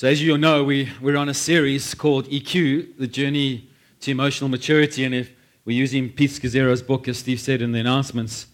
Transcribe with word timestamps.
So, 0.00 0.08
as 0.08 0.22
you 0.22 0.32
all 0.32 0.38
know, 0.38 0.64
we, 0.64 0.88
we're 1.02 1.18
on 1.18 1.28
a 1.28 1.34
series 1.34 1.92
called 1.92 2.24
EQ, 2.30 2.96
the 2.96 3.06
journey 3.06 3.68
to 4.00 4.10
emotional 4.10 4.48
maturity. 4.48 5.04
And 5.04 5.14
if 5.14 5.30
we're 5.66 5.76
using 5.76 6.08
Pete 6.08 6.30
Scazzero's 6.30 6.80
book, 6.80 7.06
as 7.06 7.18
Steve 7.18 7.38
said 7.38 7.60
in 7.60 7.72
the 7.72 7.80
announcements, 7.80 8.46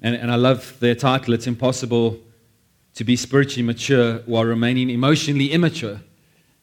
and, 0.00 0.14
and 0.16 0.30
I 0.30 0.36
love 0.36 0.74
their 0.80 0.94
title, 0.94 1.34
It's 1.34 1.46
Impossible 1.46 2.18
to 2.94 3.04
be 3.04 3.14
spiritually 3.14 3.62
mature 3.62 4.20
while 4.24 4.46
remaining 4.46 4.88
emotionally 4.88 5.52
immature. 5.52 6.00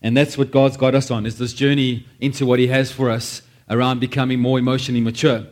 And 0.01 0.17
that's 0.17 0.35
what 0.35 0.49
God's 0.49 0.77
got 0.77 0.95
us 0.95 1.11
on, 1.11 1.27
is 1.27 1.37
this 1.37 1.53
journey 1.53 2.07
into 2.19 2.47
what 2.47 2.57
He 2.57 2.65
has 2.65 2.91
for 2.91 3.11
us 3.11 3.43
around 3.69 3.99
becoming 3.99 4.39
more 4.39 4.57
emotionally 4.57 5.01
mature. 5.01 5.45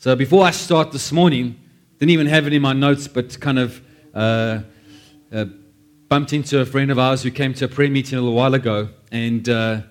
So 0.00 0.16
before 0.16 0.44
I 0.44 0.50
start 0.50 0.90
this 0.90 1.12
morning, 1.12 1.54
didn't 2.00 2.10
even 2.10 2.26
have 2.26 2.48
it 2.48 2.52
in 2.52 2.62
my 2.62 2.72
notes, 2.72 3.06
but 3.06 3.38
kind 3.38 3.60
of 3.60 3.80
uh, 4.12 4.62
uh, 5.32 5.44
bumped 6.08 6.32
into 6.32 6.60
a 6.60 6.66
friend 6.66 6.90
of 6.90 6.98
ours 6.98 7.22
who 7.22 7.30
came 7.30 7.54
to 7.54 7.64
a 7.64 7.68
prayer 7.68 7.90
meeting 7.90 8.18
a 8.18 8.20
little 8.20 8.36
while 8.36 8.54
ago. 8.54 8.88
And 9.10 9.48
uh, 9.48 9.82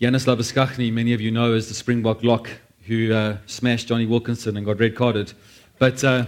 Jannes 0.00 0.26
Labuschagne, 0.26 0.92
many 0.92 1.12
of 1.12 1.20
you 1.20 1.30
know 1.30 1.52
as 1.52 1.68
the 1.68 1.74
Springbok 1.74 2.22
lock, 2.22 2.50
who 2.86 3.12
uh, 3.12 3.38
smashed 3.46 3.88
Jonny 3.88 4.06
Wilkinson 4.06 4.56
and 4.56 4.66
got 4.66 4.78
red 4.78 4.94
carded. 4.94 5.32
But 5.78 6.02
uh, 6.04 6.26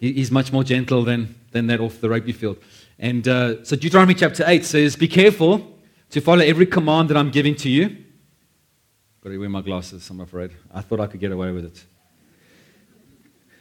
he's 0.00 0.30
much 0.30 0.52
more 0.52 0.64
gentle 0.64 1.04
than, 1.04 1.34
than 1.52 1.66
that 1.66 1.80
off 1.80 2.00
the 2.00 2.08
rugby 2.08 2.32
field. 2.32 2.58
And 2.98 3.26
uh, 3.28 3.64
so 3.64 3.76
Deuteronomy 3.76 4.14
chapter 4.14 4.44
8 4.46 4.64
says, 4.64 4.96
Be 4.96 5.08
careful 5.08 5.78
to 6.10 6.20
follow 6.20 6.42
every 6.42 6.66
command 6.66 7.10
that 7.10 7.16
I'm 7.16 7.30
giving 7.30 7.54
to 7.56 7.68
you. 7.68 8.04
Got 9.22 9.30
to 9.30 9.38
wear 9.38 9.48
my 9.48 9.62
glasses, 9.62 10.08
I'm 10.10 10.20
afraid. 10.20 10.52
I 10.72 10.80
thought 10.80 11.00
I 11.00 11.06
could 11.06 11.20
get 11.20 11.32
away 11.32 11.52
with 11.52 11.66
it. 11.66 11.84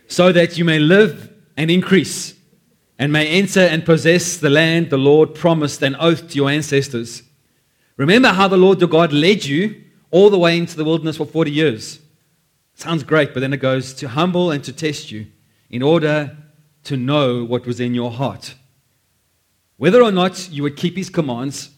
So 0.08 0.32
that 0.32 0.58
you 0.58 0.64
may 0.64 0.80
live 0.80 1.34
and 1.58 1.70
increase, 1.70 2.34
and 3.00 3.12
may 3.12 3.28
enter 3.28 3.60
and 3.60 3.86
possess 3.86 4.38
the 4.38 4.50
land 4.50 4.90
the 4.90 4.98
Lord 4.98 5.36
promised 5.36 5.82
an 5.82 5.96
oath 6.00 6.30
to 6.30 6.36
your 6.36 6.50
ancestors. 6.50 7.24
Remember 7.96 8.30
how 8.30 8.48
the 8.48 8.58
Lord 8.58 8.80
your 8.80 8.90
God 8.90 9.14
led 9.14 9.46
you 9.46 9.84
all 10.12 10.30
the 10.30 10.40
way 10.40 10.58
into 10.58 10.76
the 10.76 10.86
wilderness 10.86 11.18
for 11.18 11.26
40 11.26 11.52
years. 11.52 12.00
Sounds 12.74 13.04
great, 13.04 13.34
but 13.34 13.40
then 13.40 13.54
it 13.54 13.58
goes 13.58 13.94
to 13.96 14.08
humble 14.08 14.52
and 14.52 14.64
to 14.64 14.74
test 14.74 15.12
you 15.12 15.28
in 15.70 15.82
order 15.82 16.38
to 16.84 16.96
know 16.96 17.44
what 17.44 17.66
was 17.66 17.80
in 17.80 17.94
your 17.94 18.12
heart 18.12 18.56
whether 19.78 20.02
or 20.02 20.12
not 20.12 20.50
you 20.52 20.64
would 20.64 20.76
keep 20.76 20.98
his 20.98 21.10
commands, 21.10 21.70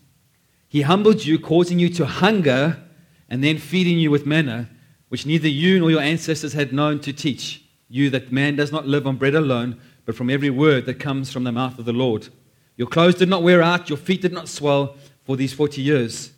he 0.68 0.82
humbled 0.82 1.26
you, 1.26 1.38
causing 1.38 1.80
you 1.80 1.90
to 1.90 2.06
hunger, 2.06 2.82
and 3.30 3.44
then 3.44 3.58
feeding 3.58 4.00
you 4.00 4.10
with 4.10 4.26
manna, 4.26 4.70
which 5.10 5.26
neither 5.26 5.48
you 5.48 5.80
nor 5.80 5.92
your 5.92 6.02
ancestors 6.02 6.54
had 6.54 6.74
known 6.74 7.00
to 7.02 7.14
teach 7.14 7.64
you 7.90 8.10
that 8.10 8.32
man 8.32 8.56
does 8.56 8.72
not 8.72 8.88
live 8.88 9.06
on 9.06 9.18
bread 9.18 9.36
alone, 9.36 9.80
but 10.10 10.16
from 10.16 10.32
every 10.32 10.50
word 10.50 10.88
that 10.88 10.96
comes 10.96 11.32
from 11.32 11.44
the 11.44 11.52
mouth 11.52 11.78
of 11.78 11.86
the 11.86 11.94
Lord. 11.94 12.30
Your 12.78 12.88
clothes 12.88 13.14
did 13.14 13.30
not 13.30 13.44
wear 13.44 13.62
out, 13.62 13.90
your 13.90 13.98
feet 14.00 14.24
did 14.24 14.34
not 14.34 14.48
swell 14.48 14.96
for 15.24 15.38
these 15.38 15.54
40 15.54 15.84
years. 15.84 16.32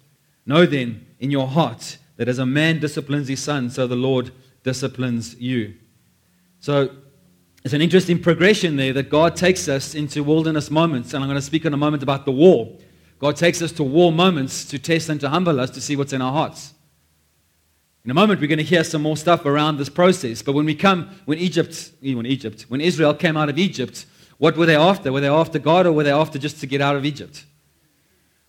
Know 0.46 0.66
then 0.66 1.06
in 1.22 1.32
your 1.32 1.48
heart 1.48 1.98
that 2.18 2.28
as 2.28 2.38
a 2.38 2.46
man 2.46 2.82
disciplines 2.82 3.30
his 3.30 3.42
son, 3.42 3.70
so 3.70 3.88
the 3.88 3.96
Lord 3.96 4.32
disciplines 4.64 5.40
you. 5.40 5.76
So 6.60 6.90
it's 7.64 7.74
an 7.74 7.82
interesting 7.82 8.22
progression 8.22 8.76
there 8.76 8.92
that 8.92 9.10
God 9.10 9.38
takes 9.38 9.70
us 9.70 9.96
into 9.96 10.22
wilderness 10.22 10.70
moments. 10.70 11.14
And 11.14 11.24
I'm 11.24 11.30
going 11.30 11.40
to 11.40 11.42
speak 11.42 11.64
in 11.64 11.74
a 11.74 11.78
moment 11.78 12.04
about 12.04 12.26
the 12.26 12.34
war. 12.34 12.78
God 13.20 13.38
takes 13.38 13.62
us 13.62 13.72
to 13.72 13.84
war 13.84 14.12
moments 14.12 14.66
to 14.66 14.80
test 14.80 15.08
and 15.08 15.22
to 15.22 15.30
humble 15.30 15.62
us 15.62 15.70
to 15.70 15.80
see 15.80 15.96
what's 15.96 16.12
in 16.12 16.22
our 16.22 16.34
hearts. 16.34 16.74
In 18.04 18.10
a 18.10 18.16
moment, 18.16 18.42
we're 18.42 18.48
going 18.48 18.58
to 18.58 18.64
hear 18.64 18.84
some 18.84 19.04
more 19.04 19.16
stuff 19.16 19.46
around 19.46 19.78
this 19.78 19.90
process. 19.90 20.42
But 20.42 20.54
when 20.54 20.66
we 20.66 20.74
come, 20.74 21.10
when 21.26 21.38
Egypt, 21.38 21.92
eh, 22.04 22.16
when 22.16 22.26
Egypt, 22.26 22.66
when 22.68 22.82
Israel 22.82 23.14
came 23.14 23.38
out 23.38 23.48
of 23.48 23.60
Egypt, 23.60 24.08
what 24.40 24.58
were 24.58 24.66
they 24.66 24.76
after? 24.76 25.12
Were 25.12 25.22
they 25.22 25.30
after 25.30 25.60
God 25.60 25.86
or 25.86 25.92
were 25.92 26.04
they 26.04 26.12
after 26.12 26.40
just 26.40 26.60
to 26.62 26.66
get 26.66 26.82
out 26.82 26.96
of 26.96 27.06
Egypt? 27.06 27.46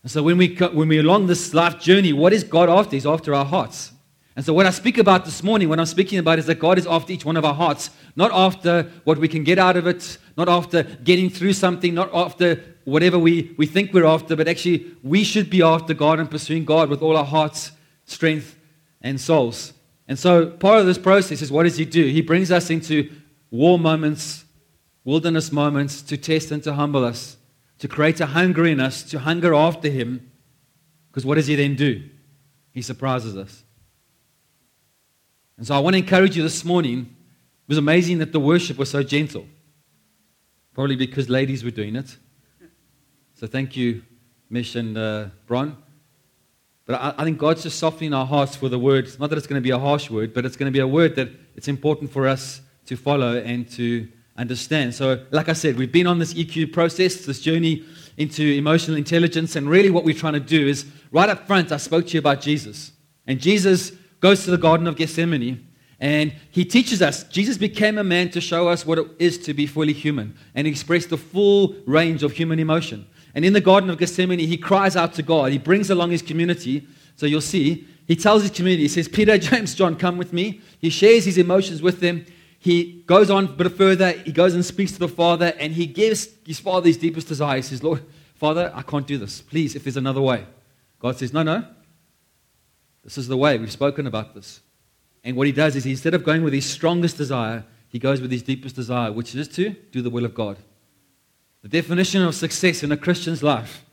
And 0.03 0.11
so 0.11 0.23
when 0.23 0.39
we, 0.39 0.55
when 0.57 0.89
we're 0.89 1.03
along 1.03 1.27
this 1.27 1.53
life 1.53 1.79
journey, 1.79 2.15
what 2.15 2.33
is 2.33 2.45
God 2.45 2.71
after? 2.71 2.97
He's 2.97 3.05
after 3.05 3.35
our 3.35 3.45
hearts. 3.45 3.93
And 4.35 4.43
so, 4.43 4.55
what 4.55 4.65
I 4.65 4.71
speak 4.71 4.97
about 4.97 5.27
this 5.27 5.43
morning, 5.43 5.69
what 5.69 5.79
I'm 5.79 5.85
speaking 5.85 6.19
about, 6.19 6.39
is 6.39 6.47
that 6.47 6.59
God 6.59 6.79
is 6.79 6.87
after 6.87 7.13
each 7.13 7.27
one 7.27 7.37
of 7.37 7.45
our 7.45 7.53
hearts, 7.53 7.91
not 8.17 8.31
after 8.33 8.91
what 9.05 9.19
we 9.19 9.29
can 9.29 9.45
get 9.45 9.59
out 9.59 9.77
of 9.77 9.87
it, 9.87 10.17
not 10.39 10.49
after 10.49 10.85
getting 10.85 11.29
through 11.29 11.53
something, 11.53 11.93
not 11.93 12.09
after 12.15 12.59
whatever 12.85 13.19
we, 13.19 13.55
we 13.59 13.67
think 13.67 13.93
we're 13.93 14.07
after, 14.07 14.35
but 14.35 14.49
actually, 14.49 14.87
we 15.03 15.23
should 15.23 15.51
be 15.51 15.63
after 15.63 15.93
God 15.93 16.19
and 16.19 16.31
pursuing 16.31 16.65
God 16.65 16.89
with 16.89 17.03
all 17.03 17.15
our 17.15 17.27
hearts, 17.27 17.73
strength, 18.07 18.57
and 19.03 19.21
souls. 19.21 19.73
And 20.09 20.19
so, 20.19 20.47
part 20.47 20.81
of 20.81 20.87
this 20.87 20.99
process 20.99 21.43
is 21.43 21.53
what 21.53 21.65
does 21.65 21.77
He 21.77 21.85
do? 21.85 22.05
He 22.07 22.23
brings 22.23 22.51
us 22.51 22.71
into 22.71 23.11
war 23.51 23.79
moments, 23.79 24.45
wilderness 25.05 25.53
moments, 25.53 26.03
to 26.03 26.17
test 26.17 26.51
and 26.51 26.63
to 26.63 26.75
humble 26.75 27.05
us, 27.05 27.37
to 27.79 27.89
create 27.89 28.21
a 28.21 28.27
hunger 28.27 28.65
in 28.65 28.81
us, 28.81 29.03
to 29.05 29.19
hunger 29.19 29.55
after 29.55 29.89
Him. 29.89 30.31
Because 31.11 31.27
what 31.27 31.35
does 31.35 31.47
He 31.47 31.57
then 31.57 31.75
do? 31.75 32.03
He 32.73 32.83
surprises 32.83 33.37
us. 33.37 33.65
And 35.59 35.67
so 35.67 35.75
I 35.75 35.79
want 35.79 35.95
to 35.95 35.99
encourage 35.99 36.37
you 36.37 36.43
this 36.43 36.65
morning. 36.65 37.01
It 37.01 37.69
was 37.69 37.79
amazing 37.79 38.19
that 38.19 38.33
the 38.33 38.41
worship 38.41 38.79
was 38.79 38.91
so 38.91 39.03
gentle. 39.03 39.47
Probably 40.75 40.97
because 40.97 41.29
ladies 41.29 41.63
were 41.63 41.71
doing 41.71 41.97
it. 41.97 42.17
So 43.35 43.47
thank 43.47 43.77
you, 43.77 44.03
Mish 44.49 44.75
and 44.75 44.97
uh, 44.97 45.27
Bron. 45.47 45.77
But 46.93 47.01
I, 47.01 47.15
I 47.23 47.25
think 47.25 47.39
God's 47.39 47.63
just 47.63 47.79
softening 47.79 48.13
our 48.13 48.27
hearts 48.27 48.55
for 48.55 48.69
the 48.69 48.79
word. 48.79 49.07
It's 49.07 49.19
not 49.19 49.31
that 49.31 49.39
it's 49.39 49.47
going 49.47 49.59
to 49.59 49.67
be 49.67 49.71
a 49.71 49.79
harsh 49.79 50.11
word, 50.11 50.35
but 50.35 50.45
it's 50.45 50.57
going 50.57 50.71
to 50.71 50.77
be 50.77 50.81
a 50.81 50.87
word 50.87 51.17
that 51.17 51.31
it's 51.57 51.67
important 51.67 52.13
for 52.13 52.29
us 52.29 52.61
to 52.85 52.97
follow 52.97 53.39
and 53.39 53.67
to 53.71 54.07
understand. 54.37 54.95
So, 54.95 55.25
like 55.31 55.49
I 55.49 55.55
said, 55.55 55.79
we've 55.79 55.91
been 55.91 56.07
on 56.07 56.19
this 56.19 56.35
EQ 56.35 56.71
process, 56.75 57.25
this 57.25 57.41
journey 57.41 57.83
into 58.19 58.43
emotional 58.43 58.99
intelligence, 58.99 59.57
and 59.57 59.71
really 59.71 59.89
what 59.89 60.05
we're 60.05 60.15
trying 60.15 60.35
to 60.35 60.41
do 60.41 60.69
is 60.69 60.85
right 61.13 61.31
up 61.31 61.47
front, 61.47 61.73
I 61.73 61.79
spoke 61.79 62.09
to 62.09 62.13
you 62.13 62.19
about 62.19 62.43
Jesus. 62.43 62.93
And 63.27 63.41
Jesus 63.41 63.93
goes 64.21 64.45
to 64.45 64.51
the 64.51 64.59
Garden 64.59 64.87
of 64.87 64.97
Gethsemane 64.97 65.67
and 65.99 66.35
he 66.51 66.67
teaches 66.67 67.01
us. 67.01 67.25
Jesus 67.25 67.57
became 67.57 67.97
a 67.97 68.05
man 68.05 68.29
to 68.33 68.41
show 68.43 68.69
us 68.69 68.85
what 68.85 68.99
it 68.99 69.07
is 69.19 69.39
to 69.39 69.55
be 69.55 69.67
fully 69.67 69.95
human 69.95 70.37
and 70.55 70.67
express 70.67 71.07
the 71.07 71.17
full 71.17 71.75
range 71.87 72.23
of 72.23 72.33
human 72.33 72.59
emotion. 72.59 73.07
And 73.35 73.45
in 73.45 73.53
the 73.53 73.61
Garden 73.61 73.91
of 73.91 73.99
Gethsemane, 73.99 74.39
he 74.39 74.57
cries 74.57 74.97
out 74.97 75.15
to 75.15 75.23
God. 75.23 75.53
He 75.53 75.59
brings 75.59 75.91
along 75.91 76.11
his 76.11 76.23
community. 76.23 76.87
So 77.17 77.27
you'll 77.27 77.41
see, 77.41 77.87
he 78.07 78.17
tells 78.17 78.43
his 78.43 78.51
community, 78.51 78.83
he 78.83 78.89
says, 78.89 79.09
Peter, 79.09 79.39
James, 79.51 79.75
John, 79.75 79.97
come 79.97 80.19
with 80.19 80.33
me. 80.33 80.61
He 80.79 80.91
shares 80.91 81.25
his 81.25 81.39
emotions 81.39 81.83
with 81.83 82.01
them. 82.01 82.27
He 82.59 83.03
goes 83.07 83.31
on 83.31 83.45
a 83.47 83.49
bit 83.49 83.73
further. 83.73 84.13
He 84.13 84.33
goes 84.33 84.55
and 84.55 84.65
speaks 84.65 84.93
to 84.93 84.99
the 84.99 85.09
Father, 85.09 85.53
and 85.59 85.73
he 85.73 85.87
gives 85.87 86.29
his 86.47 86.61
Father 86.61 86.87
his 86.87 86.97
deepest 86.97 87.27
desire. 87.27 87.57
He 87.57 87.63
says, 87.63 87.83
Lord, 87.83 88.05
Father, 88.35 88.71
I 88.75 88.83
can't 88.83 89.07
do 89.07 89.19
this. 89.19 89.41
Please, 89.41 89.75
if 89.75 89.85
there's 89.85 89.97
another 89.97 90.21
way. 90.21 90.47
God 91.01 91.19
says, 91.19 91.33
No, 91.33 91.43
no. 91.43 91.65
This 93.03 93.19
is 93.19 93.27
the 93.27 93.37
way. 93.37 93.59
We've 93.59 93.73
spoken 93.73 94.07
about 94.07 94.35
this. 94.35 94.61
And 95.25 95.37
what 95.37 95.47
he 95.47 95.53
does 95.53 95.75
is, 95.75 95.87
instead 95.87 96.15
of 96.15 96.23
going 96.23 96.45
with 96.45 96.53
his 96.53 96.69
strongest 96.69 97.17
desire, 97.17 97.65
he 97.89 97.99
goes 97.99 98.21
with 98.21 98.31
his 98.31 98.43
deepest 98.43 98.77
desire, 98.77 99.11
which 99.13 99.35
is 99.35 99.49
to 99.49 99.71
do 99.91 100.03
the 100.03 100.11
will 100.11 100.25
of 100.25 100.35
God. 100.35 100.57
The 101.63 101.69
definition 101.69 102.23
of 102.23 102.35
success 102.35 102.83
in 102.83 102.91
a 102.91 102.97
Christian's 102.97 103.43
life 103.43 103.85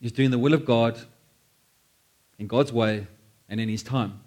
is 0.00 0.12
doing 0.12 0.30
the 0.30 0.38
will 0.38 0.54
of 0.54 0.64
God 0.64 0.98
in 2.38 2.46
God's 2.46 2.72
way 2.72 3.06
and 3.48 3.60
in 3.60 3.68
his 3.68 3.82
time. 3.82 4.20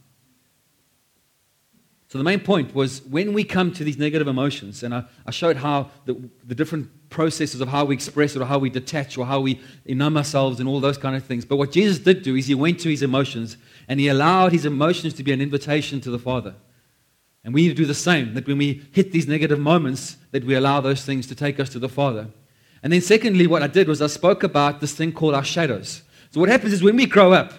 So 2.09 2.17
the 2.17 2.25
main 2.25 2.41
point 2.41 2.75
was 2.75 3.01
when 3.03 3.31
we 3.31 3.45
come 3.45 3.71
to 3.71 3.85
these 3.85 3.97
negative 3.97 4.27
emotions, 4.27 4.83
and 4.83 4.93
I, 4.93 5.05
I 5.25 5.31
showed 5.31 5.55
how 5.55 5.91
the, 6.03 6.29
the, 6.45 6.53
different 6.53 7.09
processes 7.09 7.61
of 7.61 7.69
how 7.69 7.85
we 7.85 7.95
express 7.95 8.35
it 8.35 8.41
or 8.41 8.45
how 8.45 8.59
we 8.59 8.69
detach 8.69 9.17
or 9.17 9.25
how 9.25 9.39
we 9.39 9.61
numb 9.85 10.17
ourselves 10.17 10.59
and 10.59 10.67
all 10.67 10.81
those 10.81 10.97
kind 10.97 11.15
of 11.15 11.23
things. 11.23 11.45
But 11.45 11.55
what 11.55 11.71
Jesus 11.71 11.99
did 11.99 12.21
do 12.21 12.35
is 12.35 12.47
he 12.47 12.55
went 12.55 12.81
to 12.81 12.89
his 12.89 13.01
emotions 13.01 13.55
and 13.87 13.97
he 13.97 14.09
allowed 14.09 14.51
his 14.51 14.65
emotions 14.65 15.13
to 15.13 15.23
be 15.23 15.31
an 15.31 15.39
invitation 15.39 16.01
to 16.01 16.11
the 16.11 16.19
Father. 16.19 16.55
And 17.43 17.53
we 17.53 17.63
need 17.63 17.69
to 17.69 17.75
do 17.75 17.85
the 17.85 17.95
same, 17.95 18.33
that 18.35 18.47
when 18.47 18.57
we 18.57 18.83
hit 18.91 19.11
these 19.11 19.27
negative 19.27 19.59
moments, 19.59 20.17
that 20.31 20.45
we 20.45 20.53
allow 20.53 20.79
those 20.79 21.03
things 21.03 21.25
to 21.27 21.35
take 21.35 21.59
us 21.59 21.69
to 21.69 21.79
the 21.79 21.89
Father. 21.89 22.27
And 22.83 22.93
then 22.93 23.01
secondly, 23.01 23.47
what 23.47 23.63
I 23.63 23.67
did 23.67 23.87
was 23.87 24.01
I 24.01 24.07
spoke 24.07 24.43
about 24.43 24.79
this 24.79 24.93
thing 24.93 25.11
called 25.11 25.33
our 25.33 25.43
shadows. 25.43 26.03
So 26.31 26.39
what 26.39 26.49
happens 26.49 26.73
is 26.73 26.83
when 26.83 26.95
we 26.95 27.05
grow 27.05 27.33
up, 27.33 27.53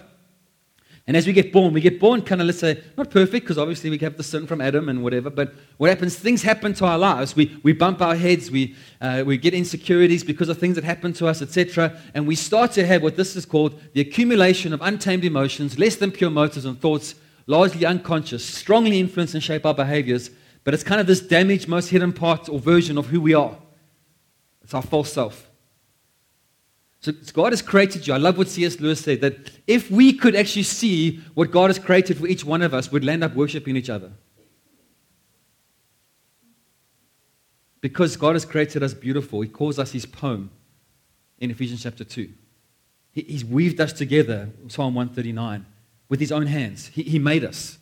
and 1.05 1.17
as 1.17 1.27
we 1.27 1.33
get 1.33 1.51
born, 1.51 1.73
we 1.73 1.81
get 1.81 1.99
born 1.99 2.21
kind 2.21 2.39
of, 2.39 2.47
let's 2.47 2.59
say, 2.59 2.81
not 2.97 3.09
perfect, 3.09 3.43
because 3.43 3.57
obviously 3.57 3.89
we 3.89 3.97
have 3.97 4.15
the 4.15 4.23
sin 4.23 4.47
from 4.47 4.61
Adam 4.61 4.87
and 4.87 5.03
whatever, 5.03 5.29
but 5.29 5.53
what 5.75 5.89
happens, 5.89 6.15
things 6.15 6.41
happen 6.41 6.73
to 6.75 6.85
our 6.85 6.97
lives. 6.97 7.35
We, 7.35 7.59
we 7.61 7.73
bump 7.73 8.01
our 8.01 8.15
heads, 8.15 8.49
we, 8.49 8.75
uh, 9.01 9.23
we 9.25 9.37
get 9.37 9.53
insecurities 9.53 10.23
because 10.23 10.47
of 10.47 10.59
things 10.59 10.75
that 10.75 10.85
happen 10.85 11.11
to 11.13 11.27
us, 11.27 11.41
etc. 11.41 11.99
And 12.13 12.25
we 12.25 12.35
start 12.35 12.71
to 12.73 12.85
have 12.85 13.03
what 13.03 13.17
this 13.17 13.35
is 13.35 13.45
called 13.45 13.81
the 13.91 13.99
accumulation 13.99 14.71
of 14.71 14.81
untamed 14.81 15.25
emotions, 15.25 15.77
less 15.77 15.97
than 15.97 16.09
pure 16.09 16.29
motives 16.29 16.63
and 16.63 16.79
thoughts, 16.79 17.15
largely 17.45 17.85
unconscious, 17.85 18.45
strongly 18.45 18.99
influence 18.99 19.33
and 19.33 19.43
shape 19.43 19.65
our 19.65 19.73
behaviors. 19.73 20.29
But 20.63 20.73
it's 20.73 20.83
kind 20.83 21.01
of 21.01 21.07
this 21.07 21.19
damaged, 21.19 21.67
most 21.67 21.89
hidden 21.89 22.13
part 22.13 22.47
or 22.49 22.59
version 22.59 22.97
of 22.97 23.07
who 23.07 23.19
we 23.19 23.33
are. 23.33 23.57
It's 24.63 24.73
our 24.73 24.81
false 24.81 25.11
self. 25.11 25.49
So 27.01 27.11
God 27.33 27.51
has 27.51 27.61
created 27.61 28.07
you. 28.07 28.13
I 28.13 28.17
love 28.17 28.37
what 28.37 28.47
C.S. 28.47 28.79
Lewis 28.79 29.01
said 29.01 29.19
that 29.21 29.51
if 29.67 29.91
we 29.91 30.13
could 30.13 30.37
actually 30.37 30.63
see 30.63 31.17
what 31.33 31.51
God 31.51 31.69
has 31.69 31.77
created 31.77 32.17
for 32.17 32.27
each 32.27 32.45
one 32.45 32.61
of 32.61 32.73
us, 32.73 32.91
we'd 32.91 33.07
end 33.07 33.25
up 33.25 33.35
worshiping 33.35 33.75
each 33.75 33.89
other. 33.89 34.11
Because 37.81 38.15
God 38.15 38.35
has 38.35 38.45
created 38.45 38.81
us 38.83 38.93
beautiful, 38.93 39.41
He 39.41 39.49
calls 39.49 39.77
us 39.77 39.91
His 39.91 40.05
poem 40.05 40.49
in 41.39 41.51
Ephesians 41.51 41.83
chapter 41.83 42.05
2. 42.05 42.31
He's 43.11 43.43
weaved 43.43 43.81
us 43.81 43.91
together, 43.91 44.49
Psalm 44.69 44.95
139, 44.95 45.65
with 46.09 46.19
his 46.19 46.31
own 46.31 46.47
hands. 46.47 46.87
He, 46.87 47.03
he 47.03 47.19
made 47.19 47.43
us. 47.43 47.77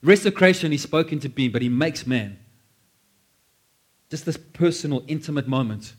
The 0.00 0.08
rest 0.08 0.26
of 0.26 0.34
creation, 0.34 0.72
he 0.72 0.78
spoke 0.78 1.12
into 1.12 1.28
being, 1.28 1.50
but 1.50 1.62
he 1.62 1.68
makes 1.68 2.06
man. 2.06 2.38
Just 4.10 4.24
this 4.24 4.36
personal, 4.36 5.04
intimate 5.06 5.48
moment. 5.48 5.94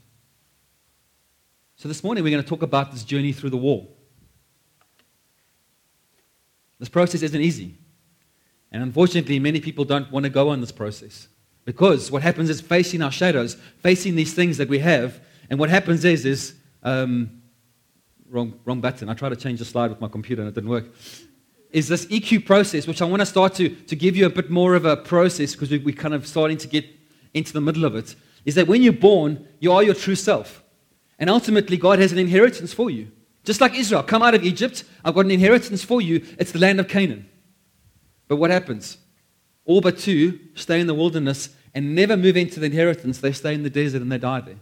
So 1.76 1.88
this 1.88 2.04
morning, 2.04 2.24
we're 2.24 2.32
going 2.32 2.44
to 2.44 2.50
talk 2.50 2.64
about 2.64 2.92
this 2.92 3.04
journey 3.04 3.32
through 3.32 3.52
the 3.52 3.58
wall. 3.58 3.96
This 6.80 6.90
process 6.90 7.22
isn't 7.22 7.42
easy. 7.42 7.76
And 8.72 8.84
unfortunately, 8.84 9.40
many 9.40 9.60
people 9.60 9.86
don't 9.86 10.12
want 10.12 10.24
to 10.24 10.30
go 10.30 10.50
on 10.50 10.62
this 10.62 10.72
process. 10.72 11.28
Because 11.66 12.10
what 12.10 12.22
happens 12.22 12.50
is 12.50 12.62
facing 12.62 13.02
our 13.02 13.12
shadows, 13.12 13.56
facing 13.80 14.16
these 14.16 14.34
things 14.34 14.58
that 14.58 14.70
we 14.70 14.80
have, 14.80 15.20
and 15.50 15.60
what 15.60 15.70
happens 15.70 16.06
is, 16.06 16.26
is 16.26 16.56
um, 16.84 17.42
wrong, 18.30 18.60
wrong 18.66 18.82
button. 18.82 19.10
I 19.10 19.14
tried 19.14 19.30
to 19.30 19.36
change 19.36 19.60
the 19.60 19.66
slide 19.66 19.90
with 19.90 20.00
my 20.00 20.08
computer 20.08 20.42
and 20.42 20.50
it 20.50 20.56
didn't 20.56 20.70
work. 20.70 20.86
Is 21.72 21.88
this 21.88 22.06
EQ 22.08 22.46
process, 22.46 22.88
which 22.88 23.02
I 23.02 23.06
want 23.06 23.22
to 23.22 23.26
start 23.26 23.54
to, 23.56 23.70
to 23.70 23.96
give 23.96 24.16
you 24.16 24.26
a 24.26 24.30
bit 24.30 24.50
more 24.50 24.74
of 24.74 24.86
a 24.86 24.98
process 24.98 25.54
because 25.54 25.70
we, 25.70 25.78
we're 25.78 25.96
kind 25.96 26.14
of 26.14 26.26
starting 26.26 26.58
to 26.58 26.68
get 26.68 26.86
into 27.34 27.54
the 27.54 27.62
middle 27.62 27.86
of 27.86 27.96
it, 27.96 28.16
is 28.46 28.56
that 28.56 28.68
when 28.68 28.82
you're 28.82 28.94
born, 28.94 29.48
you 29.60 29.72
are 29.72 29.84
your 29.84 29.94
true 29.94 30.16
self. 30.16 30.64
And 31.20 31.30
ultimately, 31.30 31.78
God 31.78 32.00
has 32.00 32.12
an 32.12 32.18
inheritance 32.18 32.74
for 32.74 32.90
you. 32.90 33.12
Just 33.44 33.62
like 33.62 33.76
Israel, 33.76 34.04
come 34.04 34.24
out 34.24 34.36
of 34.36 34.44
Egypt, 34.44 34.84
I've 35.04 35.16
got 35.16 35.26
an 35.26 35.32
inheritance 35.32 35.84
for 35.84 36.02
you. 36.02 36.26
It's 36.38 36.52
the 36.52 36.60
land 36.60 36.80
of 36.80 36.88
Canaan. 36.88 37.30
But 38.28 38.38
what 38.38 38.52
happens? 38.52 38.98
All 39.66 39.82
but 39.82 39.98
two 39.98 40.40
stay 40.56 40.80
in 40.80 40.88
the 40.88 40.94
wilderness 40.94 41.50
and 41.74 41.94
never 41.94 42.18
move 42.18 42.38
into 42.38 42.60
the 42.60 42.68
inheritance. 42.68 43.20
They 43.20 43.32
stay 43.32 43.54
in 43.54 43.64
the 43.64 43.70
desert 43.70 44.02
and 44.02 44.12
they 44.12 44.18
die 44.18 44.42
there. 44.42 44.60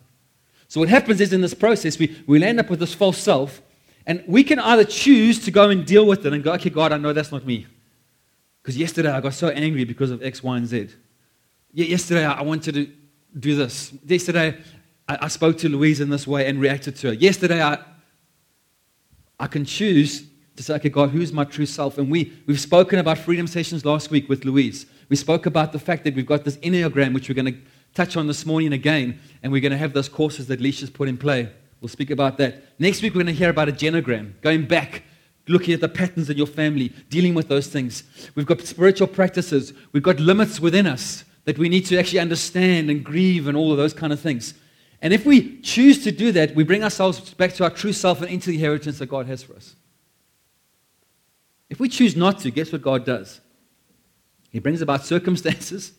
So 0.68 0.82
what 0.82 0.90
happens 0.90 1.22
is 1.22 1.32
in 1.32 1.42
this 1.42 1.54
process, 1.54 1.98
we, 1.98 2.22
we'll 2.28 2.44
end 2.44 2.60
up 2.60 2.70
with 2.70 2.80
this 2.80 2.94
false 2.94 3.18
self, 3.18 3.62
and 4.08 4.24
we 4.26 4.42
can 4.42 4.58
either 4.58 4.86
choose 4.86 5.44
to 5.44 5.52
go 5.52 5.70
and 5.70 5.86
deal 5.86 6.08
with 6.08 6.26
it 6.26 6.32
and 6.32 6.42
go, 6.42 6.54
okay, 6.54 6.70
God, 6.70 6.94
I 6.94 6.98
know 6.98 7.12
that's 7.12 7.32
not 7.34 7.46
me. 7.46 7.68
Because 8.64 8.78
yesterday 8.78 9.12
I 9.12 9.20
got 9.20 9.34
so 9.34 9.50
angry 9.50 9.84
because 9.84 10.12
of 10.12 10.24
X, 10.24 10.42
Y, 10.42 10.58
and 10.58 10.66
Z. 10.66 10.90
Yesterday 11.74 12.26
I 12.26 12.42
wanted 12.42 12.74
to 12.76 12.90
do 13.38 13.56
this. 13.56 13.92
Yesterday 14.06 14.58
I, 15.10 15.18
I 15.24 15.28
spoke 15.28 15.58
to 15.60 15.70
Louise 15.70 16.00
in 16.00 16.10
this 16.10 16.26
way 16.26 16.48
and 16.48 16.60
reacted 16.62 16.96
to 16.98 17.08
her. 17.08 17.14
Yesterday 17.14 17.62
I, 17.62 17.80
I 19.42 19.48
can 19.48 19.66
choose 19.66 20.26
to 20.56 20.64
say, 20.64 20.76
okay, 20.76 20.90
God, 20.90 21.10
who's 21.10 21.34
my 21.34 21.44
true 21.44 21.66
self? 21.66 21.98
And 21.98 22.10
we, 22.10 22.32
we've 22.46 22.62
spoken 22.62 23.00
about 23.00 23.18
freedom 23.18 23.46
sessions 23.46 23.84
last 23.84 24.10
week 24.10 24.30
with 24.30 24.46
Louise. 24.46 24.86
We 25.10 25.18
spoke 25.18 25.46
about 25.46 25.74
the 25.74 25.80
fact 25.80 26.06
that 26.06 26.16
we've 26.16 26.26
got 26.26 26.46
this 26.46 26.56
Enneagram, 26.58 27.14
which 27.14 27.28
we're 27.28 27.36
going 27.36 27.54
to 27.54 27.60
touch 27.94 28.16
on 28.16 28.26
this 28.28 28.46
morning 28.46 28.72
again, 28.72 29.20
and 29.44 29.52
we're 29.52 29.62
going 29.62 29.72
to 29.74 29.78
have 29.78 29.92
those 29.92 30.08
courses 30.08 30.48
that 30.48 30.62
Leisha's 30.62 30.90
put 30.90 31.10
in 31.10 31.18
play. 31.18 31.52
We'll 31.82 31.90
speak 31.90 32.10
about 32.10 32.38
that. 32.38 32.80
Next 32.80 33.02
week, 33.02 33.14
we're 33.14 33.24
going 33.24 33.34
to 33.36 33.40
hear 33.40 33.50
about 33.50 33.70
a 33.70 33.72
genogram, 33.72 34.40
going 34.42 34.66
back, 34.66 35.04
looking 35.48 35.74
at 35.74 35.82
the 35.82 35.90
patterns 35.90 36.30
in 36.30 36.38
your 36.38 36.48
family, 36.48 36.90
dealing 37.10 37.34
with 37.34 37.48
those 37.48 37.68
things. 37.68 38.04
We've 38.36 38.46
got 38.46 38.62
spiritual 38.62 39.08
practices, 39.08 39.74
we've 39.92 40.04
got 40.04 40.20
limits 40.20 40.60
within 40.60 40.88
us 40.88 41.24
that 41.46 41.58
we 41.58 41.70
need 41.70 41.86
to 41.86 41.98
actually 41.98 42.20
understand 42.20 42.90
and 42.90 43.04
grieve 43.04 43.48
and 43.48 43.56
all 43.56 43.72
of 43.72 43.78
those 43.78 43.94
kind 43.94 44.12
of 44.12 44.20
things. 44.20 44.54
And 45.02 45.14
if 45.14 45.26
we 45.26 45.62
choose 45.62 46.04
to 46.04 46.12
do 46.12 46.32
that, 46.34 46.56
we 46.56 46.64
bring 46.64 46.84
ourselves 46.84 47.34
back 47.36 47.54
to 47.54 47.64
our 47.64 47.70
true 47.70 47.94
self 47.94 48.22
and 48.22 48.30
into 48.30 48.50
the 48.50 48.56
inheritance 48.56 49.00
that 49.00 49.06
God 49.06 49.28
has 49.28 49.44
for 49.44 49.56
us. 49.56 49.76
If 51.70 51.80
we 51.80 51.88
choose 51.88 52.16
not 52.16 52.40
to, 52.40 52.52
guess 52.52 52.72
what 52.72 52.82
God 52.82 53.06
does? 53.06 53.40
He 54.50 54.60
brings 54.60 54.82
about 54.82 55.06
circumstances 55.06 55.94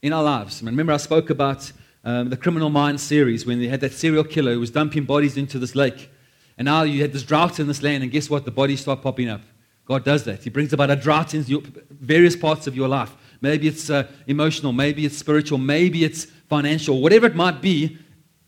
in 0.00 0.12
our 0.12 0.22
lives. 0.22 0.62
Remember, 0.62 0.92
I 0.92 0.96
spoke 0.96 1.30
about 1.30 1.70
um, 2.04 2.30
the 2.30 2.36
Criminal 2.36 2.70
Minds 2.70 3.02
series 3.02 3.46
when 3.46 3.60
they 3.60 3.68
had 3.68 3.80
that 3.80 3.92
serial 3.92 4.24
killer 4.24 4.54
who 4.54 4.60
was 4.60 4.70
dumping 4.70 5.04
bodies 5.04 5.36
into 5.36 5.58
this 5.58 5.74
lake. 5.74 6.10
And 6.58 6.66
now 6.66 6.82
you 6.82 7.00
had 7.02 7.12
this 7.12 7.22
drought 7.22 7.60
in 7.60 7.66
this 7.66 7.82
land, 7.82 8.02
and 8.02 8.12
guess 8.12 8.28
what? 8.28 8.44
The 8.44 8.50
bodies 8.50 8.80
start 8.80 9.02
popping 9.02 9.28
up. 9.28 9.42
God 9.84 10.04
does 10.04 10.24
that. 10.24 10.44
He 10.44 10.50
brings 10.50 10.72
about 10.72 10.90
a 10.90 10.96
drought 10.96 11.34
in 11.34 11.42
your, 11.44 11.62
various 11.90 12.36
parts 12.36 12.66
of 12.66 12.76
your 12.76 12.88
life. 12.88 13.12
Maybe 13.40 13.66
it's 13.68 13.90
uh, 13.90 14.06
emotional, 14.26 14.72
maybe 14.72 15.04
it's 15.04 15.16
spiritual, 15.16 15.58
maybe 15.58 16.04
it's 16.04 16.24
financial, 16.24 17.00
whatever 17.00 17.26
it 17.26 17.34
might 17.34 17.60
be. 17.60 17.98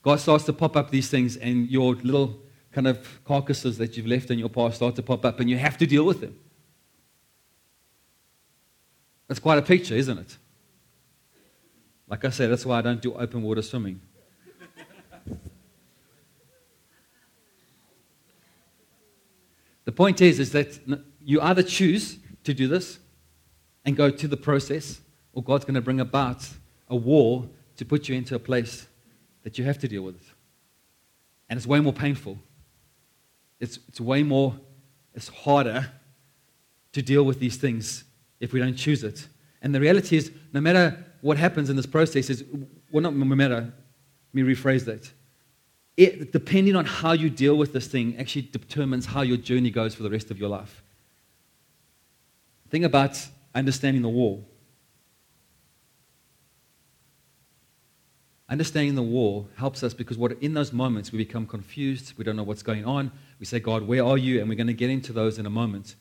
God 0.03 0.21
starts 0.21 0.45
to 0.45 0.53
pop 0.53 0.77
up 0.77 0.91
these 0.91 1.09
things, 1.09 1.37
and 1.37 1.69
your 1.71 1.95
little 1.97 2.41
kind 2.73 2.87
of 2.87 3.25
carcasses 3.25 3.79
that 3.79 3.97
you've 3.97 4.07
left 4.07 4.31
in 4.31 4.39
your 4.39 4.49
past 4.49 4.77
start 4.77 4.97
to 4.97 5.03
pop 5.03 5.25
up, 5.25 5.41
and 5.41 5.49
you 5.49 5.59
have 5.59 5.79
to 5.79 5.87
deal 5.87 6.05
with 6.05 6.21
them. 6.21 6.39
That's 9.29 9.41
quite 9.41 9.59
a 9.59 9.63
picture, 9.63 9.95
isn't 9.95 10.19
it? 10.19 10.37
Like 12.09 12.25
I 12.25 12.31
said, 12.31 12.51
that's 12.51 12.67
why 12.67 12.79
I 12.79 12.83
don't 12.83 13.01
do 13.01 13.15
open 13.15 13.43
water 13.43 13.63
swimming. 13.63 14.01
the 19.85 19.93
point 19.93 20.21
is, 20.21 20.39
is 20.39 20.53
that 20.53 20.79
you 21.23 21.41
either 21.41 21.63
choose 21.63 22.19
to 22.45 22.53
do 22.53 22.69
this 22.69 22.99
and 23.85 23.97
go 23.97 24.11
to 24.11 24.29
the 24.29 24.37
process, 24.37 25.01
or 25.33 25.43
God's 25.43 25.65
going 25.65 25.75
to 25.75 25.81
bring 25.81 26.01
about 26.01 26.49
a 26.89 26.97
wall 26.97 27.51
to 27.77 27.85
put 27.85 28.09
you 28.09 28.15
into 28.15 28.35
a 28.35 28.39
place 28.39 28.87
that 29.43 29.59
you 29.59 29.65
have 29.65 29.79
to 29.79 29.89
deal 29.89 30.03
with. 30.03 30.35
And 31.49 31.57
it's 31.57 31.67
way 31.67 31.81
more 31.81 31.93
painful. 31.93 32.39
It's, 33.61 33.79
it's 33.89 34.01
way 34.01 34.23
more, 34.23 34.55
it's 35.15 35.29
harder 35.29 35.91
to 36.93 37.03
deal 37.03 37.25
with 37.25 37.41
these 37.41 37.57
things 37.57 38.05
if 38.41 38.53
we 38.53 38.61
don't 38.61 38.77
choose 38.77 39.05
it. 39.05 39.27
And 39.65 39.75
the 39.75 39.81
reality 39.81 40.19
is, 40.19 40.31
no 40.53 40.61
matter 40.61 41.03
what 41.23 41.39
happens 41.39 41.71
in 41.71 41.77
this 41.77 41.87
process, 41.87 42.29
is 42.29 42.45
well, 42.93 43.01
not 43.01 43.17
no 43.17 43.25
matter. 43.25 43.73
Let 44.35 44.45
me 44.47 44.55
rephrase 44.55 44.85
that. 44.85 45.11
It, 45.97 46.33
depending 46.33 46.77
on 46.77 46.85
how 46.85 47.13
you 47.13 47.31
deal 47.31 47.57
with 47.57 47.73
this 47.73 47.87
thing, 47.87 48.17
actually 48.19 48.43
determines 48.43 49.07
how 49.07 49.23
your 49.23 49.39
journey 49.39 49.71
goes 49.71 49.95
for 49.95 50.03
the 50.03 50.11
rest 50.11 50.31
of 50.31 50.39
your 50.39 50.51
life. 50.51 50.83
Think 52.69 52.85
about 52.85 53.19
understanding 53.55 54.03
the 54.03 54.09
wall. 54.09 54.47
Understanding 58.51 58.95
the 58.95 59.03
wall 59.03 59.49
helps 59.57 59.83
us 59.83 59.95
because 59.95 60.19
what, 60.19 60.33
in 60.43 60.53
those 60.53 60.75
moments 60.75 61.11
we 61.11 61.19
become 61.19 61.47
confused, 61.47 62.13
we 62.19 62.25
don't 62.25 62.37
know 62.37 62.43
what's 62.43 62.63
going 62.63 62.85
on. 62.85 63.11
We 63.41 63.47
say, 63.47 63.61
God, 63.61 63.85
where 63.85 64.05
are 64.05 64.19
you? 64.19 64.41
And 64.41 64.49
we're 64.49 64.57
going 64.57 64.67
to 64.67 64.75
get 64.75 64.91
into 64.91 65.15
those 65.15 65.39
in 65.39 65.47
a 65.47 65.51
moment. 65.51 65.95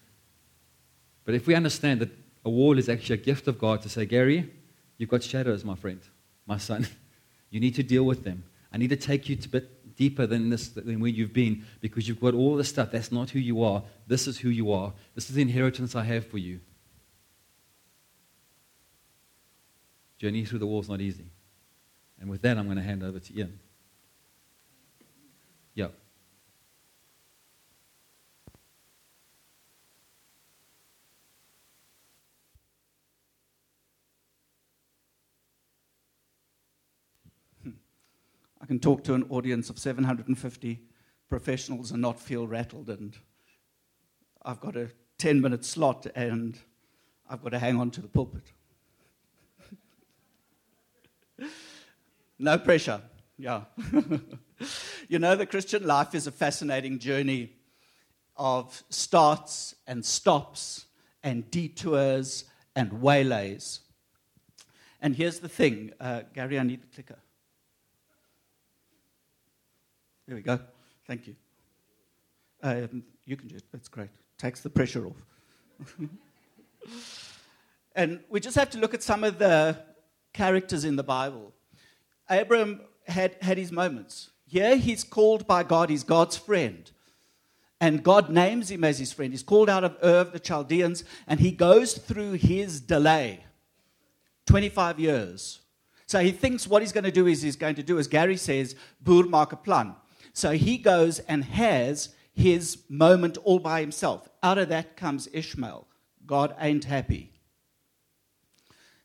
But 1.23 1.35
if 1.35 1.47
we 1.47 1.55
understand 1.55 2.01
that 2.01 2.09
a 2.45 2.49
wall 2.49 2.77
is 2.77 2.89
actually 2.89 3.15
a 3.15 3.23
gift 3.23 3.47
of 3.47 3.57
God 3.57 3.81
to 3.83 3.89
say, 3.89 4.05
Gary, 4.05 4.51
you've 4.97 5.09
got 5.09 5.23
shadows, 5.23 5.63
my 5.63 5.75
friend, 5.75 6.01
my 6.45 6.57
son. 6.57 6.87
You 7.49 7.59
need 7.59 7.75
to 7.75 7.83
deal 7.83 8.03
with 8.03 8.23
them. 8.23 8.45
I 8.73 8.79
need 8.79 8.89
to 8.89 8.95
take 8.95 9.29
you 9.29 9.37
a 9.39 9.47
bit 9.47 9.95
deeper 9.95 10.25
than 10.25 10.49
this, 10.49 10.69
than 10.69 10.99
where 10.99 11.11
you've 11.11 11.33
been, 11.33 11.67
because 11.81 12.07
you've 12.07 12.19
got 12.19 12.33
all 12.33 12.55
the 12.55 12.63
stuff. 12.63 12.89
That's 12.89 13.11
not 13.11 13.29
who 13.29 13.37
you 13.37 13.63
are. 13.63 13.83
This 14.07 14.27
is 14.27 14.39
who 14.39 14.49
you 14.49 14.71
are. 14.71 14.91
This 15.13 15.29
is 15.29 15.35
the 15.35 15.43
inheritance 15.43 15.95
I 15.95 16.03
have 16.03 16.25
for 16.25 16.39
you. 16.39 16.61
Journey 20.17 20.45
through 20.45 20.59
the 20.59 20.65
wall 20.65 20.79
is 20.79 20.89
not 20.89 20.99
easy. 20.99 21.27
And 22.19 22.27
with 22.27 22.41
that, 22.41 22.57
I'm 22.57 22.65
going 22.65 22.77
to 22.77 22.83
hand 22.83 23.03
over 23.03 23.19
to 23.19 23.37
Ian. 23.37 23.59
Yeah. 25.75 25.89
I 38.63 38.65
can 38.65 38.79
talk 38.79 39.03
to 39.03 39.13
an 39.13 39.25
audience 39.29 39.69
of 39.69 39.77
750 39.77 40.79
professionals 41.27 41.91
and 41.91 42.01
not 42.01 42.17
feel 42.17 42.47
rattled. 42.47 42.89
And 42.89 43.13
I've 44.41 44.61
got 44.61 44.77
a 44.77 44.89
10 45.17 45.41
minute 45.41 45.65
slot 45.65 46.07
and 46.15 46.57
I've 47.29 47.43
got 47.43 47.49
to 47.49 47.59
hang 47.59 47.77
on 47.77 47.91
to 47.91 48.01
the 48.01 48.07
pulpit. 48.07 48.45
no 52.39 52.57
pressure. 52.57 53.01
Yeah. 53.37 53.63
you 55.09 55.19
know, 55.19 55.35
the 55.35 55.45
Christian 55.45 55.85
life 55.85 56.15
is 56.15 56.25
a 56.27 56.31
fascinating 56.31 56.99
journey 56.99 57.51
of 58.37 58.81
starts 58.89 59.75
and 59.87 60.05
stops 60.05 60.85
and 61.21 61.51
detours 61.51 62.45
and 62.77 63.01
waylays. 63.01 63.81
And 65.01 65.17
here's 65.17 65.39
the 65.39 65.49
thing 65.49 65.91
uh, 65.99 66.21
Gary, 66.33 66.57
I 66.57 66.63
need 66.63 66.81
the 66.81 66.87
clicker. 66.87 67.19
There 70.27 70.35
we 70.35 70.41
go. 70.41 70.59
Thank 71.05 71.27
you. 71.27 71.35
Um, 72.61 73.03
you 73.25 73.35
can 73.35 73.47
do 73.49 73.55
it. 73.57 73.63
That's 73.71 73.89
great. 73.89 74.09
Takes 74.37 74.61
the 74.61 74.69
pressure 74.69 75.05
off. 75.07 75.97
and 77.95 78.21
we 78.29 78.39
just 78.39 78.55
have 78.55 78.69
to 78.71 78.79
look 78.79 78.93
at 78.93 79.03
some 79.03 79.23
of 79.23 79.37
the 79.37 79.77
characters 80.31 80.85
in 80.85 80.95
the 80.95 81.03
Bible. 81.03 81.53
Abram 82.29 82.81
had, 83.05 83.35
had 83.41 83.57
his 83.57 83.71
moments. 83.71 84.29
Here 84.45 84.77
he's 84.77 85.03
called 85.03 85.45
by 85.45 85.63
God, 85.63 85.89
he's 85.89 86.03
God's 86.03 86.37
friend. 86.37 86.89
And 87.81 88.01
God 88.01 88.29
names 88.29 88.71
him 88.71 88.85
as 88.85 88.99
his 88.99 89.11
friend. 89.11 89.33
He's 89.33 89.43
called 89.43 89.69
out 89.69 89.83
of 89.83 89.97
Ur 90.01 90.21
of 90.21 90.31
the 90.31 90.39
Chaldeans, 90.39 91.03
and 91.27 91.41
he 91.41 91.51
goes 91.51 91.95
through 91.95 92.33
his 92.33 92.79
delay 92.79 93.43
25 94.45 95.01
years. 95.01 95.59
So 96.05 96.19
he 96.19 96.31
thinks 96.31 96.65
what 96.65 96.81
he's 96.81 96.93
going 96.93 97.03
to 97.03 97.11
do 97.11 97.27
is 97.27 97.41
he's 97.41 97.57
going 97.57 97.75
to 97.75 97.83
do, 97.83 97.99
as 97.99 98.07
Gary 98.07 98.37
says, 98.37 98.75
boer 99.01 99.23
maak 99.23 99.63
plan. 99.63 99.95
So 100.33 100.51
he 100.51 100.77
goes 100.77 101.19
and 101.19 101.45
has 101.45 102.09
his 102.33 102.79
moment 102.89 103.37
all 103.37 103.59
by 103.59 103.79
himself. 103.81 104.27
Out 104.41 104.57
of 104.57 104.69
that 104.69 104.97
comes 104.97 105.29
Ishmael. 105.31 105.87
God 106.25 106.55
ain't 106.59 106.85
happy. 106.85 107.31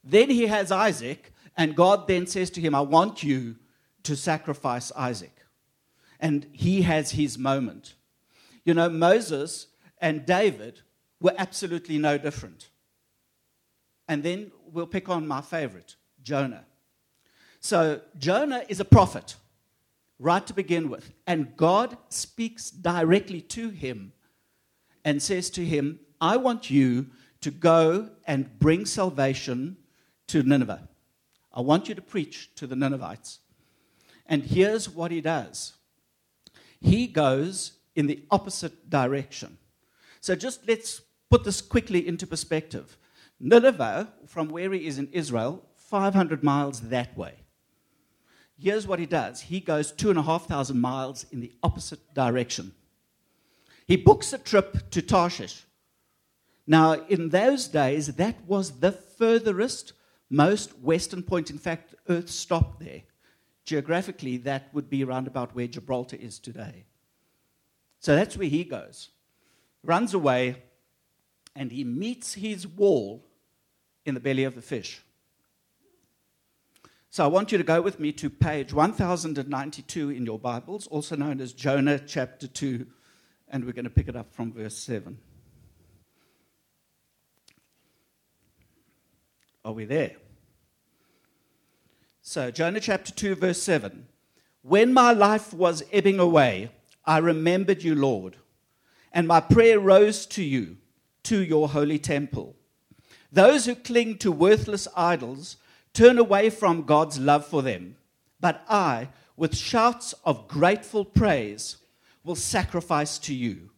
Then 0.03 0.31
he 0.31 0.47
has 0.47 0.73
Isaac, 0.73 1.33
and 1.57 1.77
God 1.77 2.09
then 2.09 2.27
says 2.27 2.51
to 2.51 2.61
him, 2.61 2.75
I 2.75 2.81
want 2.81 3.23
you 3.23 3.57
to 4.05 4.17
sacrifice 4.17 4.91
Isaac. 4.97 5.35
And 6.19 6.47
he 6.53 6.83
has 6.83 7.11
his 7.13 7.37
moment. 7.37 7.95
You 8.65 8.75
know, 8.75 8.89
Moses 8.89 9.67
and 10.01 10.25
David 10.25 10.81
were 11.21 11.35
absolutely 11.37 11.99
no 11.99 12.17
different. 12.17 12.71
And 14.09 14.23
then 14.23 14.51
we'll 14.73 14.87
pick 14.87 15.09
on 15.09 15.29
my 15.29 15.43
favorite, 15.43 15.97
Jonah. 16.23 16.65
So, 17.61 18.01
Jonah 18.17 18.65
is 18.69 18.81
a 18.81 18.85
prophet, 18.85 19.37
right 20.19 20.47
to 20.47 20.55
begin 20.55 20.89
with. 20.91 21.13
And 21.27 21.57
God 21.57 21.97
speaks 22.09 22.71
directly 22.71 23.41
to 23.43 23.71
him 23.71 24.13
and 25.05 25.23
says 25.23 25.51
to 25.51 25.65
him, 25.65 26.01
I 26.21 26.37
want 26.37 26.71
you 26.71 27.07
to 27.41 27.51
go 27.51 28.11
and 28.27 28.59
bring 28.59 28.85
salvation 28.85 29.77
to 30.29 30.43
Nineveh. 30.43 30.89
I 31.53 31.61
want 31.61 31.89
you 31.89 31.95
to 31.95 32.03
preach 32.03 32.55
to 32.57 32.67
the 32.67 32.77
Ninevites. 32.77 33.39
And 34.27 34.43
here's 34.43 34.89
what 34.89 35.11
he 35.11 35.21
does 35.21 35.75
he 36.81 37.07
goes 37.07 37.73
in 37.97 38.07
the 38.07 38.23
opposite 38.31 38.89
direction. 38.89 39.59
So 40.21 40.37
just 40.37 40.67
let's 40.69 41.01
put 41.31 41.45
this 41.45 41.61
quickly 41.61 42.07
into 42.07 42.27
perspective. 42.27 42.97
Nineveh, 43.41 44.13
from 44.27 44.49
where 44.49 44.73
he 44.73 44.87
is 44.87 44.99
in 44.99 45.09
Israel, 45.13 45.65
500 45.77 46.43
miles 46.43 46.81
that 46.83 47.17
way. 47.17 47.35
Here's 48.61 48.87
what 48.87 48.99
he 48.99 49.07
does 49.07 49.41
he 49.41 49.61
goes 49.61 49.93
two 49.93 50.11
and 50.11 50.19
a 50.19 50.23
half 50.23 50.47
thousand 50.47 50.81
miles 50.81 51.25
in 51.31 51.41
the 51.41 51.53
opposite 51.62 52.12
direction. 52.15 52.73
He 53.87 53.97
books 53.97 54.33
a 54.33 54.38
trip 54.38 54.91
to 54.91 55.00
Tarshish. 55.00 55.65
Now, 56.67 56.93
in 56.93 57.31
those 57.31 57.69
days, 57.69 58.09
that 58.17 58.37
was 58.47 58.81
the 58.81 58.93
furthest, 58.93 59.95
most 60.29 60.79
western 60.81 61.23
point. 61.23 61.49
In 61.49 61.57
fact, 61.57 61.95
Earth 62.09 62.29
stopped 62.29 62.81
there. 62.81 63.03
Geographically, 63.65 64.37
that 64.38 64.69
would 64.75 64.91
be 64.91 65.03
around 65.03 65.27
about 65.27 65.55
where 65.55 65.67
Gibraltar 65.67 66.17
is 66.17 66.38
today. 66.38 66.85
So 68.00 68.15
that's 68.15 68.37
where 68.37 68.49
he 68.49 68.65
goes. 68.65 69.09
Runs 69.83 70.12
away, 70.12 70.62
and 71.57 71.73
he 71.73 71.85
meets 71.85 72.35
his 72.35 72.67
wall 72.67 73.25
in 74.05 74.12
the 74.12 74.21
belly 74.21 74.45
of 74.45 74.55
the 74.55 74.62
fish. 74.62 75.00
So 77.11 77.25
I 77.25 77.27
want 77.27 77.53
you 77.53 77.59
to 77.59 77.65
go 77.65 77.81
with 77.81 77.99
me 77.99 78.12
to 78.12 78.29
page 78.29 78.73
1092 78.73 80.11
in 80.11 80.27
your 80.27 80.38
Bibles, 80.38 80.87
also 80.88 81.17
known 81.17 81.41
as 81.41 81.55
Jonah 81.55 81.99
chapter 81.99 82.47
2, 82.47 82.87
and 83.49 83.65
we're 83.65 83.73
going 83.73 83.85
to 83.85 83.91
pick 83.91 84.09
it 84.09 84.17
up 84.17 84.35
from 84.35 84.53
verse 84.53 84.77
7. 84.77 85.17
Are 89.65 89.73
we 89.73 89.87
there? 89.87 90.17
So, 92.21 92.50
Jonah 92.50 92.81
chapter 92.81 93.11
2, 93.11 93.37
verse 93.37 93.62
7. 93.62 94.07
When 94.61 94.93
my 94.93 95.12
life 95.12 95.55
was 95.55 95.83
ebbing 95.91 96.21
away, 96.21 96.71
I 97.07 97.19
remembered 97.19 97.83
you, 97.83 97.95
Lord, 97.95 98.37
and 99.15 99.27
my 99.27 99.41
prayer 99.41 99.81
rose 99.81 100.27
to 100.27 100.45
you, 100.45 100.77
to 101.23 101.43
your 101.43 101.71
holy 101.71 101.99
temple. 101.99 102.55
Those 103.33 103.65
who 103.65 103.75
cling 103.75 104.19
to 104.19 104.31
worthless 104.31 104.87
idols 104.95 105.57
turn 105.99 106.17
away 106.17 106.49
from 106.49 106.85
God's 106.85 107.19
love 107.19 107.45
for 107.45 107.61
them. 107.61 107.97
But 108.38 108.64
I, 108.69 109.09
with 109.37 109.57
shouts 109.57 110.12
of 110.25 110.47
grateful 110.47 111.05
praise, 111.05 111.78
will 112.23 112.37
sacrifice 112.37 113.19
to 113.19 113.35
you. 113.35 113.71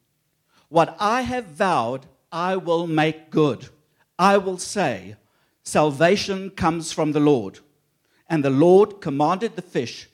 What 0.68 0.94
I 1.00 1.22
have 1.22 1.46
vowed, 1.46 2.04
I 2.30 2.56
will 2.56 2.86
make 2.86 3.30
good. 3.30 3.70
I 4.18 4.36
will 4.36 4.58
say, 4.58 5.16
Salvation 5.62 6.50
comes 6.50 6.92
from 6.92 7.12
the 7.12 7.20
Lord. 7.20 7.60
And 8.28 8.44
the 8.44 8.50
Lord 8.50 9.00
commanded 9.00 9.56
the 9.56 9.62
fish, 9.62 10.10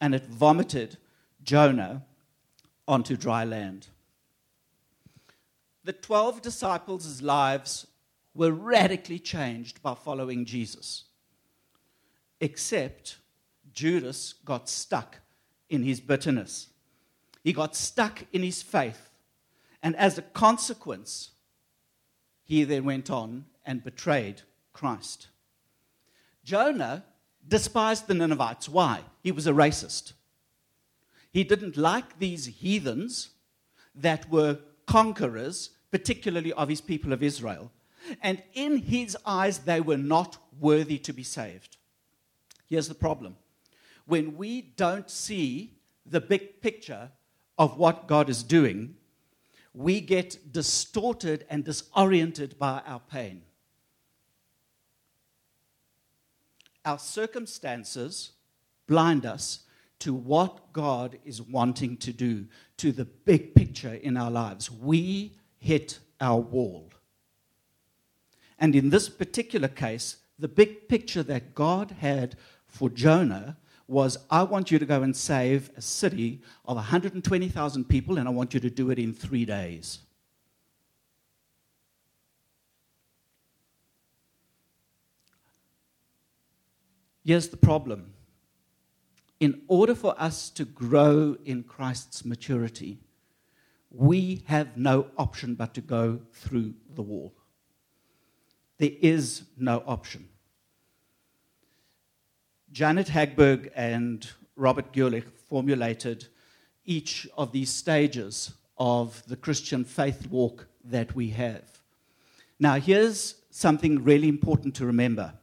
and 0.00 0.14
it 0.14 0.24
vomited 0.24 0.96
Jonah 1.42 2.02
onto 2.88 3.14
dry 3.14 3.44
land. 3.44 3.88
The 5.84 5.92
12 5.92 6.40
disciples' 6.40 7.20
lives 7.20 7.86
were 8.34 8.52
radically 8.52 9.18
changed 9.18 9.82
by 9.82 9.94
following 9.94 10.46
Jesus 10.46 11.04
except 12.42 13.18
Judas 13.72 14.34
got 14.44 14.68
stuck 14.68 15.18
in 15.70 15.84
his 15.84 16.00
bitterness. 16.00 16.66
He 17.42 17.52
got 17.52 17.76
stuck 17.76 18.24
in 18.32 18.42
his 18.42 18.60
faith. 18.62 19.10
And 19.82 19.96
as 19.96 20.18
a 20.18 20.22
consequence, 20.22 21.30
he 22.42 22.64
then 22.64 22.84
went 22.84 23.10
on 23.10 23.46
and 23.64 23.84
betrayed 23.84 24.42
Christ. 24.72 25.28
Jonah 26.44 27.04
despised 27.46 28.08
the 28.08 28.14
Ninevites. 28.14 28.68
Why? 28.68 29.02
He 29.22 29.30
was 29.30 29.46
a 29.46 29.52
racist. 29.52 30.12
He 31.30 31.44
didn't 31.44 31.76
like 31.76 32.18
these 32.18 32.46
heathens 32.46 33.30
that 33.94 34.28
were 34.28 34.58
conquerors, 34.86 35.70
particularly 35.92 36.52
of 36.54 36.68
his 36.68 36.80
people 36.80 37.12
of 37.12 37.22
Israel. 37.22 37.70
And 38.20 38.42
in 38.52 38.78
his 38.78 39.16
eyes, 39.24 39.58
they 39.58 39.80
were 39.80 39.96
not 39.96 40.38
worthy 40.58 40.98
to 40.98 41.12
be 41.12 41.22
saved. 41.22 41.76
Here's 42.72 42.88
the 42.88 42.94
problem 42.94 43.36
when 44.06 44.34
we 44.38 44.62
don't 44.62 45.10
see 45.10 45.74
the 46.06 46.22
big 46.22 46.62
picture 46.62 47.10
of 47.58 47.76
what 47.76 48.08
God 48.08 48.30
is 48.30 48.42
doing, 48.42 48.96
we 49.74 50.00
get 50.00 50.54
distorted 50.54 51.44
and 51.50 51.66
disoriented 51.66 52.58
by 52.58 52.80
our 52.86 53.00
pain. 53.00 53.42
Our 56.86 56.98
circumstances 56.98 58.32
blind 58.86 59.26
us 59.26 59.64
to 59.98 60.14
what 60.14 60.72
God 60.72 61.18
is 61.26 61.42
wanting 61.42 61.98
to 61.98 62.12
do, 62.14 62.46
to 62.78 62.90
the 62.90 63.04
big 63.04 63.54
picture 63.54 63.92
in 63.92 64.16
our 64.16 64.30
lives. 64.30 64.70
We 64.70 65.36
hit 65.58 65.98
our 66.22 66.40
wall. 66.40 66.90
And 68.58 68.74
in 68.74 68.88
this 68.88 69.10
particular 69.10 69.68
case, 69.68 70.16
the 70.38 70.48
big 70.48 70.88
picture 70.88 71.22
that 71.22 71.54
God 71.54 71.96
had 72.00 72.36
for 72.72 72.88
Jonah 72.88 73.58
was 73.86 74.16
I 74.30 74.42
want 74.44 74.70
you 74.70 74.78
to 74.78 74.86
go 74.86 75.02
and 75.02 75.14
save 75.14 75.70
a 75.76 75.82
city 75.82 76.40
of 76.64 76.76
120,000 76.76 77.84
people, 77.84 78.18
and 78.18 78.26
I 78.26 78.30
want 78.30 78.54
you 78.54 78.60
to 78.60 78.70
do 78.70 78.90
it 78.90 78.98
in 78.98 79.12
three 79.12 79.44
days. 79.44 79.98
Here's 87.24 87.48
the 87.48 87.58
problem. 87.58 88.14
In 89.38 89.62
order 89.68 89.94
for 89.94 90.14
us 90.20 90.48
to 90.50 90.64
grow 90.64 91.36
in 91.44 91.62
Christ's 91.62 92.24
maturity, 92.24 92.98
we 93.90 94.44
have 94.46 94.76
no 94.78 95.08
option 95.18 95.54
but 95.54 95.74
to 95.74 95.82
go 95.82 96.20
through 96.32 96.72
the 96.94 97.02
wall. 97.02 97.34
There 98.78 98.92
is 99.00 99.42
no 99.58 99.82
option. 99.86 100.28
Janet 102.72 103.08
Hagberg 103.08 103.70
and 103.74 104.26
Robert 104.56 104.94
Guelich 104.94 105.30
formulated 105.46 106.28
each 106.86 107.28
of 107.36 107.52
these 107.52 107.68
stages 107.68 108.54
of 108.78 109.22
the 109.26 109.36
Christian 109.36 109.84
faith 109.84 110.26
walk 110.30 110.66
that 110.82 111.14
we 111.14 111.28
have. 111.30 111.82
Now, 112.58 112.76
here's 112.76 113.34
something 113.50 114.02
really 114.02 114.26
important 114.26 114.74
to 114.76 114.86
remember. 114.86 115.34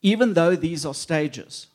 Even 0.00 0.34
though 0.34 0.54
these 0.54 0.86
are 0.86 0.94
stages, 0.94 1.66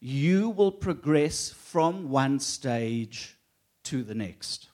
you 0.00 0.48
will 0.48 0.72
progress 0.72 1.50
from 1.50 2.08
one 2.08 2.40
stage 2.40 3.36
to 3.82 4.02
the 4.02 4.14
next. 4.14 4.68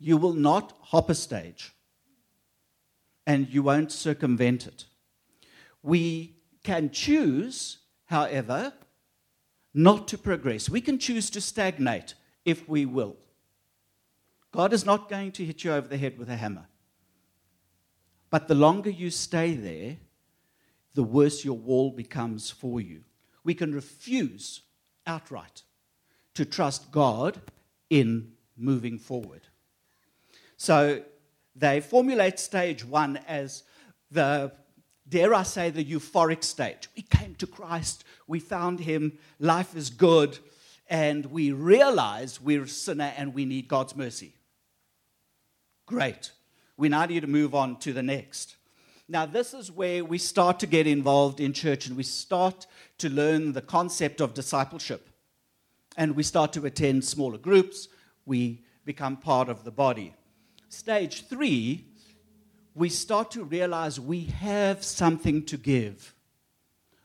You 0.00 0.16
will 0.16 0.34
not 0.34 0.76
hop 0.80 1.10
a 1.10 1.14
stage, 1.14 1.72
and 3.24 3.48
you 3.48 3.62
won't 3.62 3.92
circumvent 3.92 4.66
it. 4.66 4.86
We 5.80 6.34
can 6.62 6.90
choose, 6.90 7.78
however, 8.06 8.72
not 9.74 10.08
to 10.08 10.18
progress. 10.18 10.68
We 10.68 10.80
can 10.80 10.98
choose 10.98 11.30
to 11.30 11.40
stagnate 11.40 12.14
if 12.44 12.68
we 12.68 12.84
will. 12.84 13.16
God 14.50 14.72
is 14.72 14.84
not 14.84 15.08
going 15.08 15.32
to 15.32 15.44
hit 15.44 15.64
you 15.64 15.72
over 15.72 15.86
the 15.86 15.98
head 15.98 16.18
with 16.18 16.28
a 16.30 16.36
hammer. 16.36 16.66
But 18.30 18.48
the 18.48 18.54
longer 18.54 18.90
you 18.90 19.10
stay 19.10 19.54
there, 19.54 19.96
the 20.94 21.02
worse 21.02 21.44
your 21.44 21.56
wall 21.56 21.90
becomes 21.90 22.50
for 22.50 22.80
you. 22.80 23.02
We 23.44 23.54
can 23.54 23.72
refuse 23.72 24.62
outright 25.06 25.62
to 26.34 26.44
trust 26.44 26.90
God 26.90 27.40
in 27.88 28.32
moving 28.56 28.98
forward. 28.98 29.42
So 30.56 31.02
they 31.54 31.80
formulate 31.80 32.38
stage 32.38 32.84
one 32.84 33.18
as 33.28 33.62
the 34.10 34.52
dare 35.08 35.34
I 35.34 35.42
say, 35.42 35.70
the 35.70 35.84
euphoric 35.84 36.44
state. 36.44 36.88
We 36.96 37.02
came 37.02 37.34
to 37.36 37.46
Christ, 37.46 38.04
we 38.26 38.40
found 38.40 38.80
him, 38.80 39.18
life 39.38 39.76
is 39.76 39.90
good, 39.90 40.38
and 40.88 41.26
we 41.26 41.52
realize 41.52 42.40
we're 42.40 42.62
a 42.62 42.68
sinner 42.68 43.12
and 43.16 43.34
we 43.34 43.44
need 43.44 43.68
God's 43.68 43.94
mercy. 43.94 44.34
Great. 45.86 46.32
We 46.76 46.88
now 46.88 47.06
need 47.06 47.20
to 47.20 47.26
move 47.26 47.54
on 47.54 47.76
to 47.80 47.92
the 47.92 48.02
next. 48.02 48.56
Now, 49.08 49.24
this 49.24 49.54
is 49.54 49.72
where 49.72 50.04
we 50.04 50.18
start 50.18 50.60
to 50.60 50.66
get 50.66 50.86
involved 50.86 51.40
in 51.40 51.54
church 51.54 51.86
and 51.86 51.96
we 51.96 52.02
start 52.02 52.66
to 52.98 53.08
learn 53.08 53.52
the 53.52 53.62
concept 53.62 54.20
of 54.20 54.34
discipleship. 54.34 55.08
And 55.96 56.14
we 56.14 56.22
start 56.22 56.52
to 56.52 56.66
attend 56.66 57.04
smaller 57.04 57.38
groups. 57.38 57.88
We 58.26 58.62
become 58.84 59.16
part 59.16 59.48
of 59.48 59.64
the 59.64 59.70
body. 59.70 60.14
Stage 60.68 61.26
three, 61.26 61.86
we 62.78 62.88
start 62.88 63.32
to 63.32 63.42
realize 63.42 63.98
we 63.98 64.24
have 64.26 64.84
something 64.84 65.44
to 65.46 65.56
give. 65.56 66.14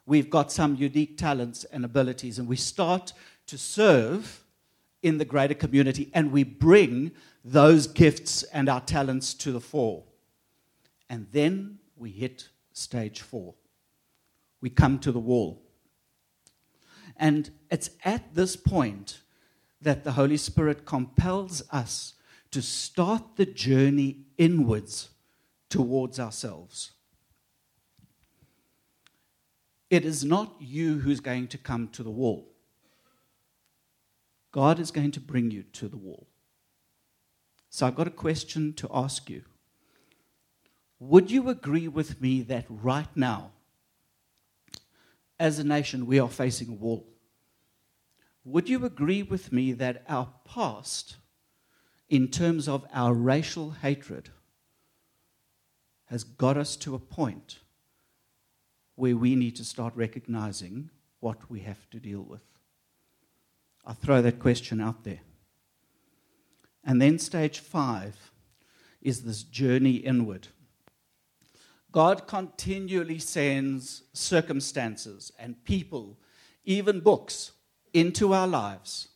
We've 0.06 0.30
got 0.30 0.52
some 0.52 0.76
unique 0.76 1.18
talents 1.18 1.64
and 1.64 1.84
abilities, 1.84 2.38
and 2.38 2.48
we 2.48 2.58
start 2.58 3.14
to 3.48 3.58
serve 3.58 4.44
in 5.02 5.18
the 5.18 5.26
greater 5.26 5.56
community 5.56 6.10
and 6.14 6.32
we 6.32 6.44
bring 6.44 7.12
those 7.44 7.88
gifts 7.88 8.44
and 8.44 8.70
our 8.70 8.82
talents 8.82 9.34
to 9.34 9.52
the 9.52 9.60
fore. 9.60 10.04
And 11.10 11.28
then 11.32 11.80
we 11.98 12.12
hit 12.12 12.50
stage 12.72 13.22
four. 13.22 13.56
We 14.62 14.70
come 14.70 15.00
to 15.00 15.12
the 15.12 15.20
wall. 15.20 15.62
And 17.18 17.50
it's 17.70 17.90
at 18.06 18.34
this 18.34 18.56
point 18.56 19.22
that 19.82 20.04
the 20.04 20.14
Holy 20.14 20.38
Spirit 20.38 20.86
compels 20.86 21.64
us 21.72 22.14
to 22.52 22.62
start 22.62 23.36
the 23.36 23.46
journey 23.46 24.20
inwards 24.38 25.10
towards 25.74 26.20
ourselves. 26.20 26.92
It 29.90 30.06
is 30.06 30.24
not 30.24 30.54
you 30.60 31.00
who's 31.00 31.20
going 31.20 31.48
to 31.48 31.58
come 31.58 31.88
to 31.94 32.04
the 32.04 32.12
wall. 32.12 32.48
God 34.52 34.78
is 34.78 34.92
going 34.92 35.10
to 35.14 35.20
bring 35.20 35.50
you 35.50 35.64
to 35.64 35.88
the 35.88 35.98
wall. 35.98 36.28
So 37.72 37.88
I've 37.88 37.96
got 37.96 38.06
a 38.06 38.12
question 38.12 38.74
to 38.74 38.88
ask 38.94 39.32
you. 39.32 39.42
Would 41.00 41.32
you 41.32 41.50
agree 41.50 41.88
with 41.88 42.22
me 42.22 42.44
that 42.44 42.66
right 42.70 43.10
now, 43.16 43.50
as 45.40 45.58
a 45.58 45.64
nation, 45.64 46.06
we 46.06 46.20
are 46.20 46.30
facing 46.30 46.70
a 46.70 46.74
wall? 46.74 47.08
Would 48.46 48.70
you 48.70 48.86
agree 48.86 49.24
with 49.24 49.52
me 49.52 49.74
that 49.74 50.04
our 50.08 50.30
past, 50.46 51.16
in 52.10 52.28
terms 52.28 52.68
of 52.68 52.86
our 52.94 53.16
racial 53.16 53.72
hatred, 53.72 54.30
has 56.14 56.24
got 56.24 56.58
us 56.58 56.76
to 56.76 56.94
a 56.94 57.00
point 57.00 57.58
where 58.94 59.18
we 59.18 59.34
need 59.34 59.56
to 59.56 59.64
start 59.64 59.92
recognizing 59.96 60.92
what 61.22 61.50
we 61.50 61.62
have 61.62 61.90
to 61.90 62.00
deal 62.00 62.22
with? 62.22 62.44
I 63.84 63.94
throw 63.94 64.22
that 64.22 64.38
question 64.38 64.80
out 64.80 65.04
there. 65.04 65.22
And 66.84 67.02
then 67.02 67.18
stage 67.18 67.58
five 67.58 68.32
is 69.02 69.24
this 69.24 69.42
journey 69.42 69.96
inward. 69.96 70.50
God 71.92 72.28
continually 72.28 73.18
sends 73.18 74.04
circumstances 74.14 75.32
and 75.40 75.64
people, 75.66 76.20
even 76.64 77.00
books, 77.00 77.54
into 77.92 78.34
our 78.34 78.48
lives. 78.48 79.08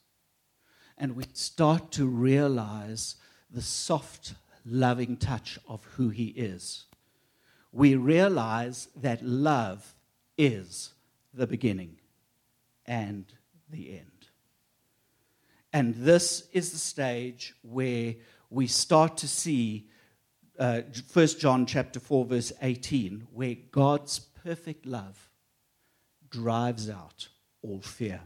And 0.98 1.16
we 1.16 1.26
start 1.34 1.92
to 1.92 2.08
realize 2.08 3.18
the 3.52 3.62
soft, 3.62 4.34
loving 4.66 5.16
touch 5.16 5.60
of 5.68 5.86
who 5.96 6.10
He 6.10 6.30
is. 6.30 6.87
We 7.72 7.96
realize 7.96 8.88
that 8.96 9.24
love 9.24 9.96
is 10.38 10.94
the 11.34 11.48
beginning 11.48 11.98
and 12.86 13.26
the 13.70 13.92
end. 14.00 14.28
And 15.74 15.94
this 15.96 16.48
is 16.54 16.72
the 16.72 16.78
stage 16.78 17.54
where 17.62 18.16
we 18.50 18.68
start 18.68 19.18
to 19.18 19.28
see 19.28 19.90
uh, 20.58 20.82
1 21.14 21.28
John 21.40 21.66
chapter 21.66 22.00
4 22.00 22.26
verse 22.26 22.54
18 22.62 23.28
where 23.34 23.56
God's 23.72 24.20
perfect 24.20 24.86
love 24.86 25.30
drives 26.30 26.90
out 26.90 27.28
all 27.62 27.82
fear. 27.82 28.22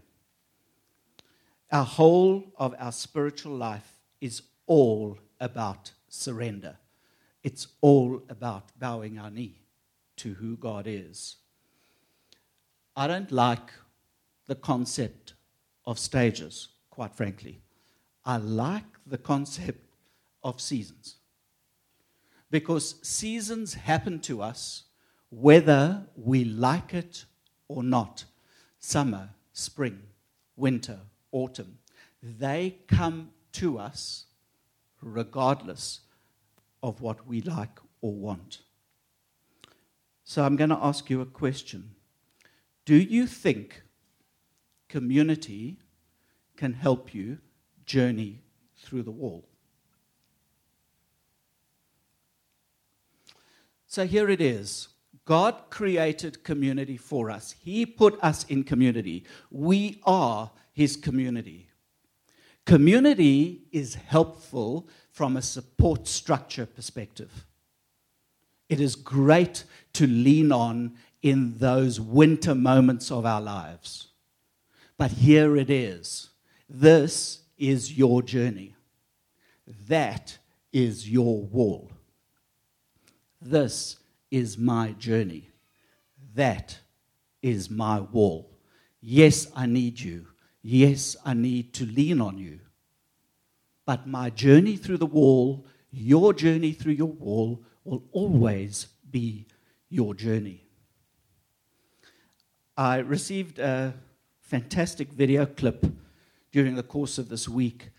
Our 1.72 1.86
whole 1.86 2.44
of 2.58 2.76
our 2.78 2.92
spiritual 2.92 3.56
life 3.56 4.00
is 4.20 4.44
all 4.66 5.18
about 5.40 5.92
surrender. 6.10 6.78
It's 7.44 7.68
all 7.82 8.22
about 8.30 8.78
bowing 8.80 9.18
our 9.18 9.32
knee 9.32 9.62
to 10.18 10.36
who 10.36 10.58
God 10.58 10.86
is. 10.88 11.38
I 12.96 13.08
don't 13.08 13.32
like 13.32 13.72
the 14.48 14.56
concept 14.56 15.34
of 15.86 15.98
stages 15.98 16.70
quite 16.90 17.16
frankly. 17.16 17.62
I 18.26 18.38
like 18.38 18.86
the 19.08 19.18
concept 19.18 19.84
of 20.44 20.62
seasons. 20.62 21.16
Because 22.52 22.96
seasons 23.02 23.74
happen 23.74 24.20
to 24.20 24.42
us 24.42 24.84
whether 25.30 26.04
we 26.16 26.44
like 26.44 26.94
it 26.94 27.26
or 27.68 27.82
not. 27.82 28.26
Summer, 28.80 29.30
spring, 29.54 30.00
winter, 30.56 31.00
autumn. 31.32 31.78
They 32.22 32.78
come 32.88 33.32
to 33.54 33.80
us 33.80 34.26
regardless 35.02 36.02
of 36.82 37.02
what 37.02 37.28
we 37.28 37.42
like 37.42 37.80
or 38.02 38.14
want. 38.14 38.62
So 40.24 40.44
I'm 40.44 40.56
going 40.56 40.70
to 40.70 40.80
ask 40.82 41.10
you 41.10 41.22
a 41.22 41.26
question. 41.26 41.96
Do 42.86 42.96
you 42.96 43.28
think 43.28 43.84
community 44.88 45.78
can 46.58 46.74
help 46.74 47.14
you 47.14 47.38
journey 47.86 48.42
through 48.78 49.04
the 49.04 49.12
wall. 49.12 49.48
So 53.88 54.06
here 54.06 54.30
it 54.30 54.42
is. 54.42 54.88
God 55.26 55.56
created 55.70 56.44
community 56.44 56.98
for 56.98 57.30
us. 57.30 57.56
He 57.60 57.86
put 57.86 58.18
us 58.22 58.44
in 58.46 58.64
community. 58.64 59.26
We 59.50 60.02
are 60.04 60.52
His 60.74 60.96
community. 60.96 61.70
Community 62.66 63.64
is 63.72 63.96
helpful 63.96 64.88
from 65.12 65.38
a 65.38 65.42
support 65.42 66.08
structure 66.08 66.66
perspective. 66.66 67.46
It 68.70 68.80
is 68.80 68.96
great 68.96 69.66
to 69.94 70.08
lean 70.08 70.52
on 70.52 70.96
in 71.22 71.58
those 71.58 72.00
winter 72.00 72.56
moments 72.56 73.12
of 73.12 73.26
our 73.26 73.42
lives. 73.42 74.08
But 74.98 75.12
here 75.12 75.58
it 75.58 75.70
is 75.70 76.30
this 76.70 77.42
is 77.58 77.98
your 77.98 78.22
journey. 78.22 78.76
That 79.88 80.38
is 80.72 81.10
your 81.10 81.42
wall. 81.44 81.92
This 83.42 83.98
is 84.30 84.58
my 84.58 84.92
journey. 84.94 85.50
That 86.36 86.80
is 87.42 87.70
my 87.70 88.00
wall. 88.00 88.50
Yes, 89.02 89.52
I 89.56 89.66
need 89.66 90.00
you. 90.00 90.28
Yes, 90.62 91.18
I 91.26 91.34
need 91.34 91.74
to 91.74 91.86
lean 91.86 92.22
on 92.22 92.38
you. 92.38 92.60
But 93.86 94.08
my 94.08 94.30
journey 94.30 94.78
through 94.78 94.98
the 94.98 95.06
wall, 95.06 95.66
your 95.92 96.34
journey 96.34 96.72
through 96.72 96.94
your 96.94 97.12
wall, 97.12 97.64
will 97.84 98.04
always 98.12 98.88
be 99.10 99.48
your 99.90 100.14
journey. 100.14 100.64
I 102.78 102.98
received 102.98 103.60
a 103.60 103.94
fantastic 104.40 105.12
video 105.12 105.46
clip 105.46 105.86
during 106.52 106.76
the 106.76 106.84
course 106.84 107.18
of 107.18 107.30
this 107.30 107.48
week. 107.48 107.90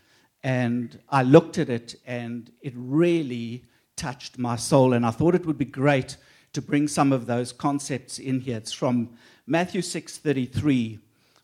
And 0.43 0.99
I 1.09 1.23
looked 1.23 1.57
at 1.57 1.69
it 1.69 1.95
and 2.05 2.51
it 2.61 2.73
really 2.75 3.65
touched 3.95 4.37
my 4.37 4.55
soul. 4.55 4.93
And 4.93 5.05
I 5.05 5.11
thought 5.11 5.35
it 5.35 5.45
would 5.45 5.57
be 5.57 5.65
great 5.65 6.17
to 6.53 6.61
bring 6.61 6.87
some 6.87 7.11
of 7.11 7.25
those 7.25 7.51
concepts 7.51 8.19
in 8.19 8.41
here. 8.41 8.57
It's 8.57 8.71
from 8.71 9.17
Matthew 9.47 9.81
6:33 9.81 10.99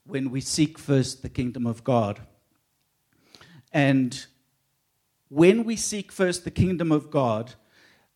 when 0.06 0.32
we 0.32 0.42
seek 0.42 0.78
first 0.78 1.22
the 1.22 1.30
kingdom 1.30 1.66
of 1.66 1.84
God. 1.84 2.22
And 3.72 4.26
when 5.30 5.64
we 5.64 5.76
seek 5.76 6.12
first 6.12 6.44
the 6.44 6.52
kingdom 6.52 6.92
of 6.92 7.12
God, 7.12 7.54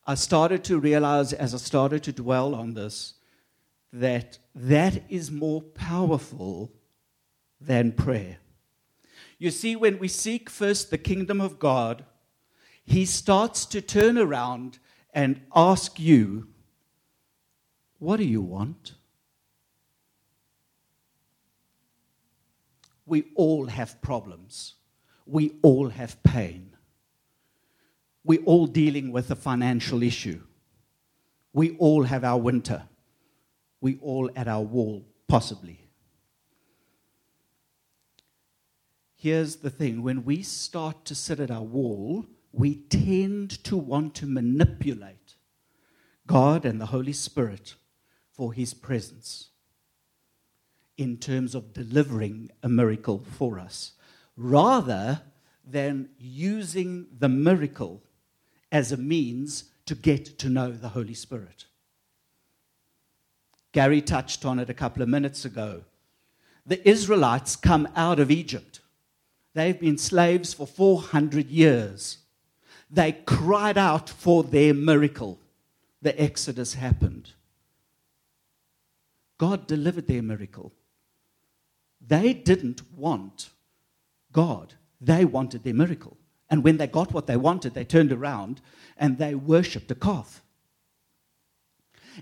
I 0.06 0.16
started 0.16 0.63
to 0.66 0.80
realize 0.80 1.32
as 1.32 1.54
I 1.54 1.58
started 1.58 2.04
to 2.04 2.12
dwell 2.12 2.56
on 2.56 2.74
this 2.74 3.13
that 3.94 4.39
that 4.56 5.04
is 5.08 5.32
more 5.32 5.62
powerful 5.62 6.72
than 7.62 7.92
prayer. 7.92 8.38
You 9.38 9.52
see, 9.52 9.76
when 9.76 10.00
we 10.00 10.08
seek 10.08 10.50
first 10.50 10.89
the 10.89 10.98
kingdom 10.98 11.39
of 11.39 11.60
God, 11.60 12.04
He 12.86 13.06
starts 13.06 13.66
to 13.68 13.82
turn 13.82 14.18
around 14.18 14.80
and 15.13 15.42
ask 15.56 16.00
you, 16.00 16.48
What 18.00 18.18
do 18.18 18.26
you 18.26 18.42
want? 18.42 18.94
We 23.06 23.26
all 23.36 23.68
have 23.68 24.02
problems. 24.02 24.76
We 25.34 25.46
all 25.62 25.89
have 25.89 26.22
pain. 26.24 26.76
We're 28.24 28.43
all 28.43 28.67
dealing 28.67 29.12
with 29.12 29.32
a 29.32 29.36
financial 29.36 30.02
issue. 30.02 30.41
We 31.52 31.76
all 31.78 32.04
have 32.04 32.24
our 32.24 32.39
winter. 32.39 32.84
We 33.82 33.98
all 33.98 34.30
at 34.36 34.48
our 34.48 34.62
wall, 34.62 35.06
possibly. 35.28 35.84
here's 39.24 39.56
the 39.56 39.69
thing 39.69 40.04
when 40.04 40.26
we 40.26 40.43
start 40.43 41.06
to 41.06 41.15
sit 41.15 41.39
at 41.39 41.50
our 41.50 41.63
wall, 41.63 42.26
we 42.52 42.76
tend 42.76 43.50
to 43.63 43.78
want 43.78 44.13
to 44.13 44.26
manipulate 44.26 45.36
God 46.28 46.65
and 46.65 46.82
the 46.82 46.88
Holy 46.88 47.13
Spirit 47.13 47.76
for 48.34 48.52
his 48.52 48.74
presence 48.74 49.52
in 50.98 51.15
terms 51.15 51.56
of 51.56 51.72
delivering 51.72 52.52
a 52.62 52.67
miracle 52.67 53.24
for 53.38 53.60
us, 53.60 53.93
rather 54.36 55.22
than 55.65 56.10
using 56.17 57.08
the 57.17 57.30
miracle 57.30 58.02
as 58.72 58.91
a 58.91 58.98
means 58.98 59.65
to 59.86 59.96
get 59.96 60.38
to 60.39 60.50
know 60.50 60.72
the 60.72 60.89
Holy 60.89 61.13
Spirit. 61.13 61.65
Gary 63.72 64.02
touched 64.02 64.46
on 64.46 64.60
it 64.60 64.69
a 64.69 64.74
couple 64.74 65.02
of 65.02 65.10
minutes 65.10 65.46
ago. 65.46 65.84
The 66.65 66.88
Israelites 66.88 67.56
come 67.56 67.88
out 67.96 68.19
of 68.19 68.32
Egypt. 68.32 68.80
They've 69.54 69.80
been 69.80 69.98
slaves 69.98 70.54
for 70.54 70.65
400 70.65 71.50
years. 71.50 72.19
They 72.89 73.12
cried 73.12 73.78
out 73.78 74.10
for 74.10 74.43
their 74.43 74.74
miracle. 74.74 75.39
The 76.02 76.19
Exodus 76.22 76.76
happened. 76.76 77.32
God 79.38 79.67
delivered 79.67 80.08
their 80.08 80.22
miracle. 80.22 80.72
They 82.06 82.34
didn't 82.34 82.82
want 82.96 83.50
God, 84.34 84.74
they 85.00 85.24
wanted 85.24 85.63
their 85.63 85.74
miracle. 85.74 86.17
And 86.50 86.63
when 86.63 86.78
they 86.78 86.88
got 86.88 87.13
what 87.13 87.28
they 87.28 87.38
wanted, 87.38 87.74
they 87.74 87.86
turned 87.86 88.12
around 88.12 88.62
and 88.98 89.17
they 89.17 89.34
worshipped 89.34 89.89
a 89.91 89.96
calf. 89.96 90.43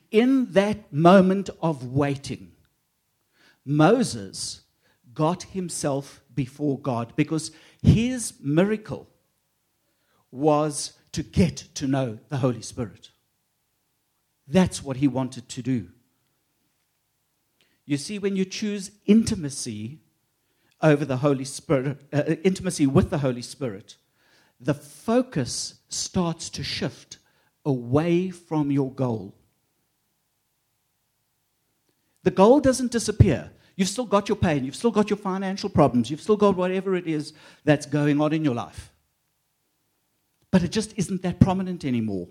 In 0.10 0.54
that 0.54 0.94
moment 0.94 1.50
of 1.62 1.86
waiting, 1.86 2.52
Moses 3.66 4.62
got 5.14 5.44
himself 5.44 6.22
before 6.34 6.80
God 6.80 7.14
because 7.16 7.52
his 7.82 8.34
miracle 8.40 9.10
was 10.32 10.94
to 11.12 11.24
get 11.24 11.58
to 11.76 11.88
know 11.88 12.20
the 12.30 12.38
Holy 12.38 12.62
Spirit. 12.62 13.12
That's 14.48 14.82
what 14.82 14.98
he 14.98 15.08
wanted 15.08 15.50
to 15.50 15.62
do. 15.62 15.90
You 17.86 17.98
see, 17.98 18.20
when 18.20 18.36
you 18.36 18.46
choose 18.46 18.92
intimacy 19.06 20.00
over 20.82 21.06
the 21.06 21.18
Holy 21.18 21.46
Spirit, 21.46 21.98
uh, 22.14 22.24
intimacy 22.44 22.88
with 22.88 23.10
the 23.10 23.20
Holy 23.20 23.42
Spirit, 23.42 23.96
the 24.60 24.74
focus 24.74 25.76
starts 25.90 26.50
to 26.52 26.64
shift 26.64 27.18
away 27.66 28.30
from 28.30 28.72
your 28.72 28.92
goal. 28.92 29.36
The 32.24 32.32
goal 32.32 32.60
doesn't 32.60 32.92
disappear. 32.92 33.52
You've 33.76 33.90
still 33.90 34.06
got 34.06 34.30
your 34.30 34.36
pain, 34.36 34.64
you've 34.64 34.76
still 34.76 34.92
got 34.92 35.10
your 35.10 35.18
financial 35.18 35.70
problems, 35.70 36.12
you've 36.12 36.22
still 36.22 36.38
got 36.38 36.56
whatever 36.56 36.96
it 36.96 37.08
is 37.08 37.34
that's 37.64 37.86
going 37.86 38.22
on 38.22 38.34
in 38.34 38.44
your 38.44 38.54
life. 38.54 38.92
But 40.52 40.64
it 40.64 40.72
just 40.72 40.94
isn't 40.98 41.22
that 41.24 41.40
prominent 41.40 41.86
anymore. 41.86 42.28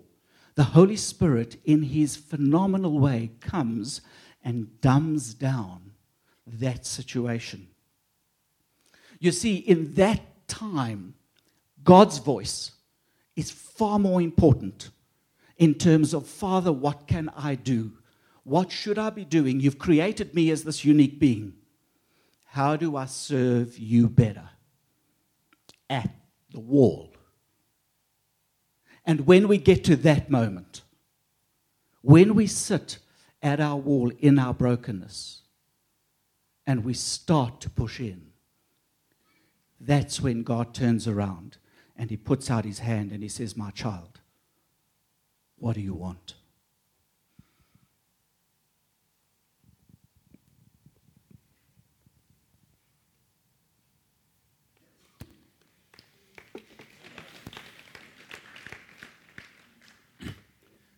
The 0.54 0.64
Holy 0.64 0.96
Spirit, 0.96 1.56
in 1.64 1.82
his 1.82 2.16
phenomenal 2.16 2.98
way, 2.98 3.32
comes 3.40 4.02
and 4.44 4.80
dumbs 4.80 5.34
down 5.34 5.92
that 6.46 6.84
situation. 6.84 7.69
You 9.20 9.30
see, 9.32 9.56
in 9.56 9.94
that 9.94 10.48
time, 10.48 11.14
God's 11.84 12.18
voice 12.18 12.72
is 13.36 13.50
far 13.50 13.98
more 13.98 14.20
important 14.20 14.90
in 15.58 15.74
terms 15.74 16.14
of, 16.14 16.26
Father, 16.26 16.72
what 16.72 17.06
can 17.06 17.30
I 17.36 17.54
do? 17.54 17.92
What 18.44 18.72
should 18.72 18.98
I 18.98 19.10
be 19.10 19.26
doing? 19.26 19.60
You've 19.60 19.78
created 19.78 20.34
me 20.34 20.50
as 20.50 20.64
this 20.64 20.84
unique 20.84 21.20
being. 21.20 21.52
How 22.46 22.76
do 22.76 22.96
I 22.96 23.04
serve 23.04 23.78
you 23.78 24.08
better? 24.08 24.48
At 25.88 26.10
the 26.50 26.60
wall. 26.60 27.14
And 29.04 29.26
when 29.26 29.48
we 29.48 29.58
get 29.58 29.84
to 29.84 29.96
that 29.96 30.30
moment, 30.30 30.82
when 32.00 32.34
we 32.34 32.46
sit 32.46 32.98
at 33.42 33.60
our 33.60 33.76
wall 33.76 34.10
in 34.18 34.38
our 34.38 34.54
brokenness 34.54 35.42
and 36.66 36.84
we 36.84 36.94
start 36.94 37.60
to 37.60 37.70
push 37.70 38.00
in, 38.00 38.29
that's 39.80 40.20
when 40.20 40.42
God 40.42 40.74
turns 40.74 41.08
around 41.08 41.56
and 41.96 42.10
he 42.10 42.16
puts 42.16 42.50
out 42.50 42.64
his 42.64 42.80
hand 42.80 43.12
and 43.12 43.22
he 43.22 43.28
says, 43.28 43.56
My 43.56 43.70
child, 43.70 44.20
what 45.56 45.74
do 45.74 45.80
you 45.80 45.94
want? 45.94 46.34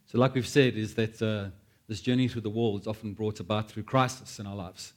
So, 0.07 0.19
like 0.19 0.35
we've 0.35 0.47
said, 0.47 0.77
is 0.77 0.95
that 0.97 1.23
uh, 1.23 1.51
this 1.89 2.03
journey 2.03 2.29
through 2.29 2.43
the 2.43 2.51
wall 2.51 2.79
is 2.79 2.87
often 2.87 3.15
brought 3.15 3.41
about 3.41 3.71
through 3.71 3.85
crisis 3.85 4.39
in 4.39 4.47
our 4.47 4.55
lives. 4.55 4.93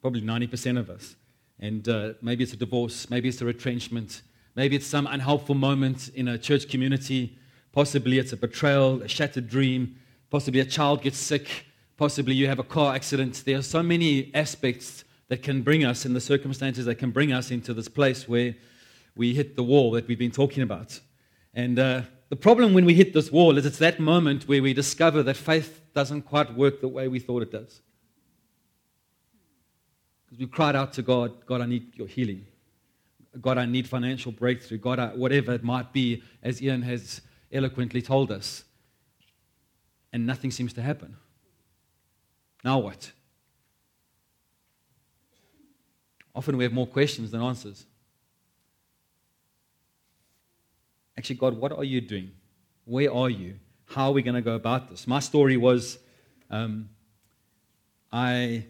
Probably 0.00 0.22
90% 0.22 0.76
of 0.76 0.90
us. 0.90 1.14
And 1.58 1.88
uh, 1.88 2.14
maybe 2.20 2.44
it's 2.44 2.52
a 2.52 2.56
divorce, 2.56 3.08
maybe 3.08 3.28
it's 3.28 3.40
a 3.40 3.46
retrenchment, 3.46 4.22
maybe 4.54 4.76
it's 4.76 4.86
some 4.86 5.06
unhelpful 5.06 5.54
moment 5.54 6.08
in 6.10 6.28
a 6.28 6.38
church 6.38 6.68
community, 6.68 7.38
possibly 7.72 8.18
it's 8.18 8.32
a 8.32 8.36
betrayal, 8.36 9.02
a 9.02 9.08
shattered 9.08 9.48
dream, 9.48 9.96
possibly 10.30 10.60
a 10.60 10.64
child 10.64 11.02
gets 11.02 11.18
sick, 11.18 11.66
possibly 11.96 12.34
you 12.34 12.46
have 12.46 12.58
a 12.58 12.64
car 12.64 12.94
accident. 12.94 13.42
There 13.46 13.58
are 13.58 13.62
so 13.62 13.82
many 13.82 14.34
aspects 14.34 15.04
that 15.28 15.42
can 15.42 15.62
bring 15.62 15.84
us, 15.84 16.04
in 16.04 16.12
the 16.12 16.20
circumstances 16.20 16.84
that 16.84 16.96
can 16.96 17.10
bring 17.10 17.32
us 17.32 17.50
into 17.50 17.74
this 17.74 17.88
place 17.88 18.28
where 18.28 18.54
we 19.14 19.34
hit 19.34 19.56
the 19.56 19.62
wall 19.62 19.90
that 19.92 20.06
we've 20.06 20.18
been 20.18 20.30
talking 20.30 20.62
about. 20.62 21.00
And 21.54 21.78
uh, 21.78 22.02
the 22.28 22.36
problem 22.36 22.74
when 22.74 22.84
we 22.84 22.94
hit 22.94 23.14
this 23.14 23.32
wall 23.32 23.56
is 23.56 23.64
it's 23.64 23.78
that 23.78 23.98
moment 23.98 24.46
where 24.46 24.62
we 24.62 24.74
discover 24.74 25.22
that 25.22 25.36
faith 25.36 25.80
doesn't 25.94 26.22
quite 26.22 26.54
work 26.54 26.80
the 26.80 26.88
way 26.88 27.08
we 27.08 27.18
thought 27.18 27.42
it 27.42 27.50
does. 27.50 27.80
Because 30.26 30.40
we 30.40 30.46
cried 30.46 30.76
out 30.76 30.92
to 30.94 31.02
God, 31.02 31.46
God, 31.46 31.60
I 31.60 31.66
need 31.66 31.96
your 31.96 32.06
healing. 32.06 32.46
God, 33.40 33.58
I 33.58 33.66
need 33.66 33.88
financial 33.88 34.32
breakthrough. 34.32 34.78
God, 34.78 34.98
I, 34.98 35.08
whatever 35.08 35.52
it 35.52 35.62
might 35.62 35.92
be, 35.92 36.22
as 36.42 36.62
Ian 36.62 36.82
has 36.82 37.20
eloquently 37.52 38.02
told 38.02 38.32
us. 38.32 38.64
And 40.12 40.26
nothing 40.26 40.50
seems 40.50 40.72
to 40.74 40.82
happen. 40.82 41.16
Now 42.64 42.78
what? 42.78 43.12
Often 46.34 46.56
we 46.56 46.64
have 46.64 46.72
more 46.72 46.86
questions 46.86 47.30
than 47.30 47.42
answers. 47.42 47.86
actually, 51.16 51.36
God, 51.36 51.56
what 51.56 51.72
are 51.72 51.84
you 51.84 52.00
doing? 52.00 52.30
Where 52.84 53.12
are 53.12 53.30
you? 53.30 53.58
How 53.86 54.06
are 54.06 54.12
we 54.12 54.22
going 54.22 54.34
to 54.34 54.42
go 54.42 54.54
about 54.54 54.90
this? 54.90 55.06
My 55.06 55.20
story 55.20 55.56
was 55.56 55.98
um, 56.50 56.88
I, 58.12 58.66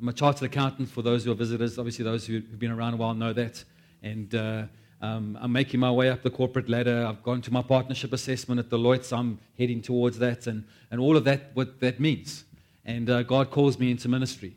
am 0.00 0.08
a 0.08 0.12
chartered 0.12 0.44
accountant 0.44 0.88
for 0.88 1.02
those 1.02 1.24
who 1.24 1.32
are 1.32 1.34
visitors. 1.34 1.78
Obviously, 1.78 2.04
those 2.04 2.26
who 2.26 2.34
have 2.34 2.58
been 2.58 2.70
around 2.70 2.94
a 2.94 2.96
while 2.96 3.14
know 3.14 3.32
that. 3.32 3.64
And 4.02 4.34
uh, 4.34 4.64
um, 5.00 5.38
I'm 5.40 5.52
making 5.52 5.80
my 5.80 5.90
way 5.90 6.08
up 6.10 6.22
the 6.22 6.30
corporate 6.30 6.68
ladder. 6.68 7.06
I've 7.06 7.22
gone 7.22 7.42
to 7.42 7.52
my 7.52 7.62
partnership 7.62 8.12
assessment 8.12 8.58
at 8.60 8.68
Deloitte, 8.68 9.16
I'm 9.16 9.38
heading 9.56 9.82
towards 9.82 10.18
that, 10.18 10.46
and, 10.46 10.64
and 10.90 11.00
all 11.00 11.16
of 11.16 11.24
that, 11.24 11.50
what 11.54 11.80
that 11.80 12.00
means. 12.00 12.44
And 12.84 13.10
uh, 13.10 13.22
God 13.22 13.50
calls 13.50 13.78
me 13.78 13.90
into 13.90 14.08
ministry. 14.08 14.56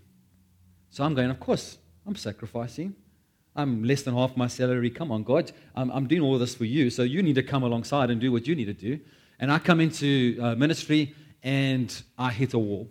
So 0.90 1.04
I'm 1.04 1.16
going, 1.16 1.30
of 1.30 1.40
course, 1.40 1.78
I'm 2.06 2.16
sacrificing. 2.16 2.96
I'm 3.56 3.84
less 3.84 4.04
than 4.04 4.16
half 4.16 4.38
my 4.38 4.48
salary. 4.48 4.90
Come 4.90 5.12
on, 5.12 5.24
God. 5.24 5.52
I'm, 5.76 5.92
I'm 5.92 6.08
doing 6.08 6.22
all 6.22 6.38
this 6.40 6.56
for 6.56 6.66
you. 6.66 6.90
So 6.90 7.04
you 7.04 7.22
need 7.22 7.36
to 7.36 7.44
come 7.44 7.64
alongside 7.64 8.10
and 8.10 8.22
do 8.22 8.32
what 8.32 8.48
you 8.48 8.56
need 8.56 8.66
to 8.66 8.74
do. 8.74 9.00
And 9.40 9.52
I 9.52 9.60
come 9.60 9.82
into 9.82 10.38
uh, 10.42 10.56
ministry 10.56 11.14
and 11.44 12.02
I 12.18 12.32
hit 12.32 12.54
a 12.54 12.60
wall. 12.60 12.90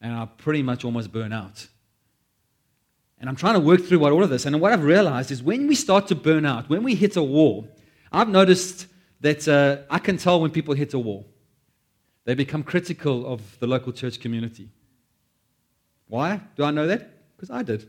And 0.00 0.12
I 0.12 0.26
pretty 0.26 0.62
much 0.62 0.84
almost 0.84 1.12
burn 1.12 1.32
out. 1.32 1.66
And 3.20 3.28
I'm 3.28 3.36
trying 3.36 3.54
to 3.54 3.60
work 3.60 3.82
through 3.82 3.98
what 3.98 4.12
all 4.12 4.22
of 4.22 4.30
this. 4.30 4.46
And 4.46 4.60
what 4.60 4.72
I've 4.72 4.84
realized 4.84 5.30
is 5.30 5.42
when 5.42 5.66
we 5.66 5.74
start 5.74 6.06
to 6.08 6.14
burn 6.14 6.46
out, 6.46 6.68
when 6.68 6.84
we 6.84 6.94
hit 6.94 7.16
a 7.16 7.22
wall, 7.22 7.68
I've 8.12 8.28
noticed 8.28 8.86
that 9.20 9.48
uh, 9.48 9.78
I 9.90 9.98
can 9.98 10.16
tell 10.16 10.40
when 10.40 10.50
people 10.50 10.74
hit 10.74 10.94
a 10.94 10.98
wall. 10.98 11.26
They 12.24 12.34
become 12.34 12.62
critical 12.62 13.26
of 13.26 13.58
the 13.58 13.66
local 13.66 13.92
church 13.92 14.20
community. 14.20 14.68
Why 16.06 16.40
do 16.56 16.64
I 16.64 16.70
know 16.70 16.86
that? 16.86 17.36
Because 17.36 17.50
I 17.50 17.62
did. 17.62 17.88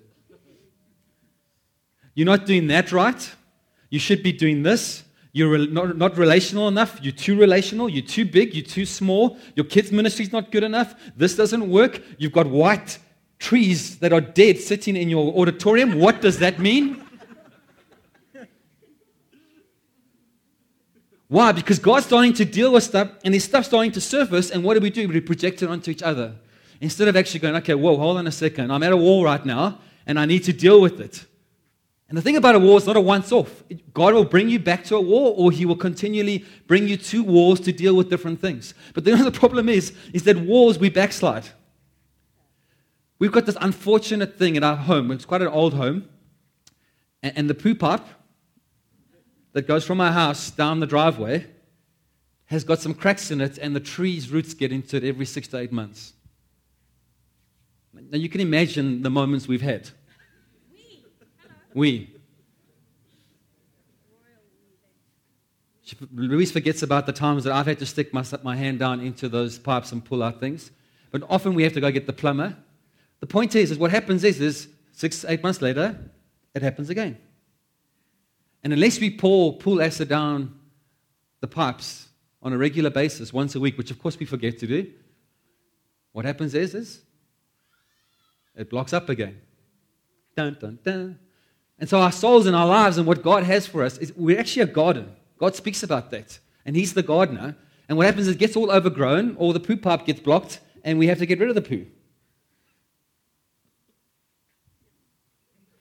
You're 2.15 2.25
not 2.25 2.45
doing 2.45 2.67
that 2.67 2.91
right. 2.91 3.35
You 3.89 3.99
should 3.99 4.23
be 4.23 4.31
doing 4.31 4.63
this. 4.63 5.03
You're 5.31 5.67
not, 5.67 5.97
not 5.97 6.17
relational 6.17 6.67
enough. 6.67 6.99
You're 7.01 7.13
too 7.13 7.39
relational. 7.39 7.87
You're 7.87 8.05
too 8.05 8.25
big. 8.25 8.55
You're 8.55 8.65
too 8.65 8.85
small. 8.85 9.37
Your 9.55 9.65
kids' 9.65 9.91
ministry's 9.91 10.31
not 10.31 10.51
good 10.51 10.63
enough. 10.63 10.95
This 11.15 11.35
doesn't 11.35 11.69
work. 11.69 12.01
You've 12.17 12.31
got 12.31 12.47
white 12.47 12.97
trees 13.37 13.99
that 13.99 14.11
are 14.11 14.21
dead 14.21 14.57
sitting 14.57 14.95
in 14.95 15.09
your 15.09 15.33
auditorium. 15.39 15.99
What 15.99 16.21
does 16.21 16.39
that 16.39 16.59
mean? 16.59 17.03
Why? 21.27 21.51
Because 21.51 21.77
God's 21.77 22.07
starting 22.07 22.33
to 22.33 22.45
deal 22.45 22.73
with 22.73 22.83
stuff 22.83 23.11
and 23.23 23.33
this 23.33 23.45
stuff's 23.45 23.67
starting 23.67 23.91
to 23.91 24.01
surface, 24.01 24.49
and 24.49 24.63
what 24.63 24.73
do 24.73 24.79
we 24.79 24.89
do? 24.89 25.07
We 25.07 25.21
project 25.21 25.61
it 25.61 25.69
onto 25.69 25.91
each 25.91 26.01
other. 26.01 26.33
Instead 26.81 27.07
of 27.07 27.15
actually 27.15 27.41
going, 27.41 27.55
okay, 27.57 27.75
whoa, 27.75 27.97
hold 27.97 28.17
on 28.17 28.25
a 28.25 28.31
second. 28.31 28.71
I'm 28.71 28.81
at 28.81 28.91
a 28.91 28.97
wall 28.97 29.23
right 29.23 29.45
now, 29.45 29.77
and 30.07 30.19
I 30.19 30.25
need 30.25 30.43
to 30.45 30.53
deal 30.53 30.81
with 30.81 30.99
it. 30.99 31.25
And 32.09 32.17
the 32.17 32.23
thing 32.23 32.35
about 32.35 32.55
a 32.55 32.59
war 32.59 32.79
is 32.79 32.87
not 32.87 32.97
a 32.97 33.01
once 33.01 33.31
off. 33.31 33.63
God 33.93 34.15
will 34.15 34.25
bring 34.25 34.49
you 34.49 34.57
back 34.57 34.83
to 34.85 34.95
a 34.95 35.01
war, 35.01 35.35
or 35.37 35.51
He 35.51 35.63
will 35.65 35.75
continually 35.75 36.43
bring 36.65 36.87
you 36.87 36.97
to 36.97 37.23
wars 37.23 37.59
to 37.61 37.71
deal 37.71 37.95
with 37.95 38.09
different 38.09 38.41
things. 38.41 38.73
But 38.95 39.05
the, 39.05 39.15
the 39.15 39.31
problem 39.31 39.69
is, 39.69 39.93
is 40.11 40.23
that 40.23 40.37
wars, 40.37 40.79
we 40.79 40.89
backslide. 40.89 41.47
We've 43.19 43.31
got 43.31 43.45
this 43.45 43.57
unfortunate 43.61 44.39
thing 44.39 44.55
in 44.55 44.63
our 44.63 44.75
home. 44.75 45.11
It's 45.11 45.25
quite 45.25 45.43
an 45.43 45.49
old 45.49 45.75
home. 45.75 46.09
And, 47.21 47.33
and 47.37 47.49
the 47.49 47.53
poo 47.53 47.75
pipe 47.75 48.05
that 49.53 49.67
goes 49.67 49.85
from 49.85 50.01
our 50.01 50.11
house 50.11 50.49
down 50.49 50.79
the 50.79 50.87
driveway 50.87 51.45
has 52.45 52.63
got 52.63 52.79
some 52.79 52.95
cracks 52.95 53.29
in 53.29 53.39
it, 53.39 53.59
and 53.59 53.75
the 53.75 53.79
tree's 53.79 54.31
roots 54.31 54.55
get 54.55 54.71
into 54.71 54.97
it 54.97 55.03
every 55.03 55.27
six 55.27 55.47
to 55.49 55.57
eight 55.59 55.71
months. 55.71 56.13
Now 57.93 58.17
you 58.17 58.29
can 58.29 58.41
imagine 58.41 59.03
the 59.03 59.11
moments 59.11 59.47
we've 59.47 59.61
had. 59.61 59.91
We. 61.79 62.13
Louise 66.13 66.51
forgets 66.51 66.83
about 66.83 67.05
the 67.05 67.13
times 67.13 67.45
that 67.45 67.53
I've 67.53 67.65
had 67.67 67.79
to 67.79 67.85
stick 67.85 68.13
my, 68.13 68.23
my 68.43 68.57
hand 68.57 68.79
down 68.79 68.99
into 68.99 69.29
those 69.29 69.57
pipes 69.57 69.93
and 69.93 70.03
pull 70.03 70.21
out 70.21 70.41
things. 70.41 70.71
But 71.09 71.23
often 71.29 71.53
we 71.53 71.63
have 71.63 71.71
to 71.73 71.79
go 71.79 71.89
get 71.89 72.05
the 72.05 72.11
plumber. 72.11 72.57
The 73.21 73.27
point 73.27 73.55
is, 73.55 73.71
is 73.71 73.77
what 73.77 73.91
happens 73.91 74.25
is, 74.25 74.41
is 74.41 74.67
six, 74.91 75.23
eight 75.23 75.41
months 75.41 75.61
later, 75.61 75.97
it 76.53 76.61
happens 76.61 76.89
again. 76.89 77.17
And 78.61 78.73
unless 78.73 78.99
we 78.99 79.09
pour 79.09 79.57
pull 79.57 79.81
acid 79.81 80.09
down 80.09 80.59
the 81.39 81.47
pipes 81.47 82.09
on 82.43 82.51
a 82.51 82.57
regular 82.57 82.89
basis, 82.89 83.31
once 83.31 83.55
a 83.55 83.59
week, 83.61 83.77
which 83.77 83.89
of 83.89 83.99
course 83.99 84.19
we 84.19 84.25
forget 84.25 84.59
to 84.59 84.67
do, 84.67 84.91
what 86.11 86.25
happens 86.25 86.53
is, 86.55 86.75
is 86.75 87.01
it 88.53 88.69
blocks 88.69 88.91
up 88.91 89.07
again. 89.07 89.39
Dun, 90.35 90.57
dun, 90.59 90.79
dun. 90.83 91.19
And 91.79 91.87
so 91.87 91.99
our 91.99 92.11
souls 92.11 92.45
and 92.45 92.55
our 92.55 92.67
lives 92.67 92.97
and 92.97 93.07
what 93.07 93.23
God 93.23 93.43
has 93.43 93.65
for 93.65 93.83
us 93.83 93.97
is 93.97 94.13
we're 94.15 94.39
actually 94.39 94.63
a 94.63 94.67
garden. 94.67 95.15
God 95.37 95.55
speaks 95.55 95.81
about 95.81 96.11
that. 96.11 96.39
And 96.65 96.75
He's 96.75 96.93
the 96.93 97.03
gardener. 97.03 97.55
And 97.87 97.97
what 97.97 98.05
happens 98.05 98.27
is 98.27 98.35
it 98.35 98.39
gets 98.39 98.55
all 98.55 98.69
overgrown, 98.69 99.35
or 99.37 99.53
the 99.53 99.59
poo 99.59 99.77
pipe 99.77 100.05
gets 100.05 100.19
blocked, 100.19 100.59
and 100.83 100.99
we 100.99 101.07
have 101.07 101.17
to 101.19 101.25
get 101.25 101.39
rid 101.39 101.49
of 101.49 101.55
the 101.55 101.61
poo. 101.61 101.85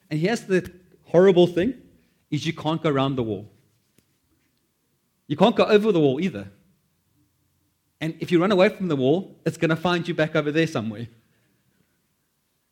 And 0.09 0.19
here's 0.19 0.41
the 0.41 0.71
horrible 1.05 1.45
thing 1.45 1.75
is 2.31 2.45
you 2.45 2.53
can't 2.53 2.81
go 2.81 2.89
around 2.89 3.15
the 3.15 3.23
wall. 3.23 3.51
You 5.27 5.35
can't 5.35 5.55
go 5.55 5.65
over 5.65 5.91
the 5.91 5.99
wall 5.99 6.19
either. 6.19 6.47
And 8.01 8.15
if 8.19 8.31
you 8.31 8.41
run 8.41 8.51
away 8.51 8.69
from 8.69 8.87
the 8.87 8.95
wall, 8.95 9.39
it's 9.45 9.57
going 9.57 9.69
to 9.69 9.75
find 9.75 10.07
you 10.07 10.13
back 10.13 10.35
over 10.35 10.51
there 10.51 10.67
somewhere. 10.67 11.07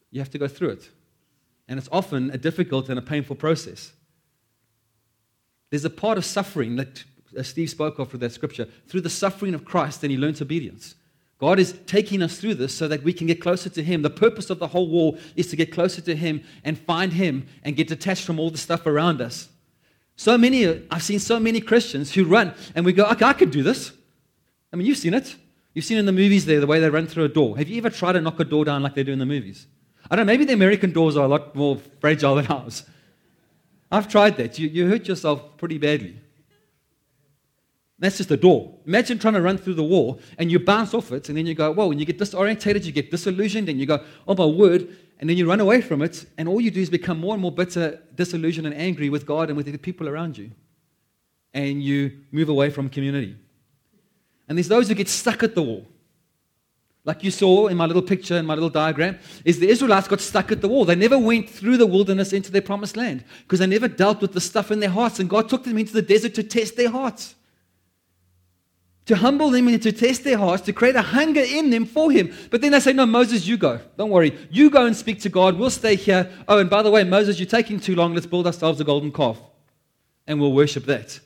You 0.09 0.21
have 0.21 0.31
to 0.31 0.37
go 0.37 0.47
through 0.47 0.69
it. 0.69 0.89
And 1.67 1.77
it's 1.77 1.89
often 1.91 2.31
a 2.31 2.37
difficult 2.37 2.89
and 2.89 2.97
a 2.97 3.01
painful 3.01 3.35
process. 3.35 3.91
There's 5.69 5.85
a 5.85 5.89
part 5.89 6.17
of 6.17 6.25
suffering 6.25 6.77
that 6.77 7.03
uh, 7.37 7.43
Steve 7.43 7.69
spoke 7.69 7.99
of 7.99 8.11
with 8.11 8.21
that 8.21 8.31
scripture. 8.31 8.67
Through 8.87 9.01
the 9.01 9.09
suffering 9.09 9.53
of 9.53 9.65
Christ, 9.65 10.01
then 10.01 10.09
he 10.09 10.17
learns 10.17 10.41
obedience. 10.41 10.95
God 11.39 11.59
is 11.59 11.77
taking 11.85 12.23
us 12.23 12.39
through 12.39 12.55
this 12.55 12.73
so 12.73 12.87
that 12.87 13.03
we 13.03 13.13
can 13.13 13.27
get 13.27 13.41
closer 13.41 13.69
to 13.69 13.83
Him. 13.83 14.01
The 14.01 14.09
purpose 14.09 14.49
of 14.49 14.57
the 14.57 14.67
whole 14.67 14.87
war 14.87 15.17
is 15.35 15.47
to 15.47 15.55
get 15.55 15.71
closer 15.71 16.01
to 16.01 16.15
Him 16.15 16.43
and 16.63 16.79
find 16.79 17.13
Him 17.13 17.47
and 17.63 17.75
get 17.75 17.87
detached 17.87 18.23
from 18.23 18.39
all 18.39 18.49
the 18.49 18.57
stuff 18.57 18.87
around 18.87 19.21
us. 19.21 19.49
So 20.15 20.35
many, 20.35 20.65
uh, 20.65 20.77
I've 20.89 21.03
seen 21.03 21.19
so 21.19 21.39
many 21.39 21.61
Christians 21.61 22.11
who 22.11 22.25
run 22.25 22.55
and 22.73 22.83
we 22.85 22.93
go, 22.93 23.05
okay, 23.05 23.25
I 23.25 23.33
can 23.33 23.51
do 23.51 23.61
this. 23.61 23.91
I 24.73 24.77
mean, 24.77 24.87
you've 24.87 24.97
seen 24.97 25.13
it. 25.13 25.35
You've 25.75 25.85
seen 25.85 25.99
in 25.99 26.07
the 26.07 26.11
movies 26.11 26.47
there 26.47 26.59
the 26.59 26.65
way 26.65 26.79
they 26.79 26.89
run 26.89 27.05
through 27.05 27.25
a 27.25 27.29
door. 27.29 27.55
Have 27.55 27.67
you 27.67 27.77
ever 27.77 27.91
tried 27.91 28.13
to 28.13 28.21
knock 28.21 28.39
a 28.39 28.43
door 28.43 28.65
down 28.65 28.81
like 28.81 28.95
they 28.95 29.03
do 29.03 29.11
in 29.11 29.19
the 29.19 29.27
movies? 29.27 29.67
I 30.09 30.15
don't 30.15 30.25
know, 30.25 30.31
maybe 30.31 30.45
the 30.45 30.53
American 30.53 30.91
doors 30.91 31.17
are 31.17 31.25
a 31.25 31.27
lot 31.27 31.55
more 31.55 31.77
fragile 31.99 32.35
than 32.35 32.47
ours. 32.47 32.83
I've 33.91 34.07
tried 34.07 34.37
that. 34.37 34.57
You, 34.59 34.67
you 34.67 34.87
hurt 34.87 35.07
yourself 35.07 35.57
pretty 35.57 35.77
badly. 35.77 36.19
That's 37.99 38.17
just 38.17 38.29
a 38.31 38.37
door. 38.37 38.77
Imagine 38.85 39.17
trying 39.17 39.33
to 39.33 39.41
run 39.41 39.57
through 39.57 39.73
the 39.73 39.83
wall 39.83 40.19
and 40.37 40.51
you 40.51 40.59
bounce 40.59 40.93
off 40.93 41.11
it, 41.11 41.29
and 41.29 41.37
then 41.37 41.45
you 41.45 41.55
go, 41.55 41.71
whoa, 41.73 41.89
and 41.89 41.99
you 41.99 42.05
get 42.05 42.19
disorientated, 42.19 42.85
you 42.85 42.91
get 42.91 43.09
disillusioned, 43.09 43.69
and 43.69 43.79
you 43.79 43.85
go, 43.85 44.03
oh 44.27 44.35
my 44.35 44.45
word, 44.45 44.95
and 45.19 45.29
then 45.29 45.35
you 45.35 45.49
run 45.49 45.59
away 45.59 45.81
from 45.81 46.01
it, 46.03 46.25
and 46.37 46.47
all 46.47 46.61
you 46.61 46.69
do 46.69 46.79
is 46.79 46.91
become 46.91 47.19
more 47.19 47.33
and 47.33 47.41
more 47.41 47.51
bitter, 47.51 47.99
disillusioned, 48.13 48.67
and 48.67 48.75
angry 48.75 49.09
with 49.09 49.25
God 49.25 49.49
and 49.49 49.57
with 49.57 49.65
the 49.65 49.77
people 49.77 50.07
around 50.07 50.37
you. 50.37 50.51
And 51.53 51.81
you 51.81 52.19
move 52.31 52.49
away 52.49 52.69
from 52.69 52.87
community. 52.87 53.35
And 54.47 54.57
there's 54.57 54.67
those 54.67 54.87
who 54.87 54.93
get 54.93 55.09
stuck 55.09 55.41
at 55.41 55.55
the 55.55 55.63
wall. 55.63 55.87
Like 57.07 57.23
you 57.23 57.31
saw 57.31 57.67
in 57.67 57.77
my 57.77 57.85
little 57.85 58.03
picture, 58.03 58.37
in 58.37 58.45
my 58.45 58.53
little 58.53 58.69
diagram, 58.69 59.17
is 59.45 59.59
the 59.59 59.69
Israelites 59.69 60.07
got 60.07 60.21
stuck 60.21 60.51
at 60.51 60.61
the 60.61 60.67
wall. 60.67 60.85
They 60.85 60.93
never 60.93 61.17
went 61.17 61.49
through 61.49 61.77
the 61.77 61.87
wilderness 61.87 62.33
into 62.33 62.51
their 62.51 62.61
promised 62.61 62.97
land 62.97 63.23
because 63.43 63.59
they 63.59 63.65
never 63.65 63.87
dealt 63.87 64.21
with 64.21 64.33
the 64.33 64.41
stuff 64.41 64.69
in 64.69 64.81
their 64.81 64.89
hearts, 64.89 65.19
and 65.19 65.29
God 65.29 65.49
took 65.49 65.63
them 65.63 65.79
into 65.79 65.93
the 65.93 66.01
desert 66.03 66.35
to 66.35 66.43
test 66.43 66.75
their 66.75 66.91
hearts 66.91 67.33
to 69.07 69.15
humble 69.15 69.49
them 69.49 69.69
and 69.69 69.81
to 69.81 69.91
test 69.93 70.25
their 70.25 70.37
hearts, 70.37 70.63
to 70.63 70.73
create 70.73 70.95
a 70.97 71.01
hunger 71.01 71.41
in 71.41 71.69
them 71.69 71.85
for 71.85 72.11
Him. 72.11 72.33
But 72.51 72.59
then 72.59 72.73
they 72.73 72.79
say, 72.81 72.91
No, 72.91 73.05
Moses, 73.05 73.47
you 73.47 73.57
go. 73.57 73.79
Don't 73.97 74.09
worry. 74.09 74.37
You 74.51 74.69
go 74.69 74.85
and 74.85 74.95
speak 74.95 75.21
to 75.21 75.29
God. 75.29 75.57
We'll 75.57 75.69
stay 75.69 75.95
here. 75.95 76.29
Oh, 76.47 76.59
and 76.59 76.69
by 76.69 76.83
the 76.83 76.91
way, 76.91 77.05
Moses, 77.05 77.39
you're 77.39 77.47
taking 77.47 77.79
too 77.79 77.95
long. 77.95 78.13
Let's 78.13 78.25
build 78.25 78.45
ourselves 78.45 78.81
a 78.81 78.83
golden 78.83 79.13
calf 79.13 79.39
and 80.27 80.41
we'll 80.41 80.51
worship 80.51 80.85
that. 80.85 81.21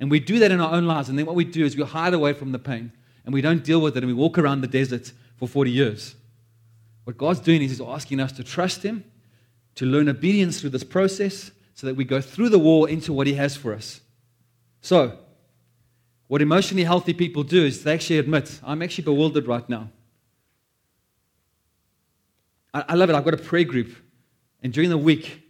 And 0.00 0.10
we 0.10 0.18
do 0.18 0.40
that 0.40 0.50
in 0.50 0.60
our 0.60 0.72
own 0.72 0.86
lives. 0.86 1.08
And 1.08 1.16
then 1.16 1.26
what 1.26 1.36
we 1.36 1.44
do 1.44 1.64
is 1.64 1.76
we 1.76 1.84
hide 1.84 2.14
away 2.14 2.32
from 2.32 2.50
the 2.50 2.58
pain 2.58 2.90
and 3.24 3.34
we 3.34 3.40
don't 3.40 3.64
deal 3.64 3.80
with 3.80 3.96
it 3.96 4.02
and 4.02 4.06
we 4.06 4.14
walk 4.14 4.38
around 4.38 4.60
the 4.60 4.66
desert 4.66 5.12
for 5.36 5.48
40 5.48 5.70
years. 5.70 6.14
What 7.04 7.16
God's 7.18 7.40
doing 7.40 7.62
is 7.62 7.70
He's 7.70 7.80
asking 7.80 8.20
us 8.20 8.32
to 8.32 8.44
trust 8.44 8.82
Him, 8.82 9.04
to 9.76 9.86
learn 9.86 10.08
obedience 10.08 10.60
through 10.60 10.70
this 10.70 10.84
process 10.84 11.50
so 11.74 11.86
that 11.86 11.94
we 11.94 12.04
go 12.04 12.20
through 12.20 12.50
the 12.50 12.58
wall 12.58 12.84
into 12.84 13.12
what 13.12 13.26
He 13.26 13.34
has 13.34 13.56
for 13.56 13.74
us. 13.74 14.00
So, 14.80 15.18
what 16.28 16.40
emotionally 16.40 16.84
healthy 16.84 17.12
people 17.12 17.42
do 17.42 17.64
is 17.64 17.82
they 17.82 17.92
actually 17.92 18.18
admit, 18.18 18.60
I'm 18.62 18.82
actually 18.82 19.04
bewildered 19.04 19.46
right 19.46 19.68
now. 19.68 19.90
I, 22.72 22.84
I 22.90 22.94
love 22.94 23.10
it. 23.10 23.16
I've 23.16 23.24
got 23.24 23.34
a 23.34 23.38
prayer 23.38 23.64
group. 23.64 23.96
And 24.62 24.72
during 24.72 24.90
the 24.90 24.98
week, 24.98 25.42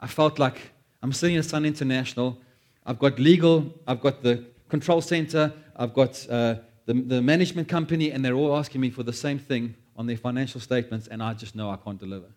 I 0.00 0.06
felt 0.06 0.38
like 0.38 0.72
I'm 1.02 1.12
sitting 1.12 1.36
at 1.36 1.44
Sun 1.44 1.64
International. 1.64 2.40
I've 2.84 2.98
got 2.98 3.18
legal, 3.18 3.72
I've 3.86 4.00
got 4.00 4.22
the 4.22 4.44
control 4.68 5.00
center, 5.00 5.52
I've 5.76 5.94
got 5.94 6.26
uh, 6.28 6.56
the, 6.86 6.94
the 6.94 7.20
management 7.20 7.68
company, 7.68 8.10
and 8.10 8.24
they're 8.24 8.34
all 8.34 8.56
asking 8.56 8.80
me 8.80 8.90
for 8.90 9.02
the 9.02 9.12
same 9.12 9.38
thing 9.38 9.74
on 9.96 10.06
their 10.06 10.16
financial 10.16 10.60
statements, 10.60 11.08
and 11.08 11.22
I 11.22 11.34
just 11.34 11.54
know 11.54 11.68
I 11.70 11.76
can't 11.76 11.98
deliver. 11.98 12.28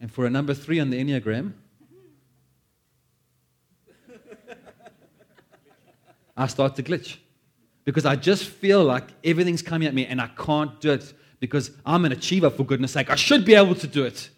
And 0.00 0.10
for 0.10 0.24
a 0.26 0.30
number 0.30 0.54
three 0.54 0.80
on 0.80 0.90
the 0.90 1.02
Enneagram, 1.02 1.52
I 6.36 6.46
start 6.46 6.76
to 6.76 6.82
glitch 6.82 7.16
because 7.84 8.06
I 8.06 8.16
just 8.16 8.44
feel 8.44 8.84
like 8.84 9.04
everything's 9.22 9.62
coming 9.62 9.88
at 9.88 9.94
me 9.94 10.06
and 10.06 10.20
I 10.20 10.28
can't 10.28 10.80
do 10.80 10.92
it 10.92 11.12
because 11.40 11.70
I'm 11.84 12.04
an 12.04 12.12
achiever, 12.12 12.50
for 12.50 12.64
goodness 12.64 12.92
sake. 12.92 13.10
I 13.10 13.16
should 13.16 13.44
be 13.44 13.54
able 13.54 13.74
to 13.76 13.86
do 13.86 14.04
it. 14.04 14.30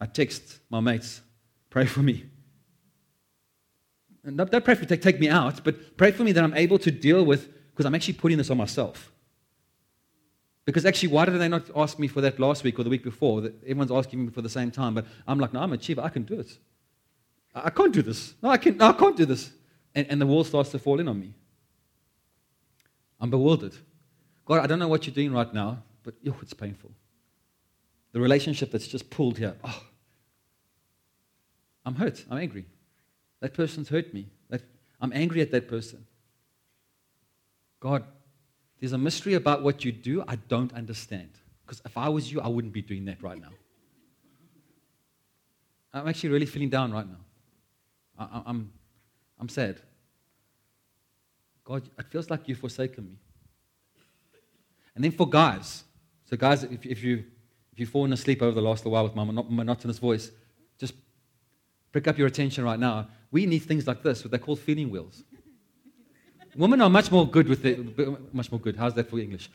I 0.00 0.06
text 0.06 0.58
my 0.68 0.80
mates, 0.80 1.20
pray 1.70 1.86
for 1.86 2.00
me. 2.00 2.24
Don't 4.24 4.64
pray 4.64 4.74
for 4.74 4.84
take, 4.84 5.02
take 5.02 5.18
me 5.18 5.28
out, 5.28 5.64
but 5.64 5.96
pray 5.96 6.12
for 6.12 6.22
me 6.22 6.32
that 6.32 6.44
I'm 6.44 6.54
able 6.54 6.78
to 6.78 6.90
deal 6.90 7.24
with, 7.24 7.48
because 7.70 7.86
I'm 7.86 7.94
actually 7.94 8.14
putting 8.14 8.38
this 8.38 8.50
on 8.50 8.56
myself. 8.56 9.12
Because 10.64 10.86
actually, 10.86 11.08
why 11.08 11.24
did 11.24 11.40
they 11.40 11.48
not 11.48 11.68
ask 11.74 11.98
me 11.98 12.06
for 12.06 12.20
that 12.20 12.38
last 12.38 12.62
week 12.62 12.78
or 12.78 12.84
the 12.84 12.90
week 12.90 13.02
before? 13.02 13.40
That 13.40 13.60
Everyone's 13.64 13.90
asking 13.90 14.26
me 14.26 14.30
for 14.30 14.42
the 14.42 14.48
same 14.48 14.70
time, 14.70 14.94
but 14.94 15.06
I'm 15.26 15.40
like, 15.40 15.52
no, 15.52 15.60
I'm 15.60 15.72
a 15.72 15.74
achiever. 15.74 16.02
I 16.02 16.08
can 16.08 16.22
do 16.22 16.38
it. 16.38 16.56
I 17.54 17.70
can't 17.70 17.92
do 17.92 18.00
this. 18.00 18.34
No, 18.42 18.50
I 18.50 18.56
can't, 18.58 18.76
no, 18.76 18.88
I 18.88 18.92
can't 18.92 19.16
do 19.16 19.26
this. 19.26 19.50
And, 19.94 20.06
and 20.08 20.20
the 20.20 20.26
wall 20.26 20.44
starts 20.44 20.70
to 20.70 20.78
fall 20.78 21.00
in 21.00 21.08
on 21.08 21.18
me. 21.18 21.34
I'm 23.20 23.30
bewildered. 23.30 23.74
God, 24.46 24.60
I 24.60 24.66
don't 24.66 24.78
know 24.78 24.88
what 24.88 25.06
you're 25.06 25.14
doing 25.14 25.32
right 25.32 25.52
now, 25.52 25.82
but 26.02 26.14
oh, 26.28 26.36
it's 26.40 26.54
painful. 26.54 26.92
The 28.12 28.20
relationship 28.20 28.70
that's 28.70 28.86
just 28.86 29.10
pulled 29.10 29.38
here. 29.38 29.56
Oh, 29.64 29.82
I'm 31.84 31.94
hurt. 31.96 32.24
I'm 32.30 32.38
angry. 32.38 32.66
That 33.42 33.54
person's 33.54 33.88
hurt 33.88 34.14
me. 34.14 34.28
That, 34.50 34.62
I'm 35.00 35.12
angry 35.12 35.40
at 35.40 35.50
that 35.50 35.66
person. 35.66 36.06
God, 37.80 38.04
there's 38.78 38.92
a 38.92 38.98
mystery 38.98 39.34
about 39.34 39.64
what 39.64 39.84
you 39.84 39.90
do 39.90 40.24
I 40.28 40.36
don't 40.36 40.72
understand. 40.74 41.30
Because 41.66 41.82
if 41.84 41.98
I 41.98 42.08
was 42.08 42.30
you, 42.30 42.40
I 42.40 42.46
wouldn't 42.46 42.72
be 42.72 42.82
doing 42.82 43.04
that 43.06 43.20
right 43.20 43.40
now. 43.40 43.50
I'm 45.92 46.06
actually 46.06 46.30
really 46.30 46.46
feeling 46.46 46.70
down 46.70 46.92
right 46.92 47.06
now. 47.06 47.18
I, 48.16 48.42
I'm, 48.46 48.72
I'm 49.40 49.48
sad. 49.48 49.80
God, 51.64 51.82
it 51.98 52.06
feels 52.06 52.30
like 52.30 52.46
you've 52.46 52.58
forsaken 52.58 53.04
me. 53.04 53.16
And 54.94 55.02
then 55.02 55.10
for 55.10 55.28
guys, 55.28 55.82
so 56.30 56.36
guys, 56.36 56.62
if, 56.62 56.86
if, 56.86 57.02
you, 57.02 57.24
if 57.72 57.80
you've 57.80 57.88
fallen 57.88 58.12
asleep 58.12 58.40
over 58.40 58.54
the 58.54 58.62
last 58.62 58.80
little 58.80 58.92
while 58.92 59.02
with 59.02 59.16
my 59.16 59.24
monotonous 59.24 59.98
voice, 59.98 60.30
just 60.78 60.94
pick 61.90 62.06
up 62.06 62.18
your 62.18 62.28
attention 62.28 62.62
right 62.62 62.78
now. 62.78 63.08
We 63.32 63.46
need 63.46 63.60
things 63.60 63.86
like 63.86 64.02
this, 64.02 64.22
what 64.22 64.30
they're 64.30 64.38
called 64.38 64.60
feeling 64.60 64.90
wheels. 64.90 65.24
Women 66.54 66.82
are 66.82 66.90
much 66.90 67.10
more 67.10 67.26
good 67.26 67.48
with 67.48 67.64
it, 67.64 68.34
much 68.34 68.52
more 68.52 68.60
good. 68.60 68.76
How's 68.76 68.92
that 68.94 69.08
for 69.08 69.18
English? 69.18 69.50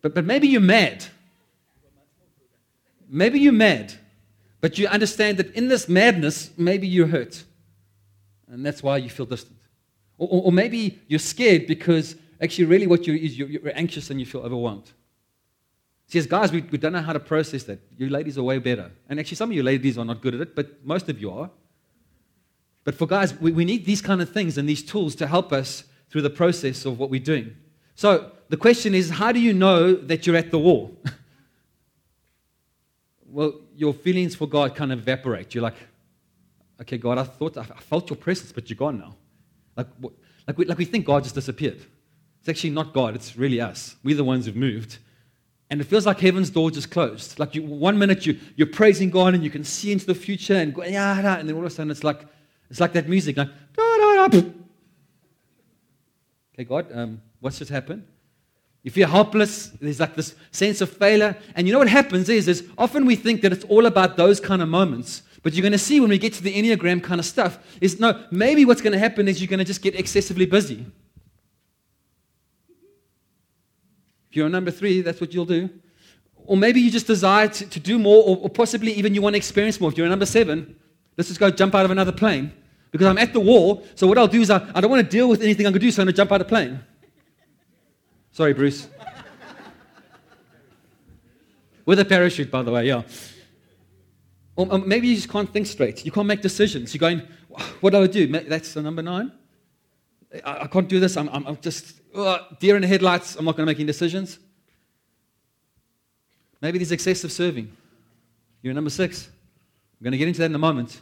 But, 0.00 0.14
but 0.14 0.24
maybe 0.24 0.48
you're 0.48 0.62
mad. 0.62 1.04
Maybe 3.08 3.38
you're 3.38 3.52
mad. 3.52 3.92
But 4.62 4.78
you 4.78 4.86
understand 4.88 5.36
that 5.36 5.54
in 5.54 5.68
this 5.68 5.88
madness, 5.90 6.50
maybe 6.56 6.88
you're 6.88 7.06
hurt. 7.06 7.44
And 8.48 8.64
that's 8.64 8.82
why 8.82 8.96
you 8.96 9.10
feel 9.10 9.26
distant. 9.26 9.58
Or, 10.16 10.26
or, 10.28 10.42
or 10.44 10.52
maybe 10.52 11.00
you're 11.06 11.18
scared 11.18 11.66
because 11.66 12.16
actually, 12.40 12.64
really, 12.64 12.86
what 12.86 13.06
you're, 13.06 13.16
is 13.16 13.38
you're, 13.38 13.48
you're 13.48 13.72
anxious 13.74 14.08
and 14.08 14.18
you 14.18 14.24
feel 14.24 14.40
overwhelmed. 14.40 14.90
See, 16.06 16.18
as 16.18 16.26
guys, 16.26 16.50
we, 16.50 16.62
we 16.62 16.78
don't 16.78 16.92
know 16.92 17.02
how 17.02 17.12
to 17.12 17.20
process 17.20 17.64
that. 17.64 17.80
You 17.98 18.08
ladies 18.08 18.38
are 18.38 18.42
way 18.42 18.58
better. 18.58 18.90
And 19.08 19.20
actually, 19.20 19.36
some 19.36 19.50
of 19.50 19.56
you 19.56 19.62
ladies 19.62 19.98
are 19.98 20.04
not 20.04 20.22
good 20.22 20.34
at 20.34 20.40
it, 20.40 20.54
but 20.54 20.84
most 20.84 21.10
of 21.10 21.20
you 21.20 21.30
are. 21.30 21.50
But 22.84 22.94
for 22.94 23.06
guys, 23.06 23.38
we, 23.40 23.50
we 23.50 23.64
need 23.64 23.84
these 23.84 24.02
kind 24.02 24.20
of 24.20 24.30
things 24.30 24.58
and 24.58 24.68
these 24.68 24.82
tools 24.82 25.14
to 25.16 25.26
help 25.26 25.52
us 25.52 25.84
through 26.10 26.22
the 26.22 26.30
process 26.30 26.84
of 26.84 26.98
what 26.98 27.10
we're 27.10 27.20
doing. 27.20 27.56
So 27.94 28.30
the 28.48 28.56
question 28.56 28.94
is 28.94 29.10
how 29.10 29.32
do 29.32 29.40
you 29.40 29.52
know 29.52 29.94
that 29.94 30.26
you're 30.26 30.36
at 30.36 30.50
the 30.50 30.58
wall? 30.58 30.96
well, 33.26 33.54
your 33.74 33.94
feelings 33.94 34.34
for 34.34 34.46
God 34.46 34.74
kind 34.74 34.92
of 34.92 35.00
evaporate. 35.00 35.54
You're 35.54 35.62
like, 35.62 35.76
okay, 36.80 36.98
God, 36.98 37.18
I 37.18 37.24
thought, 37.24 37.56
I 37.56 37.64
felt 37.64 38.10
your 38.10 38.16
presence, 38.16 38.52
but 38.52 38.68
you're 38.68 38.76
gone 38.76 38.98
now. 38.98 39.16
Like, 39.76 39.88
like, 40.46 40.58
we, 40.58 40.64
like 40.66 40.78
we 40.78 40.84
think 40.84 41.06
God 41.06 41.22
just 41.22 41.34
disappeared. 41.34 41.84
It's 42.40 42.48
actually 42.48 42.70
not 42.70 42.92
God, 42.92 43.14
it's 43.14 43.36
really 43.36 43.60
us. 43.60 43.96
We're 44.04 44.16
the 44.16 44.24
ones 44.24 44.46
who've 44.46 44.54
moved. 44.54 44.98
And 45.70 45.80
it 45.80 45.84
feels 45.84 46.04
like 46.04 46.20
heaven's 46.20 46.50
door 46.50 46.70
just 46.70 46.90
closed. 46.90 47.38
Like 47.38 47.54
you, 47.54 47.62
one 47.62 47.98
minute 47.98 48.26
you, 48.26 48.38
you're 48.54 48.66
praising 48.66 49.10
God 49.10 49.34
and 49.34 49.42
you 49.42 49.50
can 49.50 49.64
see 49.64 49.92
into 49.92 50.04
the 50.04 50.14
future 50.14 50.54
and, 50.54 50.76
yeah, 50.86 51.38
and 51.38 51.48
then 51.48 51.56
all 51.56 51.62
of 51.62 51.66
a 51.66 51.70
sudden 51.70 51.90
it's 51.90 52.04
like, 52.04 52.26
it's 52.70 52.80
like 52.80 52.92
that 52.94 53.08
music, 53.08 53.36
like, 53.36 53.48
da, 53.76 53.82
da, 53.98 54.28
da, 54.28 54.38
okay, 56.54 56.64
God, 56.64 56.86
um, 56.92 57.20
what's 57.40 57.58
just 57.58 57.70
happened? 57.70 58.06
You 58.84 58.90
feel 58.90 59.08
helpless. 59.08 59.68
There's 59.80 59.98
like 59.98 60.14
this 60.14 60.34
sense 60.50 60.82
of 60.82 60.90
failure. 60.90 61.36
And 61.56 61.66
you 61.66 61.72
know 61.72 61.78
what 61.78 61.88
happens 61.88 62.28
is, 62.28 62.48
is 62.48 62.68
often 62.76 63.06
we 63.06 63.16
think 63.16 63.40
that 63.40 63.52
it's 63.52 63.64
all 63.64 63.86
about 63.86 64.16
those 64.16 64.40
kind 64.40 64.60
of 64.60 64.68
moments. 64.68 65.22
But 65.42 65.54
you're 65.54 65.62
going 65.62 65.72
to 65.72 65.78
see 65.78 66.00
when 66.00 66.10
we 66.10 66.18
get 66.18 66.34
to 66.34 66.42
the 66.42 66.54
Enneagram 66.54 67.02
kind 67.02 67.18
of 67.18 67.24
stuff 67.24 67.58
is 67.80 67.98
no, 67.98 68.24
maybe 68.30 68.64
what's 68.64 68.82
going 68.82 68.92
to 68.92 68.98
happen 68.98 69.26
is 69.26 69.40
you're 69.40 69.48
going 69.48 69.58
to 69.58 69.64
just 69.64 69.82
get 69.82 69.94
excessively 69.94 70.44
busy. 70.46 70.84
If 74.30 74.36
you're 74.36 74.46
a 74.46 74.50
number 74.50 74.70
three, 74.70 75.00
that's 75.00 75.20
what 75.20 75.32
you'll 75.32 75.44
do. 75.46 75.70
Or 76.46 76.56
maybe 76.56 76.80
you 76.80 76.90
just 76.90 77.06
desire 77.06 77.48
to, 77.48 77.66
to 77.66 77.80
do 77.80 77.98
more, 77.98 78.22
or, 78.22 78.36
or 78.36 78.50
possibly 78.50 78.92
even 78.92 79.14
you 79.14 79.22
want 79.22 79.34
to 79.34 79.38
experience 79.38 79.80
more. 79.80 79.90
If 79.90 79.96
you're 79.96 80.06
a 80.06 80.10
number 80.10 80.26
seven, 80.26 80.76
let's 81.16 81.28
just 81.28 81.40
go 81.40 81.50
jump 81.50 81.74
out 81.74 81.84
of 81.84 81.90
another 81.90 82.12
plane. 82.12 82.52
Because 82.90 83.08
I'm 83.08 83.18
at 83.18 83.32
the 83.32 83.40
wall, 83.40 83.84
so 83.96 84.06
what 84.06 84.18
I'll 84.18 84.28
do 84.28 84.40
is 84.40 84.50
I, 84.50 84.64
I 84.74 84.80
don't 84.80 84.90
want 84.90 85.04
to 85.04 85.10
deal 85.10 85.28
with 85.28 85.42
anything 85.42 85.66
I'm 85.66 85.72
going 85.72 85.80
to 85.80 85.86
do, 85.86 85.90
so 85.90 86.02
I'm 86.02 86.06
going 86.06 86.14
to 86.14 86.16
jump 86.16 86.30
out 86.30 86.40
of 86.40 86.48
plane. 86.48 86.80
Sorry, 88.30 88.52
Bruce. 88.52 88.88
With 91.86 91.98
a 91.98 92.04
parachute, 92.04 92.50
by 92.50 92.62
the 92.62 92.70
way, 92.70 92.86
yeah. 92.86 93.02
Or 94.56 94.78
maybe 94.78 95.08
you 95.08 95.16
just 95.16 95.28
can't 95.28 95.52
think 95.52 95.66
straight. 95.66 96.04
You 96.04 96.12
can't 96.12 96.26
make 96.26 96.40
decisions. 96.40 96.94
You're 96.94 97.00
going, 97.00 97.22
what 97.80 97.90
do 97.90 98.02
I 98.02 98.06
do? 98.06 98.26
That's 98.26 98.72
the 98.74 98.82
number 98.82 99.02
nine. 99.02 99.32
I, 100.44 100.60
I 100.62 100.66
can't 100.68 100.88
do 100.88 101.00
this. 101.00 101.16
I'm, 101.16 101.28
I'm, 101.30 101.46
I'm 101.46 101.56
just 101.60 101.94
uh, 102.14 102.38
deer 102.60 102.76
in 102.76 102.82
the 102.82 102.88
headlights. 102.88 103.36
I'm 103.36 103.44
not 103.44 103.56
going 103.56 103.66
to 103.66 103.70
make 103.70 103.78
any 103.78 103.86
decisions. 103.86 104.38
Maybe 106.60 106.78
there's 106.78 106.92
excessive 106.92 107.32
serving. 107.32 107.70
You're 108.62 108.72
number 108.72 108.90
six. 108.90 109.28
I'm 110.04 110.10
going 110.10 110.12
to 110.12 110.18
get 110.18 110.28
into 110.28 110.40
that 110.40 110.50
in 110.50 110.54
a 110.54 110.58
moment. 110.58 111.00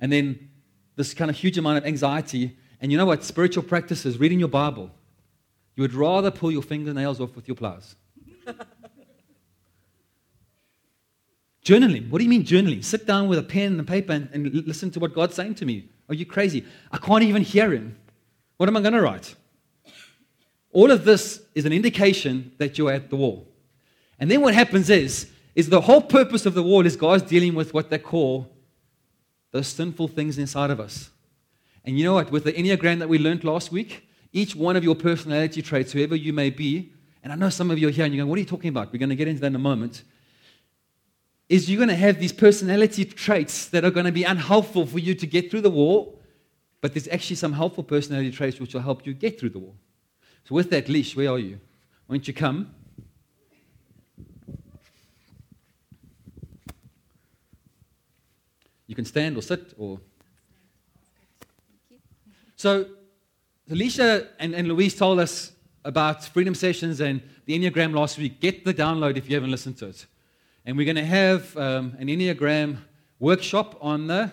And 0.00 0.10
then 0.10 0.48
this 0.96 1.12
kind 1.12 1.30
of 1.30 1.36
huge 1.36 1.58
amount 1.58 1.76
of 1.76 1.84
anxiety. 1.84 2.56
And 2.80 2.90
you 2.90 2.96
know 2.96 3.04
what? 3.04 3.22
Spiritual 3.22 3.64
practices, 3.64 4.16
reading 4.16 4.38
your 4.38 4.48
Bible, 4.48 4.90
you 5.76 5.82
would 5.82 5.92
rather 5.92 6.30
pull 6.30 6.50
your 6.50 6.62
fingernails 6.62 7.20
off 7.20 7.36
with 7.36 7.46
your 7.46 7.54
plows. 7.54 7.96
journaling. 11.66 12.08
What 12.08 12.16
do 12.16 12.24
you 12.24 12.30
mean 12.30 12.44
journaling? 12.44 12.82
Sit 12.82 13.06
down 13.06 13.28
with 13.28 13.38
a 13.38 13.42
pen 13.42 13.78
and 13.78 13.86
paper 13.86 14.14
and, 14.14 14.30
and 14.32 14.54
listen 14.66 14.90
to 14.92 15.00
what 15.00 15.12
God's 15.12 15.34
saying 15.34 15.56
to 15.56 15.66
me. 15.66 15.90
Are 16.08 16.14
you 16.14 16.24
crazy? 16.24 16.64
I 16.90 16.96
can't 16.96 17.24
even 17.24 17.42
hear 17.42 17.72
Him. 17.72 17.94
What 18.56 18.70
am 18.70 18.76
I 18.78 18.80
going 18.80 18.94
to 18.94 19.02
write? 19.02 19.34
All 20.72 20.90
of 20.90 21.04
this 21.04 21.42
is 21.54 21.66
an 21.66 21.74
indication 21.74 22.52
that 22.56 22.78
you're 22.78 22.90
at 22.90 23.10
the 23.10 23.16
wall. 23.16 23.46
And 24.18 24.30
then 24.30 24.40
what 24.40 24.54
happens 24.54 24.88
is, 24.88 25.30
is 25.54 25.68
the 25.68 25.82
whole 25.82 26.02
purpose 26.02 26.46
of 26.46 26.54
the 26.54 26.62
wall 26.62 26.84
is 26.84 26.96
God's 26.96 27.22
dealing 27.22 27.54
with 27.54 27.72
what 27.72 27.90
they 27.90 27.98
call 27.98 28.50
those 29.52 29.68
sinful 29.68 30.08
things 30.08 30.36
inside 30.36 30.70
of 30.70 30.80
us. 30.80 31.10
And 31.84 31.96
you 31.98 32.04
know 32.04 32.14
what? 32.14 32.32
With 32.32 32.44
the 32.44 32.52
Enneagram 32.52 32.98
that 32.98 33.08
we 33.08 33.18
learned 33.18 33.44
last 33.44 33.70
week, 33.70 34.08
each 34.32 34.56
one 34.56 34.74
of 34.74 34.82
your 34.82 34.96
personality 34.96 35.62
traits, 35.62 35.92
whoever 35.92 36.16
you 36.16 36.32
may 36.32 36.50
be, 36.50 36.92
and 37.22 37.32
I 37.32 37.36
know 37.36 37.50
some 37.50 37.70
of 37.70 37.78
you 37.78 37.88
are 37.88 37.90
here 37.90 38.04
and 38.04 38.12
you're 38.12 38.22
going, 38.22 38.28
what 38.28 38.36
are 38.36 38.40
you 38.40 38.46
talking 38.46 38.68
about? 38.68 38.92
We're 38.92 38.98
going 38.98 39.10
to 39.10 39.16
get 39.16 39.28
into 39.28 39.40
that 39.42 39.46
in 39.46 39.54
a 39.54 39.60
moment. 39.60 40.02
Is 41.48 41.70
you're 41.70 41.78
going 41.78 41.88
to 41.88 41.94
have 41.94 42.18
these 42.18 42.32
personality 42.32 43.04
traits 43.04 43.68
that 43.68 43.84
are 43.84 43.90
going 43.90 44.06
to 44.06 44.12
be 44.12 44.24
unhelpful 44.24 44.86
for 44.86 44.98
you 44.98 45.14
to 45.14 45.26
get 45.26 45.50
through 45.50 45.60
the 45.60 45.70
wall, 45.70 46.20
but 46.80 46.92
there's 46.92 47.08
actually 47.08 47.36
some 47.36 47.52
helpful 47.52 47.84
personality 47.84 48.30
traits 48.30 48.58
which 48.60 48.74
will 48.74 48.82
help 48.82 49.06
you 49.06 49.14
get 49.14 49.38
through 49.38 49.50
the 49.50 49.58
wall. 49.58 49.76
So, 50.48 50.54
with 50.54 50.68
that 50.70 50.88
leash, 50.88 51.16
where 51.16 51.30
are 51.30 51.38
you? 51.38 51.60
Why 52.06 52.16
don't 52.16 52.28
you 52.28 52.34
come? 52.34 52.74
You 58.86 58.94
can 58.94 59.04
stand 59.04 59.36
or 59.36 59.42
sit 59.42 59.74
or. 59.78 60.00
So, 62.56 62.86
Alicia 63.70 64.28
and, 64.38 64.54
and 64.54 64.68
Louise 64.68 64.94
told 64.94 65.18
us 65.18 65.52
about 65.84 66.24
Freedom 66.24 66.54
Sessions 66.54 67.00
and 67.00 67.22
the 67.46 67.58
Enneagram 67.58 67.94
last 67.94 68.18
week. 68.18 68.40
Get 68.40 68.64
the 68.64 68.74
download 68.74 69.16
if 69.16 69.28
you 69.28 69.36
haven't 69.36 69.50
listened 69.50 69.76
to 69.78 69.88
it. 69.88 70.06
And 70.64 70.76
we're 70.76 70.86
going 70.86 70.96
to 70.96 71.04
have 71.04 71.56
um, 71.56 71.94
an 71.98 72.08
Enneagram 72.08 72.78
workshop 73.18 73.76
on 73.80 74.06
the 74.06 74.32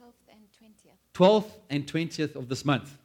12th 0.00 0.12
and 0.28 0.40
20th. 0.60 0.94
12th 1.14 1.50
and 1.68 1.86
20th 1.86 2.36
of 2.36 2.48
this 2.48 2.64
month. 2.64 2.96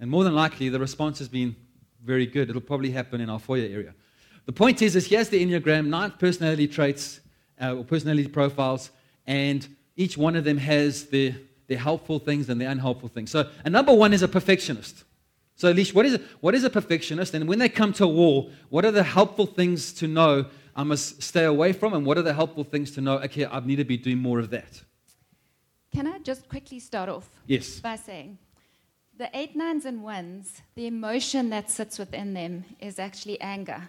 And 0.00 0.10
more 0.10 0.24
than 0.24 0.34
likely, 0.34 0.68
the 0.68 0.78
response 0.78 1.18
has 1.18 1.28
been 1.28 1.56
very 2.04 2.26
good. 2.26 2.50
It'll 2.50 2.60
probably 2.60 2.90
happen 2.90 3.20
in 3.20 3.30
our 3.30 3.38
foyer 3.38 3.66
area. 3.70 3.94
The 4.46 4.52
point 4.52 4.80
is, 4.82 4.96
is 4.96 5.06
here's 5.06 5.28
the 5.28 5.44
Enneagram, 5.44 5.86
nine 5.86 6.12
personality 6.12 6.68
traits 6.68 7.20
uh, 7.60 7.76
or 7.76 7.84
personality 7.84 8.28
profiles, 8.28 8.90
and 9.28 9.68
each 9.94 10.18
one 10.18 10.34
of 10.34 10.42
them 10.42 10.58
has 10.58 11.04
the 11.06 11.34
the 11.68 11.76
helpful 11.76 12.18
things 12.18 12.48
and 12.48 12.60
the 12.60 12.64
unhelpful 12.64 13.10
things. 13.10 13.30
So, 13.30 13.48
a 13.64 13.70
number 13.70 13.94
one 13.94 14.12
is 14.12 14.22
a 14.22 14.28
perfectionist. 14.28 15.04
So, 15.54 15.70
least, 15.70 15.94
what 15.94 16.06
is, 16.06 16.14
a, 16.14 16.20
what 16.40 16.54
is 16.54 16.64
a 16.64 16.70
perfectionist? 16.70 17.34
And 17.34 17.46
when 17.46 17.58
they 17.58 17.68
come 17.68 17.92
to 17.94 18.04
a 18.04 18.08
wall, 18.08 18.50
what 18.70 18.84
are 18.84 18.90
the 18.90 19.02
helpful 19.02 19.46
things 19.46 19.92
to 19.94 20.06
know 20.08 20.46
I 20.74 20.82
must 20.82 21.22
stay 21.22 21.44
away 21.44 21.72
from? 21.72 21.94
And 21.94 22.06
what 22.06 22.16
are 22.16 22.22
the 22.22 22.32
helpful 22.32 22.64
things 22.64 22.90
to 22.92 23.00
know, 23.00 23.18
okay, 23.18 23.44
I 23.44 23.60
need 23.60 23.76
to 23.76 23.84
be 23.84 23.96
doing 23.96 24.18
more 24.18 24.38
of 24.38 24.50
that? 24.50 24.82
Can 25.94 26.06
I 26.06 26.18
just 26.20 26.48
quickly 26.48 26.78
start 26.78 27.08
off? 27.08 27.28
Yes. 27.46 27.80
By 27.80 27.96
saying, 27.96 28.38
the 29.16 29.28
eight, 29.36 29.56
nines, 29.56 29.84
and 29.84 30.02
ones, 30.02 30.62
the 30.74 30.86
emotion 30.86 31.50
that 31.50 31.70
sits 31.70 31.98
within 31.98 32.34
them 32.34 32.64
is 32.80 32.98
actually 32.98 33.40
anger. 33.40 33.88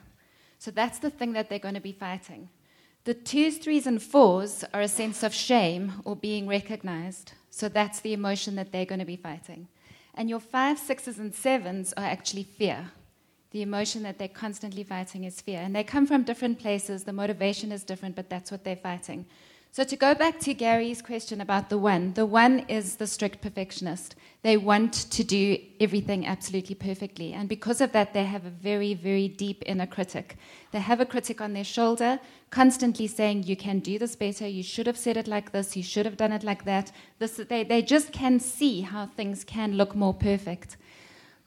So 0.58 0.72
that's 0.72 1.00
the 1.00 1.10
thing 1.10 1.34
that 1.34 1.50
they're 1.50 1.60
going 1.60 1.76
to 1.76 1.82
be 1.82 1.92
fighting. 1.94 2.50
The 3.06 3.14
twos, 3.14 3.58
threes, 3.58 3.88
and 3.88 4.02
fours 4.02 4.64
are 4.74 4.82
a 4.82 4.88
sense 4.88 5.24
of 5.24 5.34
shame 5.34 5.94
or 6.06 6.16
being 6.16 6.48
recognized. 6.48 7.34
So 7.50 7.70
that's 7.70 8.02
the 8.02 8.14
emotion 8.14 8.56
that 8.56 8.72
they're 8.72 8.86
going 8.86 9.00
to 9.00 9.06
be 9.06 9.16
fighting. 9.16 9.68
And 10.16 10.30
your 10.30 10.40
five, 10.40 10.78
sixes, 10.78 11.18
and 11.18 11.34
sevens 11.34 11.94
are 11.94 12.04
actually 12.04 12.44
fear. 12.44 12.92
The 13.52 13.62
emotion 13.62 14.04
that 14.04 14.20
they're 14.20 14.28
constantly 14.28 14.84
fighting 14.84 15.24
is 15.24 15.42
fear. 15.42 15.60
And 15.60 15.76
they 15.76 15.84
come 15.84 16.06
from 16.06 16.24
different 16.24 16.60
places. 16.60 17.04
The 17.04 17.14
motivation 17.14 17.72
is 17.72 17.84
different, 17.84 18.16
but 18.16 18.30
that's 18.30 18.52
what 18.52 18.64
they're 18.64 18.76
fighting. 18.76 19.26
So, 19.72 19.84
to 19.84 19.96
go 19.96 20.16
back 20.16 20.40
to 20.40 20.56
Gary's 20.56 21.00
question 21.00 21.42
about 21.42 21.70
the 21.70 21.78
one, 21.78 22.14
the 22.14 22.26
one 22.26 22.66
is 22.68 22.96
the 22.96 23.06
strict 23.06 23.40
perfectionist. 23.40 24.16
They 24.42 24.58
want 24.58 24.94
to 25.12 25.24
do 25.24 25.60
everything 25.80 26.26
absolutely 26.26 26.74
perfectly. 26.74 27.34
And 27.34 27.48
because 27.48 27.80
of 27.80 27.92
that, 27.92 28.12
they 28.12 28.24
have 28.24 28.46
a 28.48 28.50
very, 28.50 28.96
very 28.96 29.28
deep 29.28 29.62
inner 29.68 29.86
critic. 29.86 30.38
They 30.72 30.80
have 30.80 31.00
a 31.00 31.06
critic 31.06 31.40
on 31.40 31.54
their 31.54 31.64
shoulder, 31.64 32.20
constantly 32.50 33.06
saying, 33.06 33.44
You 33.44 33.56
can 33.56 33.78
do 33.78 34.00
this 34.00 34.16
better. 34.16 34.48
You 34.48 34.64
should 34.64 34.88
have 34.88 34.98
said 34.98 35.18
it 35.18 35.28
like 35.28 35.52
this. 35.52 35.78
You 35.78 35.84
should 35.84 36.08
have 36.08 36.18
done 36.18 36.32
it 36.32 36.44
like 36.44 36.66
that. 36.66 36.92
This, 37.20 37.34
they, 37.38 37.64
they 37.64 37.84
just 37.84 38.12
can 38.12 38.40
see 38.40 38.82
how 38.82 39.06
things 39.06 39.44
can 39.44 39.78
look 39.78 39.96
more 39.96 40.16
perfect. 40.16 40.78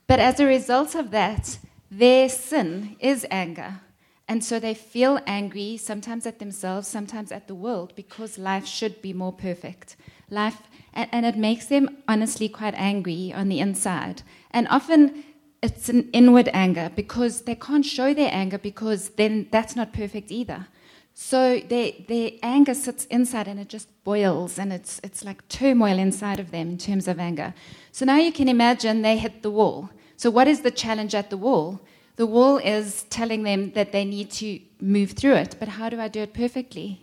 But 0.06 0.20
as 0.20 0.38
a 0.38 0.46
result 0.46 0.94
of 0.94 1.10
that, 1.10 1.58
their 1.90 2.28
sin 2.28 2.94
is 3.00 3.26
anger. 3.32 3.80
And 4.28 4.42
so 4.44 4.58
they 4.58 4.74
feel 4.74 5.20
angry, 5.26 5.76
sometimes 5.76 6.26
at 6.26 6.38
themselves, 6.38 6.88
sometimes 6.88 7.32
at 7.32 7.48
the 7.48 7.54
world, 7.54 7.92
because 7.96 8.38
life 8.38 8.66
should 8.66 9.02
be 9.02 9.12
more 9.12 9.32
perfect. 9.32 9.96
Life, 10.30 10.62
and, 10.94 11.08
and 11.12 11.26
it 11.26 11.36
makes 11.36 11.66
them 11.66 11.98
honestly 12.08 12.48
quite 12.48 12.74
angry 12.76 13.32
on 13.32 13.48
the 13.48 13.60
inside. 13.60 14.22
And 14.52 14.68
often 14.68 15.24
it's 15.62 15.88
an 15.88 16.08
inward 16.12 16.48
anger 16.52 16.90
because 16.94 17.42
they 17.42 17.54
can't 17.54 17.84
show 17.84 18.12
their 18.14 18.30
anger 18.32 18.58
because 18.58 19.10
then 19.10 19.48
that's 19.50 19.76
not 19.76 19.92
perfect 19.92 20.30
either. 20.30 20.66
So 21.14 21.60
their, 21.60 21.92
their 22.08 22.30
anger 22.42 22.74
sits 22.74 23.04
inside 23.06 23.46
and 23.46 23.60
it 23.60 23.68
just 23.68 23.88
boils 24.02 24.58
and 24.58 24.72
it's, 24.72 25.00
it's 25.04 25.24
like 25.24 25.46
turmoil 25.48 25.98
inside 25.98 26.40
of 26.40 26.50
them 26.50 26.70
in 26.70 26.78
terms 26.78 27.06
of 27.06 27.20
anger. 27.20 27.54
So 27.90 28.04
now 28.06 28.16
you 28.16 28.32
can 28.32 28.48
imagine 28.48 29.02
they 29.02 29.18
hit 29.18 29.42
the 29.42 29.50
wall. 29.50 29.90
So, 30.16 30.30
what 30.30 30.46
is 30.46 30.60
the 30.60 30.70
challenge 30.70 31.14
at 31.14 31.30
the 31.30 31.36
wall? 31.36 31.80
The 32.16 32.26
wall 32.26 32.58
is 32.58 33.04
telling 33.04 33.42
them 33.42 33.72
that 33.72 33.92
they 33.92 34.04
need 34.04 34.30
to 34.32 34.60
move 34.80 35.12
through 35.12 35.34
it, 35.34 35.56
but 35.58 35.68
how 35.68 35.88
do 35.88 35.98
I 36.00 36.08
do 36.08 36.20
it 36.20 36.34
perfectly? 36.34 37.00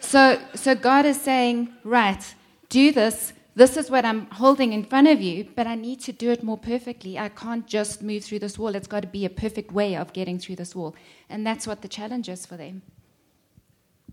So, 0.00 0.40
so 0.54 0.74
God 0.74 1.04
is 1.04 1.20
saying, 1.20 1.72
right, 1.84 2.34
do 2.68 2.90
this. 2.90 3.32
This 3.54 3.76
is 3.76 3.90
what 3.90 4.04
I'm 4.04 4.26
holding 4.30 4.72
in 4.72 4.84
front 4.84 5.08
of 5.08 5.20
you, 5.20 5.46
but 5.54 5.66
I 5.66 5.74
need 5.74 6.00
to 6.00 6.12
do 6.12 6.30
it 6.30 6.42
more 6.42 6.56
perfectly. 6.56 7.18
I 7.18 7.28
can't 7.28 7.66
just 7.66 8.02
move 8.02 8.24
through 8.24 8.38
this 8.38 8.58
wall. 8.58 8.74
It's 8.74 8.86
got 8.86 9.00
to 9.00 9.08
be 9.08 9.24
a 9.24 9.30
perfect 9.30 9.70
way 9.72 9.96
of 9.96 10.12
getting 10.12 10.38
through 10.38 10.56
this 10.56 10.74
wall. 10.74 10.94
And 11.28 11.46
that's 11.46 11.66
what 11.66 11.82
the 11.82 11.88
challenge 11.88 12.28
is 12.28 12.46
for 12.46 12.56
them. 12.56 12.82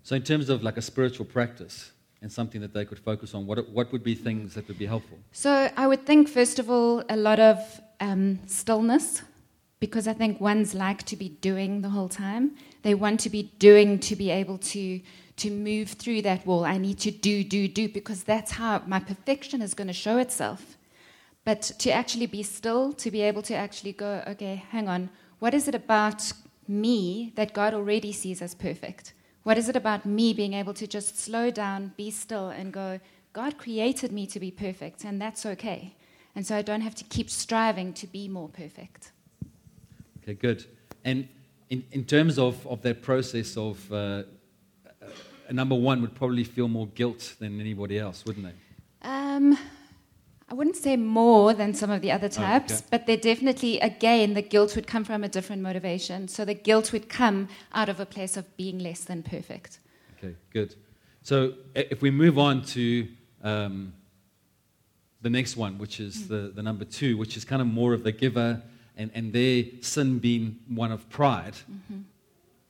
So, 0.04 0.16
in 0.16 0.24
terms 0.24 0.50
of 0.50 0.64
like 0.64 0.78
a 0.78 0.82
spiritual 0.82 1.26
practice 1.26 1.92
and 2.22 2.32
something 2.32 2.62
that 2.62 2.74
they 2.74 2.86
could 2.86 3.00
focus 3.00 3.34
on, 3.34 3.46
what, 3.46 3.70
what 3.70 3.92
would 3.92 4.04
be 4.04 4.16
things 4.16 4.54
that 4.56 4.68
would 4.68 4.78
be 4.78 4.86
helpful? 4.86 5.18
So, 5.32 5.72
I 5.76 5.88
would 5.88 6.06
think, 6.06 6.30
first 6.30 6.60
of 6.60 6.70
all, 6.70 7.04
a 7.10 7.16
lot 7.16 7.40
of 7.40 7.82
um, 8.00 8.40
stillness, 8.48 9.22
because 9.80 10.08
I 10.08 10.14
think 10.14 10.42
ones 10.42 10.74
like 10.74 11.04
to 11.04 11.16
be 11.16 11.30
doing 11.30 11.82
the 11.82 11.90
whole 11.90 12.10
time. 12.10 12.56
They 12.82 12.96
want 12.96 13.20
to 13.22 13.30
be 13.30 13.52
doing 13.60 14.00
to 14.00 14.16
be 14.16 14.30
able 14.30 14.58
to 14.60 15.02
to 15.38 15.52
move 15.52 15.90
through 15.90 16.24
that 16.24 16.46
wall. 16.48 16.66
I 16.66 16.80
need 16.80 16.98
to 17.00 17.12
do, 17.12 17.44
do, 17.44 17.68
do, 17.68 17.88
because 17.88 18.24
that's 18.24 18.54
how 18.54 18.82
my 18.88 19.00
perfection 19.00 19.62
is 19.62 19.76
going 19.76 19.88
to 19.88 19.94
show 19.94 20.18
itself. 20.18 20.78
But 21.46 21.62
to 21.62 21.92
actually 21.92 22.26
be 22.26 22.42
still, 22.42 22.92
to 22.94 23.12
be 23.12 23.22
able 23.22 23.44
to 23.44 23.56
actually 23.56 23.94
go, 23.94 24.24
okay, 24.28 24.64
hang 24.72 24.90
on, 24.90 25.10
what 25.38 25.54
is 25.54 25.68
it 25.68 25.76
about 25.76 26.34
me 26.68 27.32
that 27.36 27.54
God 27.54 27.76
already 27.76 28.12
sees 28.12 28.42
as 28.42 28.56
perfect? 28.56 29.14
What 29.44 29.60
is 29.60 29.70
it 29.70 29.76
about 29.76 30.06
me 30.06 30.34
being 30.34 30.54
able 30.54 30.74
to 30.74 30.88
just 30.88 31.18
slow 31.20 31.52
down, 31.52 31.94
be 31.96 32.10
still, 32.10 32.50
and 32.50 32.74
go, 32.74 33.00
God 33.32 33.58
created 33.58 34.12
me 34.12 34.26
to 34.28 34.40
be 34.40 34.50
perfect, 34.50 35.06
and 35.06 35.22
that's 35.22 35.46
okay. 35.46 35.96
And 36.36 36.46
so 36.46 36.58
I 36.58 36.64
don't 36.64 36.82
have 36.82 36.96
to 36.96 37.04
keep 37.04 37.30
striving 37.30 37.94
to 37.94 38.08
be 38.08 38.28
more 38.28 38.50
perfect. 38.50 39.12
Okay, 40.28 40.34
good. 40.34 40.66
And 41.06 41.30
in, 41.70 41.86
in 41.94 42.04
terms 42.04 42.38
of, 42.38 42.66
of 42.68 42.82
that 42.82 43.02
process 43.02 43.56
of 43.56 43.92
uh, 43.94 44.24
number 45.50 45.76
one 45.76 46.02
would 46.02 46.16
probably 46.16 46.44
feel 46.44 46.68
more 46.68 46.88
guilt 46.88 47.36
than 47.40 47.62
anybody 47.62 47.98
else, 47.98 48.26
wouldn't 48.26 48.46
they? 48.46 49.08
Um, 49.08 49.58
I 50.50 50.54
wouldn't 50.54 50.76
say 50.76 50.98
more 50.98 51.54
than 51.54 51.74
some 51.74 51.90
of 51.92 52.02
the 52.02 52.12
other 52.12 52.28
types, 52.28 52.74
Oh, 52.74 52.76
okay. 52.76 52.86
but 52.92 53.06
they're 53.06 53.16
definitely, 53.16 53.80
again, 53.80 54.34
the 54.34 54.42
guilt 54.42 54.76
would 54.76 54.86
come 54.86 55.06
from 55.06 55.24
a 55.24 55.30
different 55.30 55.62
motivation. 55.62 56.28
So 56.28 56.44
the 56.44 56.54
guilt 56.54 56.92
would 56.92 57.08
come 57.08 57.48
out 57.74 57.88
of 57.88 58.02
a 58.02 58.06
place 58.06 58.36
of 58.36 58.58
being 58.58 58.80
less 58.80 59.06
than 59.06 59.24
perfect. 59.24 59.80
Okay, 60.18 60.36
good. 60.52 60.76
So 61.22 61.54
if 61.74 62.02
we 62.02 62.12
move 62.12 62.38
on 62.38 62.64
to 62.64 63.08
um, 63.44 63.94
the 65.22 65.30
next 65.30 65.56
one, 65.56 65.78
which 65.78 66.02
is 66.02 66.28
the, 66.28 66.52
the 66.54 66.64
number 66.64 66.84
two, 66.84 67.18
which 67.18 67.38
is 67.38 67.46
kind 67.46 67.62
of 67.62 67.68
more 67.68 67.94
of 67.94 68.04
the 68.04 68.12
giver 68.12 68.62
and, 68.98 69.12
and 69.14 69.32
their 69.32 69.64
sin 69.82 70.20
being 70.20 70.60
one 70.68 70.92
of 70.92 71.08
pride, 71.10 71.54
mm-hmm. 71.54 72.02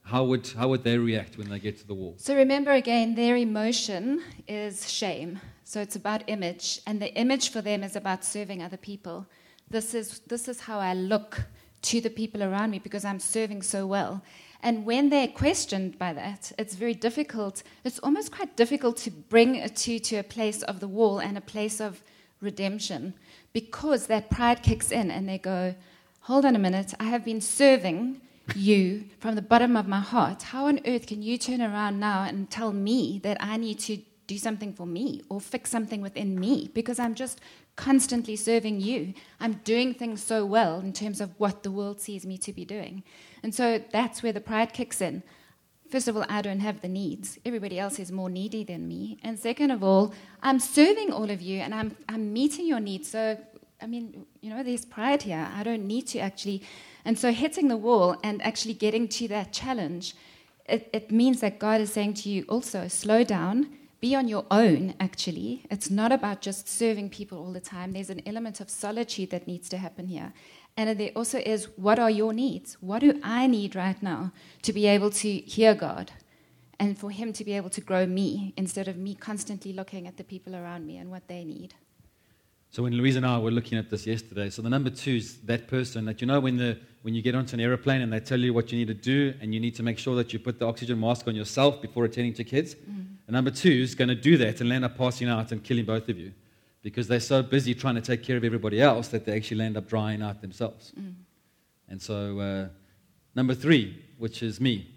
how, 0.03 0.25
would, 0.25 0.47
how 0.49 0.67
would 0.67 0.83
they 0.83 0.97
react 0.97 1.37
when 1.37 1.49
they 1.49 1.59
get 1.59 1.77
to 1.79 1.87
the 1.87 1.93
wall? 1.93 2.15
So 2.17 2.35
remember 2.35 2.71
again, 2.71 3.15
their 3.15 3.37
emotion 3.37 4.21
is 4.47 4.91
shame. 4.91 5.39
So 5.63 5.81
it's 5.81 5.95
about 5.95 6.23
image, 6.27 6.79
and 6.87 7.01
the 7.01 7.13
image 7.15 7.49
for 7.49 7.61
them 7.61 7.83
is 7.83 7.95
about 7.95 8.23
serving 8.23 8.61
other 8.63 8.77
people. 8.77 9.25
This 9.69 9.93
is, 9.93 10.19
this 10.19 10.47
is 10.47 10.61
how 10.61 10.79
I 10.79 10.93
look 10.93 11.43
to 11.83 12.01
the 12.01 12.09
people 12.09 12.43
around 12.43 12.71
me 12.71 12.79
because 12.79 13.03
I'm 13.03 13.19
serving 13.19 13.61
so 13.61 13.85
well. 13.85 14.23
And 14.63 14.85
when 14.85 15.09
they're 15.09 15.27
questioned 15.27 15.99
by 15.99 16.13
that, 16.13 16.51
it's 16.57 16.75
very 16.75 16.93
difficult. 16.93 17.63
It's 17.83 17.99
almost 17.99 18.31
quite 18.31 18.55
difficult 18.55 18.97
to 18.97 19.11
bring 19.11 19.55
it 19.55 19.75
to, 19.77 19.99
to 19.99 20.17
a 20.17 20.23
place 20.23 20.63
of 20.63 20.79
the 20.79 20.87
wall 20.87 21.19
and 21.19 21.37
a 21.37 21.41
place 21.41 21.79
of 21.79 22.01
redemption 22.41 23.13
because 23.53 24.07
that 24.07 24.29
pride 24.29 24.63
kicks 24.63 24.91
in 24.91 25.11
and 25.11 25.27
they 25.27 25.37
go, 25.37 25.75
Hold 26.27 26.43
on 26.43 26.57
a 26.57 26.59
minute, 26.59 26.93
I 26.99 27.05
have 27.05 27.23
been 27.23 27.39
serving 27.39 28.19
you 28.53 29.05
from 29.17 29.35
the 29.35 29.41
bottom 29.41 29.77
of 29.77 29.87
my 29.87 30.01
heart. 30.01 30.43
How 30.43 30.65
on 30.65 30.81
earth 30.85 31.07
can 31.07 31.21
you 31.21 31.37
turn 31.37 31.61
around 31.61 32.01
now 32.01 32.23
and 32.23 32.49
tell 32.49 32.73
me 32.73 33.21
that 33.23 33.37
I 33.39 33.55
need 33.55 33.79
to 33.87 33.99
do 34.27 34.37
something 34.37 34.73
for 34.73 34.85
me 34.85 35.21
or 35.29 35.39
fix 35.39 35.69
something 35.69 36.01
within 36.01 36.37
me? 36.37 36.69
Because 36.73 36.99
I'm 36.99 37.15
just 37.15 37.39
constantly 37.77 38.35
serving 38.35 38.81
you. 38.81 39.13
I'm 39.39 39.61
doing 39.63 39.93
things 39.93 40.21
so 40.21 40.45
well 40.45 40.81
in 40.81 40.91
terms 40.91 41.21
of 41.21 41.33
what 41.37 41.63
the 41.63 41.71
world 41.71 42.01
sees 42.01 42.25
me 42.25 42.37
to 42.39 42.51
be 42.51 42.65
doing. 42.65 43.03
And 43.41 43.55
so 43.55 43.81
that's 43.93 44.21
where 44.21 44.33
the 44.33 44.41
pride 44.41 44.73
kicks 44.73 44.99
in. 44.99 45.23
First 45.89 46.09
of 46.09 46.17
all, 46.17 46.25
I 46.27 46.41
don't 46.41 46.59
have 46.59 46.81
the 46.81 46.89
needs. 46.89 47.39
Everybody 47.45 47.79
else 47.79 47.99
is 47.99 48.11
more 48.11 48.29
needy 48.29 48.65
than 48.65 48.85
me. 48.85 49.17
And 49.23 49.39
second 49.39 49.71
of 49.71 49.81
all, 49.81 50.13
I'm 50.43 50.59
serving 50.59 51.13
all 51.13 51.31
of 51.31 51.41
you 51.41 51.61
and 51.61 51.73
I'm, 51.73 51.95
I'm 52.09 52.33
meeting 52.33 52.67
your 52.67 52.81
needs. 52.81 53.07
So, 53.07 53.37
I 53.81 53.87
mean, 53.87 54.25
you 54.47 54.55
know, 54.55 54.63
there's 54.63 54.85
pride 54.85 55.23
here. 55.23 55.49
I 55.53 55.61
don't 55.63 55.85
need 55.85 56.07
to 56.07 56.19
actually. 56.19 56.63
And 57.03 57.19
so, 57.19 57.33
hitting 57.33 57.67
the 57.67 57.75
wall 57.75 58.15
and 58.23 58.41
actually 58.41 58.75
getting 58.75 59.09
to 59.09 59.27
that 59.27 59.51
challenge, 59.51 60.15
it, 60.65 60.89
it 60.93 61.11
means 61.11 61.41
that 61.41 61.59
God 61.59 61.81
is 61.81 61.91
saying 61.91 62.13
to 62.15 62.29
you 62.29 62.45
also, 62.47 62.87
slow 62.87 63.25
down, 63.25 63.77
be 63.99 64.15
on 64.15 64.29
your 64.29 64.45
own, 64.49 64.93
actually. 65.01 65.65
It's 65.69 65.89
not 65.89 66.13
about 66.13 66.39
just 66.41 66.69
serving 66.69 67.09
people 67.09 67.37
all 67.39 67.51
the 67.51 67.59
time. 67.59 67.91
There's 67.91 68.09
an 68.09 68.21
element 68.25 68.61
of 68.61 68.69
solitude 68.69 69.31
that 69.31 69.47
needs 69.47 69.67
to 69.69 69.77
happen 69.77 70.07
here. 70.07 70.31
And 70.77 70.97
there 70.97 71.11
also 71.13 71.39
is 71.39 71.67
what 71.75 71.99
are 71.99 72.11
your 72.11 72.31
needs? 72.31 72.77
What 72.79 72.99
do 72.99 73.19
I 73.23 73.47
need 73.47 73.75
right 73.75 74.01
now 74.01 74.31
to 74.61 74.71
be 74.71 74.87
able 74.87 75.09
to 75.09 75.29
hear 75.39 75.75
God 75.75 76.13
and 76.79 76.97
for 76.97 77.11
Him 77.11 77.33
to 77.33 77.43
be 77.43 77.53
able 77.53 77.71
to 77.71 77.81
grow 77.81 78.05
me 78.05 78.53
instead 78.55 78.87
of 78.87 78.95
me 78.95 79.13
constantly 79.13 79.73
looking 79.73 80.07
at 80.07 80.15
the 80.15 80.23
people 80.23 80.55
around 80.55 80.87
me 80.87 80.95
and 80.95 81.11
what 81.11 81.27
they 81.27 81.43
need? 81.43 81.73
So 82.77 82.83
when 82.83 82.93
Louise 82.93 83.15
and 83.15 83.25
I 83.25 83.39
were 83.39 83.49
looking 83.49 83.79
at 83.79 83.89
this 83.89 84.05
yesterday, 84.05 84.51
so 84.51 84.61
the 84.61 84.69
number 84.69 84.91
two 84.91 85.15
is 85.15 85.37
that 85.45 85.67
person 85.67 86.05
that 86.05 86.21
you 86.21 86.27
know 86.27 86.39
when 86.39 86.57
the 86.57 86.77
when 87.01 87.15
you 87.15 87.23
get 87.23 87.33
onto 87.33 87.55
an 87.55 87.59
aeroplane 87.59 88.01
and 88.01 88.13
they 88.13 88.19
tell 88.19 88.39
you 88.39 88.53
what 88.53 88.71
you 88.71 88.77
need 88.77 88.87
to 88.89 88.93
do 88.93 89.33
and 89.41 89.51
you 89.51 89.59
need 89.59 89.73
to 89.77 89.81
make 89.81 89.97
sure 89.97 90.15
that 90.15 90.31
you 90.31 90.37
put 90.37 90.59
the 90.59 90.67
oxygen 90.67 90.99
mask 90.99 91.27
on 91.27 91.35
yourself 91.35 91.81
before 91.81 92.05
attending 92.05 92.35
to 92.35 92.43
kids. 92.43 92.75
The 93.25 93.31
number 93.31 93.49
two 93.49 93.71
is 93.71 93.95
going 93.95 94.09
to 94.09 94.15
do 94.29 94.37
that 94.37 94.61
and 94.61 94.69
land 94.69 94.85
up 94.85 94.95
passing 94.95 95.27
out 95.27 95.51
and 95.51 95.63
killing 95.63 95.85
both 95.85 96.07
of 96.07 96.19
you 96.19 96.33
because 96.83 97.07
they're 97.07 97.19
so 97.19 97.41
busy 97.41 97.73
trying 97.73 97.95
to 97.95 98.01
take 98.01 98.21
care 98.21 98.37
of 98.37 98.43
everybody 98.43 98.79
else 98.79 99.07
that 99.07 99.25
they 99.25 99.35
actually 99.35 99.57
land 99.57 99.75
up 99.75 99.87
drying 99.87 100.21
out 100.21 100.41
themselves. 100.41 100.93
And 101.89 101.99
so 101.99 102.39
uh, 102.39 102.67
number 103.33 103.55
three, 103.55 104.05
which 104.19 104.43
is 104.43 104.61
me. 104.61 104.87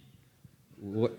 What, 0.77 1.19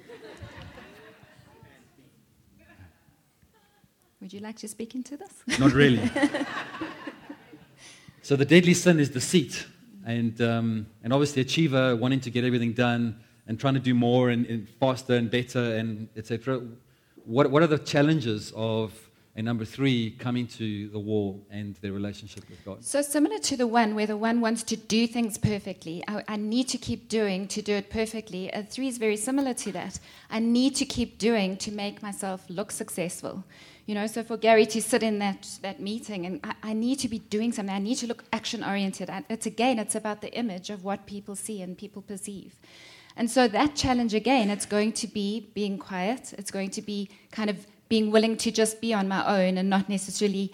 Would 4.21 4.33
you 4.33 4.39
like 4.39 4.57
to 4.57 4.67
speak 4.67 4.93
into 4.93 5.17
this? 5.17 5.59
Not 5.59 5.73
really. 5.73 5.97
so 8.21 8.35
the 8.35 8.45
deadly 8.45 8.75
sin 8.75 8.99
is 8.99 9.09
deceit, 9.09 9.65
and 10.05 10.39
um, 10.41 10.85
and 11.03 11.11
obviously 11.11 11.41
achiever 11.41 11.95
wanting 11.95 12.19
to 12.21 12.29
get 12.29 12.43
everything 12.43 12.73
done 12.73 13.19
and 13.47 13.59
trying 13.59 13.73
to 13.73 13.79
do 13.79 13.95
more 13.95 14.29
and, 14.29 14.45
and 14.45 14.69
faster 14.79 15.15
and 15.15 15.31
better 15.31 15.75
and 15.75 16.07
etc. 16.15 16.61
What 17.25 17.49
what 17.49 17.63
are 17.63 17.67
the 17.67 17.79
challenges 17.79 18.53
of 18.55 18.93
and 19.35 19.45
number 19.45 19.63
three 19.63 20.11
coming 20.11 20.45
to 20.45 20.89
the 20.89 20.99
wall 20.99 21.41
and 21.49 21.75
their 21.77 21.93
relationship 21.93 22.47
with 22.49 22.63
God? 22.65 22.83
So, 22.83 23.01
similar 23.01 23.39
to 23.39 23.57
the 23.57 23.67
one 23.67 23.95
where 23.95 24.05
the 24.05 24.17
one 24.17 24.41
wants 24.41 24.63
to 24.63 24.75
do 24.75 25.07
things 25.07 25.37
perfectly, 25.37 26.03
I, 26.07 26.23
I 26.27 26.35
need 26.35 26.67
to 26.69 26.77
keep 26.77 27.07
doing 27.07 27.47
to 27.47 27.61
do 27.61 27.73
it 27.73 27.89
perfectly. 27.89 28.51
A 28.51 28.63
three 28.63 28.87
is 28.87 28.97
very 28.97 29.17
similar 29.17 29.53
to 29.55 29.71
that. 29.71 29.99
I 30.29 30.39
need 30.39 30.75
to 30.75 30.85
keep 30.85 31.17
doing 31.17 31.57
to 31.57 31.71
make 31.71 32.03
myself 32.03 32.43
look 32.49 32.71
successful. 32.71 33.43
You 33.91 33.95
know, 33.95 34.07
so 34.07 34.23
for 34.23 34.37
Gary 34.37 34.65
to 34.67 34.81
sit 34.81 35.03
in 35.03 35.19
that, 35.19 35.59
that 35.63 35.81
meeting, 35.81 36.25
and 36.25 36.39
I, 36.45 36.53
I 36.63 36.71
need 36.71 36.97
to 36.99 37.09
be 37.09 37.19
doing 37.19 37.51
something, 37.51 37.75
I 37.75 37.79
need 37.79 37.95
to 37.95 38.07
look 38.07 38.23
action 38.31 38.63
oriented. 38.63 39.09
It's 39.29 39.45
again, 39.45 39.79
it's 39.79 39.95
about 39.95 40.21
the 40.21 40.33
image 40.33 40.69
of 40.69 40.85
what 40.85 41.05
people 41.05 41.35
see 41.35 41.61
and 41.61 41.77
people 41.77 42.01
perceive. 42.01 42.55
And 43.17 43.29
so 43.29 43.49
that 43.49 43.75
challenge 43.75 44.13
again, 44.13 44.49
it's 44.49 44.65
going 44.65 44.93
to 44.93 45.07
be 45.07 45.51
being 45.53 45.77
quiet. 45.77 46.33
It's 46.37 46.51
going 46.51 46.69
to 46.69 46.81
be 46.81 47.09
kind 47.31 47.49
of 47.49 47.67
being 47.89 48.11
willing 48.11 48.37
to 48.37 48.49
just 48.49 48.79
be 48.79 48.93
on 48.93 49.09
my 49.09 49.25
own 49.27 49.57
and 49.57 49.69
not 49.69 49.89
necessarily 49.89 50.53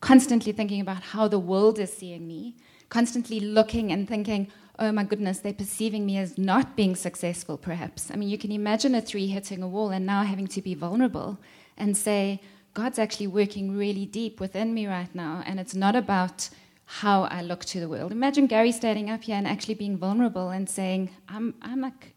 constantly 0.00 0.52
thinking 0.52 0.80
about 0.80 1.02
how 1.02 1.28
the 1.28 1.38
world 1.38 1.78
is 1.78 1.92
seeing 1.92 2.26
me, 2.26 2.56
constantly 2.88 3.38
looking 3.38 3.92
and 3.92 4.08
thinking, 4.08 4.50
oh 4.78 4.90
my 4.92 5.04
goodness, 5.04 5.40
they're 5.40 5.52
perceiving 5.52 6.06
me 6.06 6.16
as 6.16 6.38
not 6.38 6.74
being 6.74 6.96
successful, 6.96 7.58
perhaps. 7.58 8.10
I 8.10 8.16
mean, 8.16 8.30
you 8.30 8.38
can 8.38 8.50
imagine 8.50 8.94
a 8.94 9.02
three 9.02 9.26
hitting 9.26 9.62
a 9.62 9.68
wall 9.68 9.90
and 9.90 10.06
now 10.06 10.22
having 10.22 10.46
to 10.46 10.62
be 10.62 10.74
vulnerable 10.74 11.38
and 11.76 11.94
say, 11.94 12.40
God's 12.74 12.98
actually 12.98 13.26
working 13.26 13.76
really 13.76 14.06
deep 14.06 14.40
within 14.40 14.72
me 14.72 14.86
right 14.86 15.14
now, 15.14 15.42
and 15.46 15.60
it's 15.60 15.74
not 15.74 15.94
about 15.94 16.48
how 16.84 17.22
I 17.24 17.42
look 17.42 17.64
to 17.66 17.80
the 17.80 17.88
world. 17.88 18.12
Imagine 18.12 18.46
Gary 18.46 18.72
standing 18.72 19.10
up 19.10 19.22
here 19.22 19.36
and 19.36 19.46
actually 19.46 19.74
being 19.74 19.96
vulnerable 19.96 20.50
and 20.50 20.68
saying, 20.68 21.10
I'm, 21.28 21.54
I'm 21.62 21.80
like, 21.80 22.14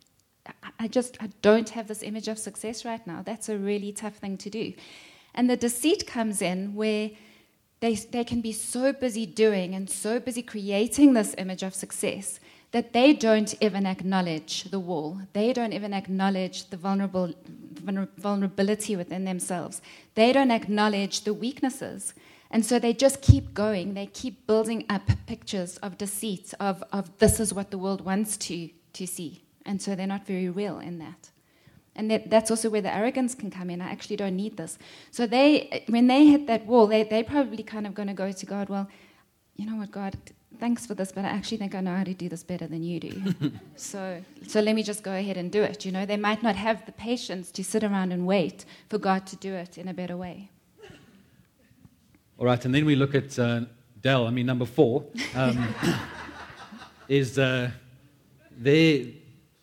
I 0.79 0.87
just 0.87 1.17
I 1.21 1.29
don't 1.41 1.69
have 1.69 1.87
this 1.87 2.03
image 2.03 2.27
of 2.27 2.37
success 2.37 2.85
right 2.85 3.05
now. 3.07 3.21
That's 3.23 3.49
a 3.49 3.57
really 3.57 3.91
tough 3.91 4.15
thing 4.17 4.37
to 4.37 4.49
do. 4.49 4.73
And 5.33 5.49
the 5.49 5.57
deceit 5.57 6.05
comes 6.07 6.41
in 6.41 6.75
where 6.75 7.11
they, 7.79 7.95
they 7.95 8.23
can 8.23 8.41
be 8.41 8.51
so 8.51 8.93
busy 8.93 9.25
doing 9.25 9.75
and 9.75 9.89
so 9.89 10.19
busy 10.19 10.41
creating 10.41 11.13
this 11.13 11.35
image 11.37 11.63
of 11.63 11.73
success 11.73 12.39
that 12.75 12.91
they 12.91 13.13
don't 13.13 13.55
even 13.61 13.85
acknowledge 13.85 14.65
the 14.65 14.81
wall. 14.81 15.21
They 15.31 15.53
don't 15.53 15.71
even 15.71 15.93
acknowledge 15.93 16.69
the 16.71 16.75
vulnerable, 16.75 17.33
vulner- 17.75 18.09
vulnerability 18.17 18.97
within 18.97 19.23
themselves. 19.23 19.81
They 20.15 20.33
don't 20.33 20.51
acknowledge 20.51 21.21
the 21.21 21.33
weaknesses. 21.33 22.13
And 22.51 22.65
so 22.65 22.77
they 22.77 22.91
just 22.91 23.21
keep 23.21 23.53
going. 23.53 23.93
They 23.93 24.07
keep 24.07 24.45
building 24.45 24.83
up 24.89 25.03
pictures 25.25 25.77
of 25.77 25.97
deceit, 25.97 26.53
of, 26.59 26.83
of 26.91 27.17
this 27.19 27.39
is 27.39 27.53
what 27.53 27.71
the 27.71 27.77
world 27.77 28.01
wants 28.03 28.35
to, 28.47 28.69
to 28.91 29.07
see. 29.07 29.45
And 29.65 29.81
so 29.81 29.95
they're 29.95 30.05
not 30.05 30.27
very 30.27 30.49
real 30.49 30.79
in 30.79 30.99
that. 30.99 31.29
And 31.95 32.11
that, 32.11 32.29
that's 32.29 32.51
also 32.51 32.69
where 32.69 32.81
the 32.81 32.93
arrogance 32.93 33.35
can 33.35 33.51
come 33.51 33.69
in. 33.69 33.81
I 33.81 33.89
actually 33.89 34.17
don't 34.17 34.35
need 34.35 34.57
this. 34.57 34.77
So 35.11 35.25
they, 35.25 35.85
when 35.87 36.07
they 36.07 36.25
hit 36.25 36.45
that 36.47 36.65
wall, 36.65 36.87
they, 36.87 37.03
they're 37.03 37.23
probably 37.23 37.63
kind 37.63 37.87
of 37.87 37.93
going 37.93 38.09
to 38.09 38.13
go 38.13 38.33
to 38.33 38.45
God, 38.45 38.67
well, 38.67 38.89
you 39.55 39.65
know 39.65 39.77
what, 39.77 39.91
God, 39.91 40.17
thanks 40.59 40.85
for 40.85 40.93
this, 40.93 41.11
but 41.11 41.25
I 41.25 41.29
actually 41.29 41.57
think 41.57 41.75
I 41.75 41.81
know 41.81 41.95
how 41.95 42.03
to 42.03 42.13
do 42.13 42.29
this 42.29 42.43
better 42.43 42.67
than 42.67 42.83
you 42.83 42.99
do. 42.99 43.33
so, 43.75 44.21
so 44.47 44.59
let 44.61 44.75
me 44.75 44.83
just 44.83 45.03
go 45.03 45.13
ahead 45.13 45.37
and 45.37 45.51
do 45.51 45.61
it. 45.63 45.85
You 45.85 45.91
know, 45.91 46.05
they 46.05 46.17
might 46.17 46.43
not 46.43 46.55
have 46.55 46.85
the 46.85 46.91
patience 46.91 47.51
to 47.51 47.63
sit 47.63 47.83
around 47.83 48.11
and 48.11 48.25
wait 48.25 48.65
for 48.89 48.97
God 48.97 49.25
to 49.27 49.35
do 49.35 49.53
it 49.53 49.77
in 49.77 49.87
a 49.87 49.93
better 49.93 50.17
way. 50.17 50.49
All 52.37 52.45
right, 52.45 52.63
and 52.65 52.75
then 52.75 52.85
we 52.85 52.95
look 52.95 53.15
at 53.15 53.37
uh, 53.39 53.61
Dell. 54.01 54.27
I 54.27 54.29
mean, 54.29 54.45
number 54.45 54.65
four 54.65 55.05
um, 55.35 55.73
is 57.07 57.39
uh, 57.39 57.71
their 58.51 59.05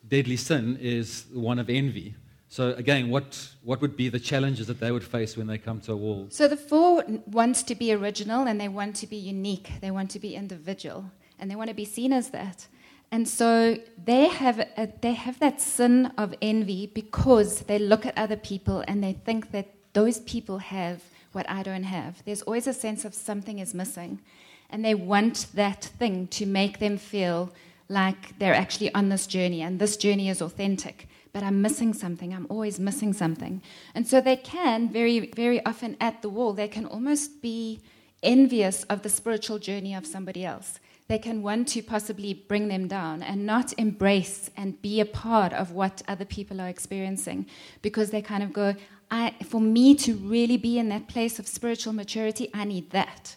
deadly 0.08 0.36
sin 0.36 0.78
is 0.80 1.26
one 1.32 1.58
of 1.58 1.68
envy. 1.68 2.14
So 2.52 2.74
again, 2.74 3.08
what, 3.08 3.48
what 3.62 3.80
would 3.80 3.96
be 3.96 4.10
the 4.10 4.20
challenges 4.20 4.66
that 4.66 4.78
they 4.78 4.92
would 4.92 5.02
face 5.02 5.38
when 5.38 5.46
they 5.46 5.56
come 5.56 5.80
to 5.80 5.92
a 5.92 5.96
wall? 5.96 6.26
So 6.28 6.48
the 6.48 6.56
four 6.58 7.02
want 7.24 7.56
to 7.66 7.74
be 7.74 7.94
original 7.94 8.46
and 8.46 8.60
they 8.60 8.68
want 8.68 8.94
to 8.96 9.06
be 9.06 9.16
unique. 9.16 9.70
They 9.80 9.90
want 9.90 10.10
to 10.10 10.18
be 10.18 10.34
individual 10.34 11.10
and 11.38 11.50
they 11.50 11.56
want 11.56 11.70
to 11.70 11.74
be 11.74 11.86
seen 11.86 12.12
as 12.12 12.28
that. 12.28 12.66
And 13.10 13.26
so 13.26 13.78
they 14.04 14.28
have, 14.28 14.58
a, 14.58 14.92
they 15.00 15.14
have 15.14 15.38
that 15.38 15.62
sin 15.62 16.12
of 16.18 16.34
envy 16.42 16.88
because 16.88 17.60
they 17.60 17.78
look 17.78 18.04
at 18.04 18.18
other 18.18 18.36
people 18.36 18.84
and 18.86 19.02
they 19.02 19.14
think 19.14 19.52
that 19.52 19.68
those 19.94 20.20
people 20.20 20.58
have 20.58 21.02
what 21.32 21.48
I 21.48 21.62
don't 21.62 21.84
have. 21.84 22.22
There's 22.26 22.42
always 22.42 22.66
a 22.66 22.74
sense 22.74 23.06
of 23.06 23.14
something 23.14 23.60
is 23.60 23.72
missing. 23.72 24.20
And 24.68 24.84
they 24.84 24.94
want 24.94 25.46
that 25.54 25.84
thing 25.98 26.26
to 26.26 26.44
make 26.44 26.80
them 26.80 26.98
feel 26.98 27.50
like 27.88 28.38
they're 28.38 28.54
actually 28.54 28.92
on 28.94 29.08
this 29.08 29.26
journey 29.26 29.62
and 29.62 29.78
this 29.78 29.96
journey 29.96 30.28
is 30.28 30.42
authentic 30.42 31.08
but 31.32 31.42
I'm 31.42 31.62
missing 31.62 31.94
something. 31.94 32.34
I'm 32.34 32.46
always 32.50 32.78
missing 32.78 33.12
something. 33.12 33.62
And 33.94 34.06
so 34.06 34.20
they 34.20 34.36
can, 34.36 34.88
very, 34.88 35.30
very 35.34 35.64
often 35.64 35.96
at 36.00 36.22
the 36.22 36.28
wall, 36.28 36.52
they 36.52 36.68
can 36.68 36.86
almost 36.86 37.40
be 37.40 37.80
envious 38.22 38.84
of 38.84 39.02
the 39.02 39.08
spiritual 39.08 39.58
journey 39.58 39.94
of 39.94 40.06
somebody 40.06 40.44
else. 40.44 40.78
They 41.08 41.18
can 41.18 41.42
want 41.42 41.68
to 41.68 41.82
possibly 41.82 42.32
bring 42.32 42.68
them 42.68 42.86
down 42.86 43.22
and 43.22 43.44
not 43.44 43.74
embrace 43.76 44.50
and 44.56 44.80
be 44.80 45.00
a 45.00 45.04
part 45.06 45.52
of 45.52 45.72
what 45.72 46.02
other 46.06 46.24
people 46.24 46.60
are 46.60 46.68
experiencing 46.68 47.46
because 47.82 48.10
they 48.10 48.22
kind 48.22 48.42
of 48.42 48.52
go, 48.52 48.74
I, 49.10 49.34
for 49.44 49.60
me 49.60 49.94
to 49.96 50.14
really 50.14 50.56
be 50.56 50.78
in 50.78 50.88
that 50.88 51.08
place 51.08 51.38
of 51.38 51.46
spiritual 51.46 51.92
maturity, 51.92 52.50
I 52.54 52.64
need 52.64 52.90
that. 52.90 53.36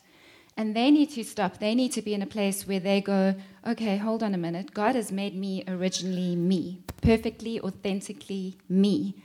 And 0.56 0.74
they 0.74 0.90
need 0.90 1.10
to 1.12 1.24
stop. 1.26 1.58
They 1.58 1.76
need 1.76 1.92
to 1.94 2.02
be 2.02 2.14
in 2.14 2.22
a 2.22 2.28
place 2.28 2.66
where 2.66 2.80
they 2.80 3.02
go, 3.02 3.36
okay, 3.66 3.98
hold 3.98 4.24
on 4.24 4.34
a 4.34 4.38
minute. 4.38 4.74
God 4.74 4.96
has 4.96 5.12
made 5.12 5.36
me 5.36 5.64
originally 5.68 6.36
me, 6.36 6.82
perfectly, 7.02 7.60
authentically 7.60 8.58
me. 8.70 9.16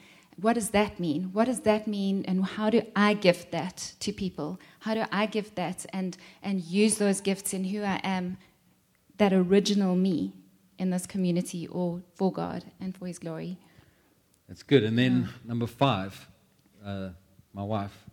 What 0.40 0.54
does 0.54 0.70
that 0.70 0.98
mean? 0.98 1.30
What 1.32 1.44
does 1.44 1.60
that 1.60 1.86
mean? 1.86 2.24
And 2.26 2.44
how 2.44 2.70
do 2.70 2.82
I 2.96 3.12
gift 3.14 3.50
that 3.52 3.94
to 4.00 4.12
people? 4.12 4.58
How 4.80 4.94
do 4.94 5.04
I 5.12 5.26
give 5.26 5.54
that 5.56 5.84
and, 5.92 6.16
and 6.42 6.62
use 6.62 6.96
those 6.96 7.20
gifts 7.20 7.52
in 7.52 7.64
who 7.64 7.82
I 7.82 8.00
am, 8.02 8.38
that 9.18 9.32
original 9.32 9.94
me 9.96 10.32
in 10.78 10.90
this 10.90 11.06
community 11.06 11.66
or 11.66 12.00
for 12.14 12.32
God 12.32 12.64
and 12.80 12.96
for 12.96 13.06
His 13.06 13.18
glory? 13.18 13.58
That's 14.48 14.62
good. 14.62 14.82
And 14.82 14.98
then 14.98 15.22
yeah. 15.22 15.28
number 15.44 15.66
five, 15.66 16.26
uh, 16.84 17.10
my 17.52 17.62
wife, 17.62 18.04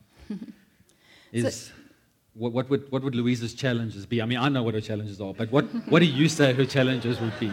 is. 1.32 1.67
So, 1.67 1.73
what, 2.38 2.53
what, 2.53 2.69
would, 2.69 2.91
what 2.91 3.03
would 3.03 3.15
Louisa's 3.15 3.53
challenges 3.53 4.05
be? 4.05 4.21
I 4.21 4.25
mean, 4.25 4.38
I 4.38 4.49
know 4.49 4.63
what 4.63 4.75
her 4.75 4.81
challenges 4.81 5.19
are, 5.19 5.33
but 5.33 5.51
what, 5.51 5.65
what 5.89 5.99
do 5.99 6.05
you 6.05 6.29
say 6.29 6.53
her 6.53 6.65
challenges 6.65 7.19
would 7.19 7.38
be? 7.39 7.51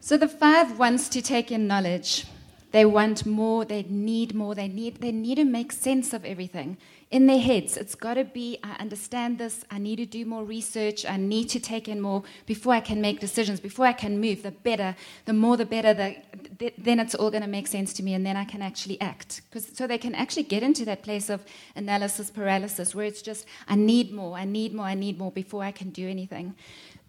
So 0.00 0.16
the 0.16 0.28
five 0.28 0.78
wants 0.78 1.08
to 1.10 1.22
take 1.22 1.52
in 1.52 1.66
knowledge. 1.66 2.26
They 2.72 2.84
want 2.84 3.26
more, 3.26 3.64
they 3.64 3.82
need 3.84 4.34
more, 4.34 4.54
they 4.54 4.68
need, 4.68 4.96
they 4.96 5.12
need 5.12 5.36
to 5.36 5.44
make 5.44 5.72
sense 5.72 6.12
of 6.12 6.24
everything 6.24 6.78
in 7.10 7.26
their 7.26 7.40
heads. 7.40 7.76
It's 7.76 7.96
got 7.96 8.14
to 8.14 8.24
be, 8.24 8.58
I 8.62 8.76
understand 8.78 9.38
this, 9.38 9.64
I 9.70 9.78
need 9.78 9.96
to 9.96 10.06
do 10.06 10.24
more 10.24 10.44
research, 10.44 11.04
I 11.04 11.16
need 11.16 11.48
to 11.50 11.60
take 11.60 11.88
in 11.88 12.00
more 12.00 12.22
before 12.46 12.72
I 12.72 12.80
can 12.80 13.00
make 13.00 13.18
decisions, 13.18 13.58
before 13.58 13.86
I 13.86 13.92
can 13.92 14.20
move. 14.20 14.44
The 14.44 14.52
better, 14.52 14.94
the 15.24 15.32
more 15.32 15.56
the 15.56 15.66
better, 15.66 15.92
the, 15.92 16.16
the 16.58 16.72
then 16.78 17.00
it's 17.00 17.16
all 17.16 17.30
going 17.30 17.42
to 17.42 17.48
make 17.48 17.66
sense 17.66 17.92
to 17.94 18.02
me, 18.04 18.14
and 18.14 18.24
then 18.24 18.36
I 18.36 18.44
can 18.44 18.62
actually 18.62 19.00
act. 19.00 19.42
Cause, 19.52 19.68
so 19.74 19.86
they 19.86 19.98
can 19.98 20.14
actually 20.14 20.44
get 20.44 20.62
into 20.62 20.84
that 20.84 21.02
place 21.02 21.28
of 21.30 21.44
analysis 21.74 22.30
paralysis 22.30 22.94
where 22.94 23.06
it's 23.06 23.22
just, 23.22 23.44
I 23.66 23.74
need 23.74 24.12
more, 24.12 24.36
I 24.36 24.44
need 24.44 24.72
more, 24.72 24.86
I 24.86 24.94
need 24.94 25.18
more 25.18 25.32
before 25.32 25.64
I 25.64 25.72
can 25.72 25.90
do 25.90 26.08
anything. 26.08 26.54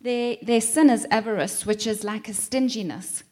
Their, 0.02 0.38
their 0.42 0.62
sin 0.62 0.90
is 0.90 1.06
avarice, 1.12 1.64
which 1.68 1.86
is 1.86 2.04
like 2.04 2.28
a 2.28 2.34
stinginess 2.34 3.24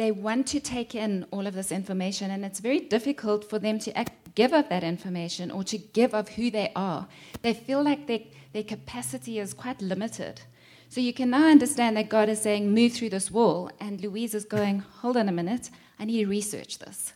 they 0.00 0.10
want 0.10 0.46
to 0.46 0.58
take 0.58 0.94
in 0.94 1.26
all 1.30 1.46
of 1.46 1.52
this 1.52 1.70
information, 1.70 2.30
and 2.30 2.42
it's 2.42 2.58
very 2.58 2.80
difficult 2.80 3.44
for 3.44 3.58
them 3.58 3.78
to 3.78 3.94
act, 3.94 4.12
give 4.34 4.52
up 4.52 4.68
that 4.68 4.84
information 4.84 5.50
or 5.50 5.64
to 5.64 5.78
give 5.78 6.14
up 6.14 6.28
who 6.30 6.50
they 6.50 6.72
are. 6.74 7.08
They 7.42 7.54
feel 7.54 7.82
like 7.82 8.06
their, 8.06 8.20
their 8.52 8.64
capacity 8.64 9.38
is 9.38 9.54
quite 9.54 9.80
limited. 9.80 10.42
So 10.88 11.00
you 11.00 11.12
can 11.12 11.30
now 11.30 11.48
understand 11.48 11.96
that 11.96 12.08
God 12.08 12.28
is 12.28 12.42
saying, 12.42 12.74
move 12.74 12.92
through 12.92 13.10
this 13.10 13.30
wall, 13.30 13.70
and 13.78 14.00
Louise 14.00 14.34
is 14.34 14.44
going, 14.44 14.80
hold 14.80 15.16
on 15.16 15.28
a 15.28 15.32
minute, 15.32 15.70
I 16.00 16.04
need 16.04 16.24
to 16.24 16.26
research 16.26 16.78
this. 16.78 17.12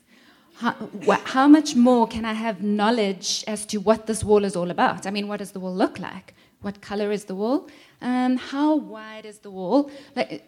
How, 0.56 0.72
wh- 1.06 1.20
how 1.24 1.48
much 1.48 1.74
more 1.74 2.06
can 2.06 2.24
I 2.24 2.34
have 2.34 2.62
knowledge 2.62 3.42
as 3.48 3.66
to 3.66 3.78
what 3.78 4.06
this 4.06 4.22
wall 4.22 4.44
is 4.44 4.54
all 4.54 4.70
about? 4.70 5.08
I 5.08 5.10
mean, 5.10 5.26
what 5.26 5.38
does 5.38 5.50
the 5.50 5.58
wall 5.58 5.74
look 5.74 5.98
like? 5.98 6.34
What 6.60 6.80
color 6.80 7.10
is 7.10 7.24
the 7.24 7.34
wall? 7.34 7.68
Um, 8.00 8.36
how 8.36 8.76
wide 8.76 9.26
is 9.26 9.38
the 9.38 9.50
wall? 9.50 9.90
Like, 10.14 10.44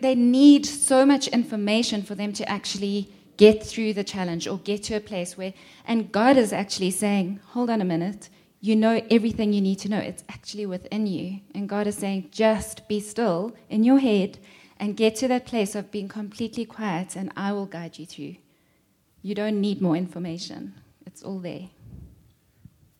they 0.00 0.14
need 0.14 0.64
so 0.64 1.04
much 1.04 1.28
information 1.28 2.02
for 2.02 2.14
them 2.14 2.32
to 2.32 2.48
actually 2.48 3.12
get 3.40 3.64
through 3.64 3.94
the 3.94 4.04
challenge 4.04 4.46
or 4.46 4.58
get 4.58 4.82
to 4.82 4.94
a 4.94 5.00
place 5.00 5.38
where, 5.38 5.54
and 5.86 6.12
God 6.12 6.36
is 6.36 6.52
actually 6.52 6.90
saying, 6.90 7.40
hold 7.52 7.70
on 7.70 7.80
a 7.80 7.86
minute, 7.86 8.28
you 8.60 8.76
know 8.76 9.00
everything 9.10 9.54
you 9.54 9.62
need 9.62 9.78
to 9.78 9.88
know. 9.88 9.98
It's 9.98 10.22
actually 10.28 10.66
within 10.66 11.06
you. 11.06 11.40
And 11.54 11.66
God 11.66 11.86
is 11.86 11.96
saying, 11.96 12.28
just 12.30 12.86
be 12.86 13.00
still 13.00 13.56
in 13.70 13.82
your 13.82 13.98
head 13.98 14.38
and 14.78 14.94
get 14.94 15.16
to 15.16 15.28
that 15.28 15.46
place 15.46 15.74
of 15.74 15.90
being 15.90 16.06
completely 16.06 16.66
quiet, 16.66 17.16
and 17.16 17.32
I 17.34 17.52
will 17.52 17.64
guide 17.64 17.98
you 17.98 18.04
through. 18.04 18.36
You 19.22 19.34
don't 19.34 19.58
need 19.58 19.80
more 19.80 19.96
information, 19.96 20.74
it's 21.06 21.22
all 21.22 21.38
there. 21.38 21.68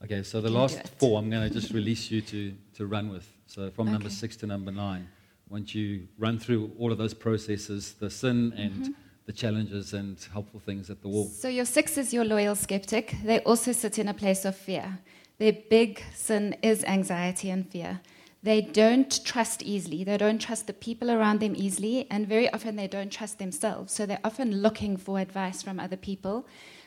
Okay, 0.03 0.23
so 0.23 0.41
the 0.41 0.51
last 0.51 0.89
four 0.99 1.19
I'm 1.19 1.29
going 1.29 1.47
to 1.47 1.55
just 1.61 1.73
release 1.81 2.11
you 2.11 2.23
to, 2.23 2.55
to 2.77 2.87
run 2.87 3.11
with. 3.11 3.29
So 3.47 3.71
from 3.71 3.89
okay. 3.89 3.93
number 3.93 4.09
six 4.09 4.37
to 4.39 4.47
number 4.47 4.73
nine 4.73 5.07
once 5.51 5.75
you 5.75 6.07
run 6.17 6.39
through 6.39 6.71
all 6.79 6.93
of 6.93 6.97
those 6.97 7.13
processes, 7.13 7.95
the 7.99 8.09
sin 8.09 8.55
and 8.57 8.73
mm-hmm. 8.73 8.93
The 9.31 9.37
challenges 9.37 9.93
and 9.95 10.17
helpful 10.33 10.59
things 10.59 10.91
at 10.91 11.01
the 11.03 11.09
wall. 11.09 11.27
So 11.27 11.47
your 11.47 11.65
six 11.65 11.97
is 11.97 12.13
your 12.13 12.25
loyal 12.25 12.57
skeptic. 12.57 13.15
They 13.25 13.39
also 13.41 13.71
sit 13.71 13.97
in 13.97 14.09
a 14.09 14.15
place 14.15 14.45
of 14.45 14.57
fear. 14.57 14.99
Their 15.39 15.53
big 15.53 16.03
sin 16.17 16.57
is 16.63 16.83
anxiety 16.83 17.49
and 17.49 17.65
fear. 17.65 18.01
They 18.43 18.61
don't 18.61 19.25
trust 19.25 19.63
easily. 19.63 20.03
They 20.03 20.17
don't 20.17 20.41
trust 20.41 20.67
the 20.67 20.73
people 20.73 21.13
around 21.13 21.39
them 21.39 21.55
easily, 21.57 22.09
and 22.11 22.27
very 22.27 22.53
often 22.53 22.75
they 22.75 22.89
don't 22.89 23.13
trust 23.13 23.39
themselves. 23.39 23.93
So 23.93 24.05
they're 24.05 24.27
often 24.31 24.63
looking 24.63 24.97
for 24.97 25.21
advice 25.21 25.63
from 25.63 25.79
other 25.79 25.97
people, 25.97 26.45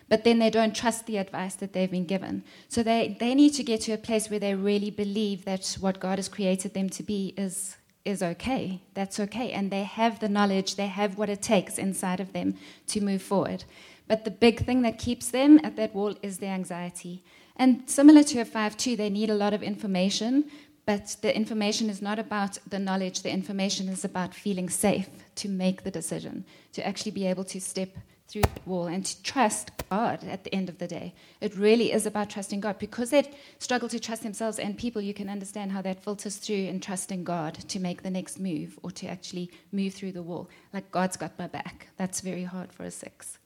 but 0.10 0.26
then 0.26 0.40
they 0.40 0.50
don't 0.50 0.76
trust 0.76 1.06
the 1.06 1.18
advice 1.18 1.56
that 1.56 1.72
they've 1.72 1.96
been 1.98 2.12
given. 2.16 2.44
So 2.68 2.84
they, 2.84 3.16
they 3.22 3.36
need 3.36 3.54
to 3.54 3.64
get 3.64 3.80
to 3.82 3.94
a 3.94 3.98
place 3.98 4.30
where 4.30 4.40
they 4.40 4.54
really 4.54 4.92
believe 4.92 5.46
that 5.46 5.78
what 5.80 6.02
God 6.02 6.18
has 6.18 6.28
created 6.28 6.74
them 6.74 6.90
to 6.90 7.04
be 7.04 7.34
is 7.38 7.78
is 8.06 8.22
okay. 8.22 8.82
That's 8.94 9.20
okay. 9.20 9.52
And 9.52 9.72
they 9.72 9.84
have 9.84 10.20
the 10.20 10.30
knowledge, 10.30 10.76
they 10.76 10.88
have 10.88 11.18
what 11.18 11.30
it 11.30 11.42
takes 11.42 11.78
inside 11.78 12.20
of 12.20 12.34
them 12.34 12.56
to 12.88 13.02
move 13.02 13.22
forward. 13.22 13.64
But 14.08 14.26
the 14.26 14.32
big 14.32 14.66
thing 14.66 14.82
that 14.82 15.00
keeps 15.00 15.30
them 15.30 15.60
at 15.64 15.76
that 15.78 15.96
wall 15.96 16.16
is 16.22 16.38
the 16.38 16.48
anxiety. 16.48 17.24
And 17.56 17.90
similar 17.90 18.24
to 18.24 18.40
a 18.40 18.46
5 18.46 18.78
2, 18.78 18.96
they 18.96 19.10
need 19.10 19.30
a 19.30 19.36
lot 19.36 19.54
of 19.54 19.64
information, 19.64 20.46
but 20.86 21.16
the 21.22 21.36
information 21.36 21.90
is 21.90 22.02
not 22.02 22.20
about 22.20 22.58
the 22.68 22.80
knowledge, 22.80 23.22
the 23.22 23.32
information 23.32 23.88
is 23.88 24.04
about 24.04 24.34
feeling 24.34 24.70
safe 24.70 25.08
to 25.36 25.48
make 25.48 25.84
the 25.84 25.92
decision, 25.92 26.46
to 26.74 26.86
actually 26.86 27.12
be 27.12 27.26
able 27.26 27.46
to 27.46 27.62
step 27.62 27.90
through 28.34 28.42
the 28.42 28.70
wall 28.70 28.88
and 28.88 29.06
to 29.06 29.22
trust 29.22 29.70
God 29.92 30.24
at 30.24 30.44
the 30.44 30.54
end 30.56 30.68
of 30.68 30.80
the 30.80 30.88
day. 30.88 31.14
It 31.40 31.56
really 31.56 31.92
is 31.92 32.08
about 32.08 32.32
trusting 32.32 32.62
God. 32.62 32.80
Because 32.80 33.12
they 33.12 33.30
struggle 33.60 33.88
to 33.90 34.00
trust 34.00 34.24
themselves 34.24 34.58
and 34.58 34.76
people, 34.76 35.04
you 35.04 35.14
can 35.14 35.30
understand 35.30 35.72
how 35.72 35.84
that 35.84 36.04
filters 36.04 36.38
through 36.38 36.56
in 36.56 36.80
trusting 36.80 37.24
God 37.24 37.54
to 37.54 37.80
make 37.80 38.02
the 38.02 38.10
next 38.10 38.40
move 38.40 38.80
or 38.82 38.90
to 38.92 39.08
actually 39.08 39.52
move 39.72 39.94
through 39.94 40.14
the 40.14 40.24
wall. 40.24 40.50
Like 40.74 40.92
God's 40.92 41.16
got 41.16 41.38
my 41.38 41.46
back. 41.46 41.90
That's 41.98 42.22
very 42.22 42.44
hard 42.44 42.74
for 42.74 42.84
a 42.84 42.92
six. 42.92 43.38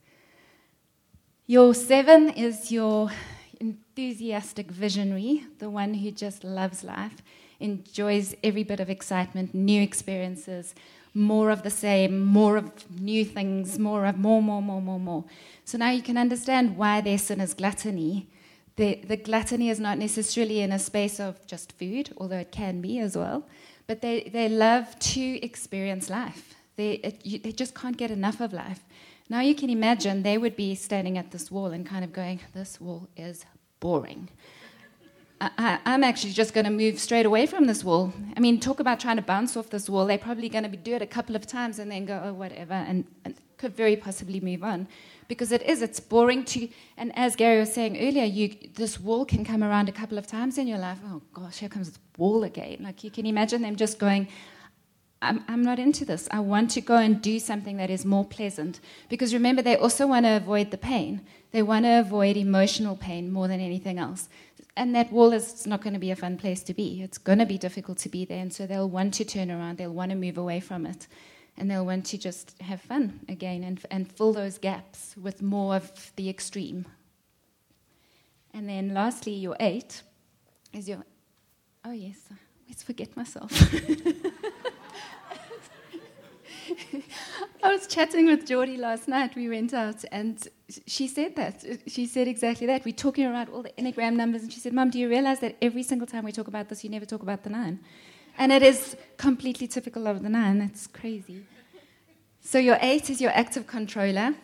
Your 1.47 1.73
seven 1.73 2.29
is 2.29 2.71
your 2.71 3.11
enthusiastic 3.59 4.71
visionary, 4.71 5.43
the 5.59 5.69
one 5.69 5.95
who 5.95 6.11
just 6.11 6.45
loves 6.45 6.83
life, 6.83 7.21
enjoys 7.59 8.35
every 8.41 8.63
bit 8.63 8.79
of 8.79 8.89
excitement, 8.89 9.53
new 9.53 9.81
experiences, 9.81 10.75
more 11.17 11.49
of 11.49 11.63
the 11.63 11.69
same, 11.69 12.23
more 12.23 12.57
of 12.57 12.71
new 13.01 13.25
things, 13.25 13.79
more 13.79 14.05
of 14.05 14.17
more, 14.17 14.41
more, 14.41 14.61
more, 14.61 14.81
more, 14.81 14.99
more. 14.99 15.25
So 15.65 15.77
now 15.77 15.89
you 15.89 16.01
can 16.01 16.17
understand 16.17 16.77
why 16.77 17.01
their 17.01 17.17
sin 17.17 17.41
is 17.41 17.53
gluttony. 17.53 18.27
The, 18.75 19.01
the 19.03 19.17
gluttony 19.17 19.69
is 19.69 19.79
not 19.79 19.97
necessarily 19.97 20.61
in 20.61 20.71
a 20.71 20.79
space 20.79 21.19
of 21.19 21.45
just 21.47 21.73
food, 21.73 22.13
although 22.17 22.37
it 22.37 22.51
can 22.51 22.79
be 22.79 22.99
as 22.99 23.17
well, 23.17 23.43
but 23.87 24.01
they, 24.01 24.29
they 24.31 24.47
love 24.47 24.97
to 24.99 25.43
experience 25.43 26.09
life. 26.09 26.53
They, 26.75 26.91
it, 26.91 27.25
you, 27.25 27.39
they 27.39 27.51
just 27.51 27.73
can't 27.73 27.97
get 27.97 28.11
enough 28.11 28.39
of 28.39 28.53
life. 28.53 28.81
Now 29.29 29.41
you 29.41 29.55
can 29.55 29.69
imagine 29.69 30.21
they 30.21 30.37
would 30.37 30.55
be 30.55 30.75
standing 30.75 31.17
at 31.17 31.31
this 31.31 31.51
wall 31.51 31.67
and 31.67 31.85
kind 31.85 32.05
of 32.05 32.13
going, 32.13 32.39
This 32.53 32.79
wall 32.79 33.09
is 33.17 33.45
boring. 33.79 34.29
I, 35.39 35.79
am 35.85 36.03
actually 36.03 36.33
just 36.33 36.53
going 36.53 36.65
to 36.65 36.71
move 36.71 36.99
straight 36.99 37.25
away 37.25 37.45
from 37.45 37.65
this 37.65 37.83
wall. 37.83 38.11
I 38.35 38.39
mean, 38.39 38.59
talk 38.59 38.79
about 38.79 38.99
trying 38.99 39.17
to 39.17 39.21
bounce 39.21 39.55
off 39.55 39.69
this 39.69 39.89
wall. 39.89 40.05
They're 40.07 40.17
probably 40.17 40.49
going 40.49 40.69
to 40.69 40.75
do 40.75 40.95
it 40.95 41.01
a 41.01 41.07
couple 41.07 41.35
of 41.35 41.45
times 41.45 41.79
and 41.79 41.91
then 41.91 42.05
go, 42.05 42.21
oh, 42.23 42.33
whatever, 42.33 42.73
and, 42.73 43.05
and 43.23 43.35
could 43.57 43.75
very 43.75 43.95
possibly 43.95 44.39
move 44.39 44.63
on. 44.63 44.87
Because 45.27 45.51
it 45.51 45.61
is, 45.63 45.81
it's 45.81 45.99
boring 45.99 46.43
to, 46.45 46.69
and 46.95 47.15
as 47.15 47.35
Gary 47.35 47.59
was 47.59 47.73
saying 47.73 47.97
earlier, 47.97 48.23
you, 48.23 48.55
this 48.75 48.99
wall 48.99 49.25
can 49.25 49.43
come 49.45 49.63
around 49.63 49.89
a 49.89 49.91
couple 49.91 50.17
of 50.17 50.25
times 50.25 50.57
in 50.57 50.67
your 50.67 50.79
life. 50.79 50.99
Oh 51.05 51.21
gosh, 51.33 51.57
here 51.57 51.69
comes 51.69 51.89
this 51.89 51.99
wall 52.17 52.43
again. 52.43 52.77
Like 52.81 53.03
you 53.03 53.11
can 53.11 53.25
imagine 53.25 53.61
them 53.61 53.75
just 53.75 53.99
going, 53.99 54.29
I'm, 55.21 55.43
I'm 55.47 55.63
not 55.63 55.79
into 55.79 56.05
this. 56.05 56.27
I 56.31 56.39
want 56.39 56.71
to 56.71 56.81
go 56.81 56.97
and 56.97 57.21
do 57.21 57.39
something 57.39 57.77
that 57.77 57.89
is 57.89 58.05
more 58.05 58.23
pleasant. 58.23 58.79
Because 59.09 59.33
remember, 59.33 59.61
they 59.61 59.75
also 59.75 60.07
want 60.07 60.25
to 60.25 60.37
avoid 60.37 60.71
the 60.71 60.77
pain. 60.77 61.21
They 61.51 61.61
want 61.61 61.85
to 61.85 61.99
avoid 61.99 62.37
emotional 62.37 62.95
pain 62.95 63.31
more 63.31 63.47
than 63.47 63.59
anything 63.59 63.99
else 63.99 64.29
and 64.77 64.95
that 64.95 65.11
wall 65.11 65.33
is 65.33 65.65
not 65.65 65.81
going 65.81 65.95
to 65.95 65.99
be 65.99 66.11
a 66.11 66.15
fun 66.15 66.37
place 66.37 66.61
to 66.63 66.73
be. 66.73 67.01
It's 67.01 67.17
going 67.17 67.39
to 67.39 67.45
be 67.45 67.57
difficult 67.57 67.97
to 67.99 68.09
be 68.09 68.23
there, 68.25 68.39
and 68.39 68.53
so 68.53 68.67
they'll 68.67 68.89
want 68.89 69.15
to 69.15 69.25
turn 69.25 69.49
around. 69.51 69.79
They'll 69.79 69.91
want 69.91 70.11
to 70.11 70.15
move 70.15 70.37
away 70.37 70.59
from 70.59 70.85
it, 70.85 71.07
and 71.57 71.69
they'll 71.69 71.85
want 71.85 72.05
to 72.05 72.17
just 72.17 72.55
have 72.61 72.79
fun 72.79 73.21
again 73.27 73.63
and 73.63 73.83
and 73.89 74.09
fill 74.09 74.33
those 74.33 74.59
gaps 74.59 75.15
with 75.21 75.41
more 75.41 75.75
of 75.75 76.11
the 76.15 76.29
extreme. 76.29 76.85
And 78.53 78.69
then, 78.69 78.93
lastly, 78.93 79.33
your 79.33 79.57
eight 79.59 80.03
is 80.71 80.87
your. 80.87 81.03
Oh 81.83 81.91
yes, 81.91 82.19
I 82.31 82.35
always 82.63 82.83
forget 82.83 83.17
myself. 83.17 83.51
I 87.63 87.73
was 87.73 87.87
chatting 87.87 88.27
with 88.27 88.45
Geordie 88.45 88.77
last 88.77 89.07
night. 89.07 89.35
We 89.35 89.49
went 89.49 89.73
out, 89.73 90.05
and 90.11 90.47
she 90.85 91.07
said 91.07 91.35
that. 91.35 91.63
She 91.87 92.05
said 92.05 92.27
exactly 92.27 92.67
that. 92.67 92.83
We're 92.83 92.93
talking 92.93 93.25
about 93.25 93.49
all 93.49 93.63
the 93.63 93.71
Enneagram 93.77 94.15
numbers, 94.15 94.43
and 94.43 94.51
she 94.51 94.59
said, 94.59 94.73
Mum, 94.73 94.89
do 94.89 94.99
you 94.99 95.09
realize 95.09 95.39
that 95.39 95.55
every 95.61 95.83
single 95.83 96.07
time 96.07 96.25
we 96.25 96.31
talk 96.31 96.47
about 96.47 96.69
this, 96.69 96.83
you 96.83 96.89
never 96.89 97.05
talk 97.05 97.21
about 97.21 97.43
the 97.43 97.49
nine? 97.49 97.79
And 98.37 98.51
it 98.51 98.61
is 98.61 98.95
completely 99.17 99.67
typical 99.67 100.07
of 100.07 100.21
the 100.21 100.29
nine. 100.29 100.59
That's 100.59 100.87
crazy. 100.87 101.45
So, 102.41 102.59
your 102.59 102.77
eight 102.81 103.09
is 103.09 103.19
your 103.21 103.31
active 103.31 103.65
controller. 103.65 104.35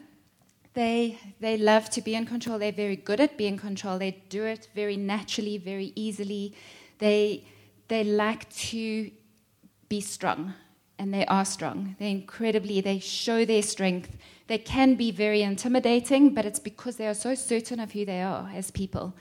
They, 0.73 1.19
they 1.39 1.57
love 1.57 1.89
to 1.91 2.01
be 2.01 2.15
in 2.15 2.25
control. 2.25 2.57
They're 2.57 2.71
very 2.71 2.95
good 2.95 3.19
at 3.19 3.37
being 3.37 3.53
in 3.53 3.59
control. 3.59 3.99
They 3.99 4.23
do 4.29 4.43
it 4.45 4.69
very 4.73 4.97
naturally, 4.97 5.57
very 5.57 5.93
easily. 5.95 6.55
They, 6.97 7.45
they 7.87 8.03
like 8.03 8.49
to 8.71 9.11
be 9.87 10.01
strong 10.01 10.53
and 10.97 11.13
they 11.13 11.25
are 11.27 11.45
strong. 11.45 11.95
They're 11.99 12.09
incredibly, 12.09 12.81
they 12.81 12.99
show 12.99 13.45
their 13.45 13.61
strength. 13.61 14.17
They 14.47 14.57
can 14.57 14.95
be 14.95 15.11
very 15.11 15.41
intimidating, 15.41 16.33
but 16.33 16.45
it's 16.45 16.59
because 16.59 16.97
they 16.97 17.07
are 17.07 17.13
so 17.13 17.35
certain 17.35 17.79
of 17.79 17.91
who 17.91 18.05
they 18.05 18.21
are 18.21 18.49
as 18.53 18.71
people. 18.71 19.13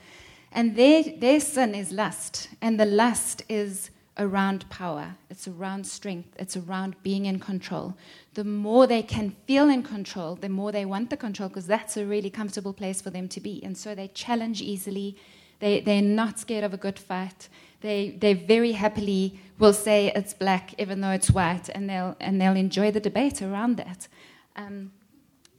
And 0.51 0.75
their, 0.75 1.03
their 1.03 1.39
sin 1.39 1.73
is 1.73 1.91
lust, 1.91 2.49
and 2.61 2.79
the 2.79 2.85
lust 2.85 3.43
is 3.49 3.89
around 4.19 4.69
power, 4.69 5.15
it's 5.31 5.47
around 5.47 5.87
strength, 5.87 6.35
it's 6.37 6.55
around 6.55 6.95
being 7.01 7.25
in 7.25 7.39
control. 7.39 7.95
The 8.35 8.43
more 8.43 8.85
they 8.85 9.01
can 9.01 9.35
feel 9.47 9.69
in 9.69 9.81
control, 9.81 10.35
the 10.35 10.49
more 10.49 10.71
they 10.71 10.85
want 10.85 11.09
the 11.09 11.17
control, 11.17 11.49
because 11.49 11.65
that's 11.65 11.97
a 11.97 12.05
really 12.05 12.29
comfortable 12.29 12.73
place 12.73 13.01
for 13.01 13.09
them 13.09 13.27
to 13.29 13.39
be. 13.39 13.63
And 13.63 13.75
so 13.75 13.95
they 13.95 14.09
challenge 14.09 14.61
easily, 14.61 15.17
they, 15.59 15.79
they're 15.79 16.01
not 16.01 16.37
scared 16.37 16.63
of 16.63 16.73
a 16.73 16.77
good 16.77 16.99
fight 16.99 17.47
they, 17.83 18.11
they 18.11 18.33
very 18.33 18.71
happily 18.71 19.39
will 19.59 19.73
say 19.73 20.11
it's 20.15 20.33
black 20.33 20.73
even 20.79 21.01
though 21.01 21.11
it's 21.11 21.29
white, 21.29 21.69
and 21.69 21.87
they'll, 21.89 22.15
and 22.19 22.41
they'll 22.41 22.55
enjoy 22.55 22.91
the 22.91 23.01
debate 23.01 23.41
around 23.41 23.75
that. 23.75 24.07
Um, 24.55 24.93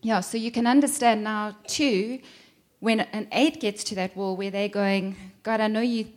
yeah, 0.05 0.21
so 0.21 0.37
you 0.37 0.51
can 0.51 0.67
understand 0.67 1.25
now, 1.25 1.57
too, 1.67 2.19
when 2.81 3.01
an 3.01 3.27
eight 3.33 3.59
gets 3.59 3.83
to 3.85 3.95
that 3.95 4.15
wall 4.15 4.37
where 4.37 4.51
they're 4.51 4.69
going, 4.69 5.17
God, 5.43 5.63
I 5.63 5.67
know 5.67 5.81
you 5.81 6.09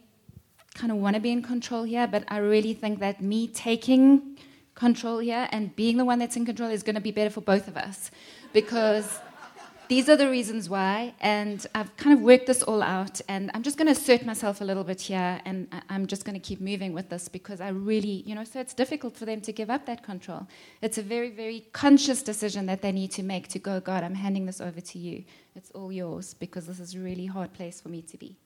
kind 0.74 0.92
of 0.92 0.98
want 0.98 1.16
to 1.16 1.22
be 1.22 1.32
in 1.32 1.42
control 1.42 1.84
here, 1.84 2.06
but 2.06 2.26
I 2.28 2.40
really 2.40 2.74
think 2.74 3.00
that 3.00 3.22
me 3.22 3.48
taking 3.48 4.38
control 4.76 5.20
here 5.20 5.48
and 5.54 5.74
being 5.78 5.96
the 5.96 6.04
one 6.04 6.20
that's 6.20 6.36
in 6.36 6.46
control 6.46 6.70
is 6.70 6.84
going 6.84 6.96
to 6.96 7.02
be 7.02 7.12
better 7.12 7.30
for 7.30 7.40
both 7.40 7.70
of 7.70 7.78
us. 7.78 8.12
Because 8.52 9.22
these 9.90 10.10
are 10.10 10.16
the 10.16 10.30
reasons 10.30 10.70
why, 10.70 11.14
and 11.20 11.66
I've 11.74 11.96
kind 11.98 12.14
of 12.14 12.22
worked 12.22 12.48
this 12.48 12.64
all 12.64 12.84
out, 12.84 13.22
and 13.28 13.50
I'm 13.54 13.64
just 13.64 13.78
going 13.78 13.86
to 13.88 13.92
assert 13.92 14.26
myself 14.26 14.62
a 14.62 14.64
little 14.64 14.84
bit 14.84 15.02
here, 15.02 15.40
and 15.46 15.68
I'm 15.90 16.08
just 16.08 16.26
going 16.26 16.34
to 16.34 16.40
keep 16.40 16.60
moving 16.60 16.94
with 16.94 17.10
this 17.10 17.28
because 17.28 17.62
I 17.62 17.70
really, 17.70 18.24
you 18.26 18.36
know, 18.36 18.44
so 18.44 18.60
it's 18.60 18.74
difficult 18.74 19.16
for 19.16 19.26
them 19.26 19.42
to 19.42 19.52
give 19.52 19.70
up 19.70 19.86
that 19.86 20.04
control. 20.04 20.48
It's 20.82 20.98
a 20.98 21.02
very, 21.02 21.30
very 21.30 21.68
conscious 21.72 22.22
decision 22.22 22.66
that 22.66 22.82
they 22.82 22.92
need 22.92 23.12
to 23.12 23.24
make 23.24 23.48
to 23.50 23.60
go, 23.60 23.80
God, 23.80 24.04
I'm 24.04 24.16
handing 24.16 24.46
this 24.46 24.60
over 24.60 24.82
to 24.82 25.00
you. 25.00 25.24
It's 25.56 25.72
all 25.72 25.92
yours 25.92 26.34
because 26.34 26.68
this 26.68 26.80
is 26.80 26.96
a 26.96 27.00
really 27.00 27.26
hard 27.26 27.54
place 27.54 27.80
for 27.80 27.90
me 27.90 28.02
to 28.04 28.18
be. 28.18 28.38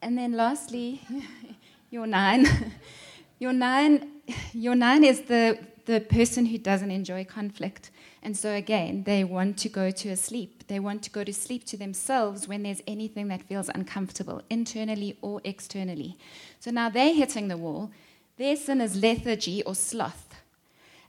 And 0.00 0.16
then 0.16 0.32
lastly, 0.32 1.02
your 1.90 2.06
nine. 2.06 2.46
your 3.38 3.52
nine, 3.52 4.10
your 4.52 4.74
nine 4.74 5.04
is 5.04 5.22
the, 5.22 5.58
the 5.84 6.00
person 6.00 6.46
who 6.46 6.58
doesn't 6.58 6.90
enjoy 6.90 7.24
conflict. 7.24 7.90
And 8.22 8.36
so, 8.36 8.52
again, 8.52 9.04
they 9.04 9.22
want 9.22 9.56
to 9.58 9.68
go 9.68 9.90
to 9.90 10.08
a 10.08 10.16
sleep. 10.16 10.66
They 10.66 10.80
want 10.80 11.02
to 11.04 11.10
go 11.10 11.22
to 11.22 11.32
sleep 11.32 11.64
to 11.66 11.76
themselves 11.76 12.48
when 12.48 12.62
there's 12.62 12.82
anything 12.86 13.28
that 13.28 13.42
feels 13.42 13.68
uncomfortable, 13.68 14.42
internally 14.50 15.16
or 15.22 15.40
externally. 15.44 16.16
So 16.58 16.70
now 16.70 16.88
they're 16.88 17.14
hitting 17.14 17.48
the 17.48 17.56
wall. 17.56 17.90
Their 18.36 18.56
sin 18.56 18.80
is 18.80 18.96
lethargy 18.96 19.62
or 19.62 19.74
sloth 19.74 20.25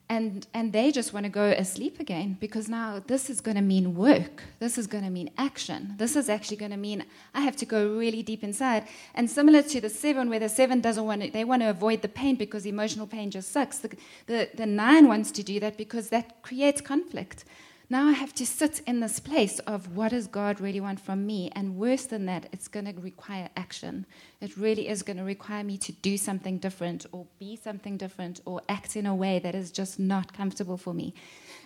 and 0.10 0.48
and 0.54 0.72
they 0.72 0.92
just 0.92 1.14
want 1.14 1.26
to 1.26 1.30
go 1.30 1.46
asleep 1.52 2.00
again 2.00 2.38
because 2.40 2.70
now 2.70 3.02
this 3.08 3.30
is 3.30 3.42
going 3.42 3.56
to 3.56 3.62
mean 3.62 3.96
work. 3.96 4.44
This 4.60 4.78
is 4.78 4.88
going 4.88 5.04
to 5.04 5.10
mean 5.10 5.30
action. 5.38 5.96
This 5.98 6.16
is 6.16 6.30
actually 6.30 6.58
going 6.58 6.72
to 6.72 6.78
mean 6.78 7.04
i 7.34 7.42
have 7.42 7.56
to 7.58 7.66
go 7.66 7.90
really 7.90 8.24
deep 8.24 8.44
inside. 8.44 8.88
And 9.16 9.30
similar 9.30 9.62
to 9.64 9.82
the 9.82 9.90
seven 9.90 10.30
where 10.30 10.40
the 10.40 10.50
seven 10.50 10.80
doesn't 10.82 11.06
want 11.06 11.24
to 11.24 11.32
they 11.32 11.44
want 11.44 11.62
to 11.62 11.70
avoid 11.70 12.02
the 12.02 12.08
pain 12.08 12.36
because 12.36 12.66
emotional 12.66 13.08
pain 13.08 13.30
just 13.32 13.52
sucks. 13.52 13.80
The, 13.80 13.90
the, 14.28 14.50
the 14.56 14.66
nine 14.66 15.08
wants 15.08 15.32
to 15.32 15.44
do 15.44 15.60
that 15.60 15.78
because 15.78 16.10
that 16.10 16.42
creates 16.42 16.80
conflict 16.82 17.44
now 17.90 18.08
I 18.08 18.12
have 18.12 18.34
to 18.36 18.46
sit 18.46 18.82
in 18.86 19.00
this 19.00 19.20
place 19.20 19.60
of 19.60 19.96
what 19.96 20.12
does 20.12 20.28
God 20.28 20.60
really 20.60 20.82
want 20.82 21.00
from 21.00 21.26
me? 21.26 21.50
And 21.56 21.78
worse 21.78 22.06
than 22.06 22.26
that, 22.26 22.48
it's 22.52 22.68
going 22.68 22.86
to 22.86 23.00
require 23.00 23.50
action. 23.56 24.06
It 24.42 24.58
really 24.58 24.90
is 24.90 25.04
going 25.04 25.16
to 25.18 25.24
require 25.24 25.64
me 25.64 25.78
to 25.78 25.94
do 25.94 26.18
something 26.18 26.58
different 26.58 27.06
or 27.14 27.26
be 27.40 27.56
something 27.56 27.96
different 27.96 28.42
or 28.44 28.62
act 28.68 28.98
in 28.98 29.06
a 29.06 29.16
way 29.16 29.40
that 29.40 29.56
is 29.56 29.72
just 29.72 30.00
not 30.00 30.34
comfortable 30.34 30.76
for 30.76 30.94
me. 30.94 31.14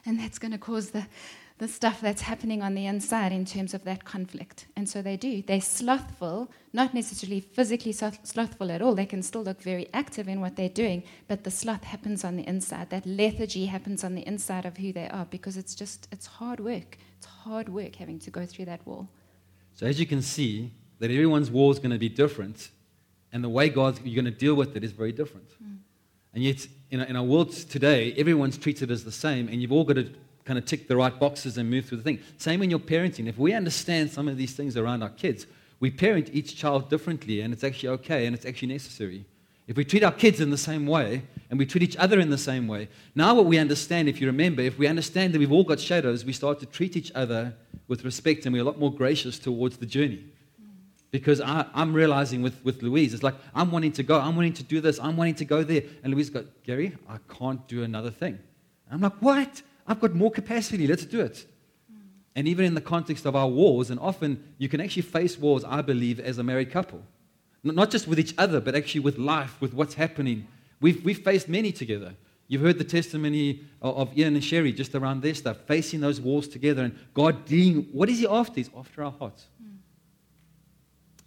And 0.05 0.19
that's 0.19 0.37
going 0.37 0.51
to 0.51 0.59
cause 0.59 0.91
the, 0.91 1.07
the 1.61 1.67
stuff 1.67 2.01
that's 2.01 2.23
happening 2.23 2.63
on 2.63 2.73
the 2.73 2.87
inside 2.87 3.31
in 3.31 3.45
terms 3.45 3.75
of 3.75 3.83
that 3.83 4.03
conflict. 4.03 4.65
And 4.75 4.89
so 4.89 5.03
they 5.03 5.15
do. 5.15 5.43
They're 5.43 5.61
slothful, 5.61 6.49
not 6.73 6.95
necessarily 6.95 7.39
physically 7.39 7.91
slothful 7.91 8.71
at 8.71 8.81
all. 8.81 8.95
They 8.95 9.05
can 9.05 9.21
still 9.21 9.43
look 9.43 9.61
very 9.61 9.87
active 9.93 10.27
in 10.27 10.41
what 10.41 10.55
they're 10.55 10.69
doing, 10.69 11.03
but 11.27 11.43
the 11.43 11.51
sloth 11.51 11.83
happens 11.83 12.23
on 12.23 12.35
the 12.35 12.47
inside. 12.47 12.89
That 12.89 13.05
lethargy 13.05 13.67
happens 13.67 14.03
on 14.03 14.15
the 14.15 14.25
inside 14.25 14.65
of 14.65 14.77
who 14.77 14.91
they 14.91 15.07
are 15.09 15.25
because 15.25 15.55
it's 15.55 15.75
just, 15.75 16.07
it's 16.11 16.25
hard 16.25 16.59
work. 16.59 16.97
It's 17.19 17.27
hard 17.27 17.69
work 17.69 17.95
having 17.97 18.17
to 18.21 18.31
go 18.31 18.43
through 18.47 18.65
that 18.65 18.83
wall. 18.87 19.07
So 19.75 19.85
as 19.85 19.99
you 19.99 20.07
can 20.07 20.23
see, 20.23 20.71
that 20.97 21.11
everyone's 21.11 21.51
wall 21.51 21.69
is 21.69 21.77
going 21.77 21.91
to 21.91 21.99
be 21.99 22.09
different, 22.09 22.71
and 23.31 23.43
the 23.43 23.49
way 23.49 23.69
God's 23.69 24.01
you're 24.03 24.19
going 24.19 24.33
to 24.33 24.39
deal 24.45 24.55
with 24.55 24.75
it 24.75 24.83
is 24.83 24.93
very 24.93 25.11
different. 25.11 25.49
Mm. 25.63 25.77
And 26.33 26.43
yet, 26.43 26.67
in, 26.89 27.01
in 27.01 27.15
our 27.15 27.23
world 27.23 27.51
today, 27.51 28.13
everyone's 28.17 28.57
treated 28.57 28.89
as 28.89 29.03
the 29.03 29.11
same, 29.11 29.47
and 29.47 29.61
you've 29.61 29.71
all 29.71 29.83
got 29.83 29.97
to 29.97 30.11
kind 30.51 30.59
of 30.59 30.65
tick 30.65 30.89
the 30.89 30.97
right 30.97 31.17
boxes 31.17 31.57
and 31.57 31.69
move 31.69 31.85
through 31.85 31.95
the 31.95 32.03
thing. 32.03 32.19
Same 32.37 32.61
in 32.61 32.69
your 32.69 32.77
parenting. 32.77 33.25
If 33.25 33.37
we 33.37 33.53
understand 33.53 34.11
some 34.11 34.27
of 34.27 34.35
these 34.35 34.53
things 34.53 34.75
around 34.75 35.01
our 35.01 35.09
kids, 35.11 35.47
we 35.79 35.89
parent 35.89 36.29
each 36.33 36.57
child 36.57 36.89
differently, 36.89 37.39
and 37.39 37.53
it's 37.53 37.63
actually 37.63 37.87
okay 37.87 38.25
and 38.25 38.35
it's 38.35 38.45
actually 38.45 38.67
necessary. 38.67 39.23
If 39.69 39.77
we 39.77 39.85
treat 39.85 40.03
our 40.03 40.11
kids 40.11 40.41
in 40.41 40.49
the 40.49 40.57
same 40.57 40.85
way 40.85 41.21
and 41.49 41.57
we 41.57 41.65
treat 41.65 41.83
each 41.83 41.95
other 41.95 42.19
in 42.19 42.29
the 42.29 42.37
same 42.37 42.67
way, 42.67 42.89
now 43.15 43.33
what 43.33 43.45
we 43.45 43.59
understand, 43.59 44.09
if 44.09 44.19
you 44.19 44.27
remember, 44.27 44.61
if 44.61 44.77
we 44.77 44.87
understand 44.87 45.33
that 45.33 45.39
we've 45.39 45.53
all 45.53 45.63
got 45.63 45.79
shadows, 45.79 46.25
we 46.25 46.33
start 46.33 46.59
to 46.59 46.65
treat 46.65 46.97
each 46.97 47.13
other 47.15 47.53
with 47.87 48.03
respect 48.03 48.45
and 48.45 48.51
we're 48.51 48.63
a 48.63 48.65
lot 48.65 48.77
more 48.77 48.93
gracious 48.93 49.39
towards 49.39 49.77
the 49.77 49.85
journey. 49.85 50.25
Because 51.11 51.39
I, 51.39 51.65
am 51.73 51.93
realizing 51.93 52.41
with, 52.41 52.61
with 52.65 52.81
Louise, 52.81 53.13
it's 53.13 53.23
like, 53.23 53.35
I'm 53.55 53.71
wanting 53.71 53.93
to 53.93 54.03
go, 54.03 54.19
I'm 54.19 54.35
wanting 54.35 54.55
to 54.55 54.63
do 54.63 54.81
this, 54.81 54.99
I'm 54.99 55.15
wanting 55.15 55.35
to 55.35 55.45
go 55.45 55.63
there. 55.63 55.83
And 56.03 56.13
Louise 56.13 56.29
goes, 56.29 56.47
Gary, 56.65 56.97
I 57.07 57.19
can't 57.33 57.65
do 57.69 57.83
another 57.83 58.11
thing. 58.11 58.37
I'm 58.91 58.99
like, 58.99 59.13
what? 59.21 59.61
I've 59.91 59.99
got 59.99 60.15
more 60.15 60.31
capacity, 60.31 60.87
let's 60.87 61.05
do 61.05 61.19
it. 61.19 61.45
And 62.33 62.47
even 62.47 62.63
in 62.63 62.75
the 62.75 62.81
context 62.81 63.25
of 63.25 63.35
our 63.35 63.47
wars, 63.47 63.89
and 63.89 63.99
often 63.99 64.41
you 64.57 64.69
can 64.69 64.79
actually 64.79 65.01
face 65.01 65.37
wars, 65.37 65.65
I 65.65 65.81
believe, 65.81 66.17
as 66.21 66.37
a 66.37 66.43
married 66.43 66.71
couple. 66.71 67.03
Not 67.61 67.91
just 67.91 68.07
with 68.07 68.17
each 68.17 68.33
other, 68.37 68.61
but 68.61 68.73
actually 68.73 69.01
with 69.01 69.17
life, 69.17 69.59
with 69.59 69.73
what's 69.73 69.95
happening. 69.95 70.47
We've, 70.79 71.03
we've 71.03 71.19
faced 71.19 71.49
many 71.49 71.73
together. 71.73 72.15
You've 72.47 72.61
heard 72.61 72.77
the 72.77 72.85
testimony 72.85 73.65
of, 73.81 74.17
Ian 74.17 74.35
and 74.35 74.43
Sherry 74.43 74.71
just 74.71 74.95
around 74.95 75.21
their 75.21 75.35
stuff, 75.35 75.57
facing 75.67 75.99
those 75.99 76.21
wars 76.21 76.47
together 76.47 76.83
and 76.83 76.97
God 77.13 77.45
dealing. 77.45 77.87
What 77.91 78.07
is 78.09 78.19
He 78.19 78.27
after? 78.27 78.55
He's 78.55 78.69
after 78.75 79.03
our 79.03 79.11
hearts. 79.11 79.47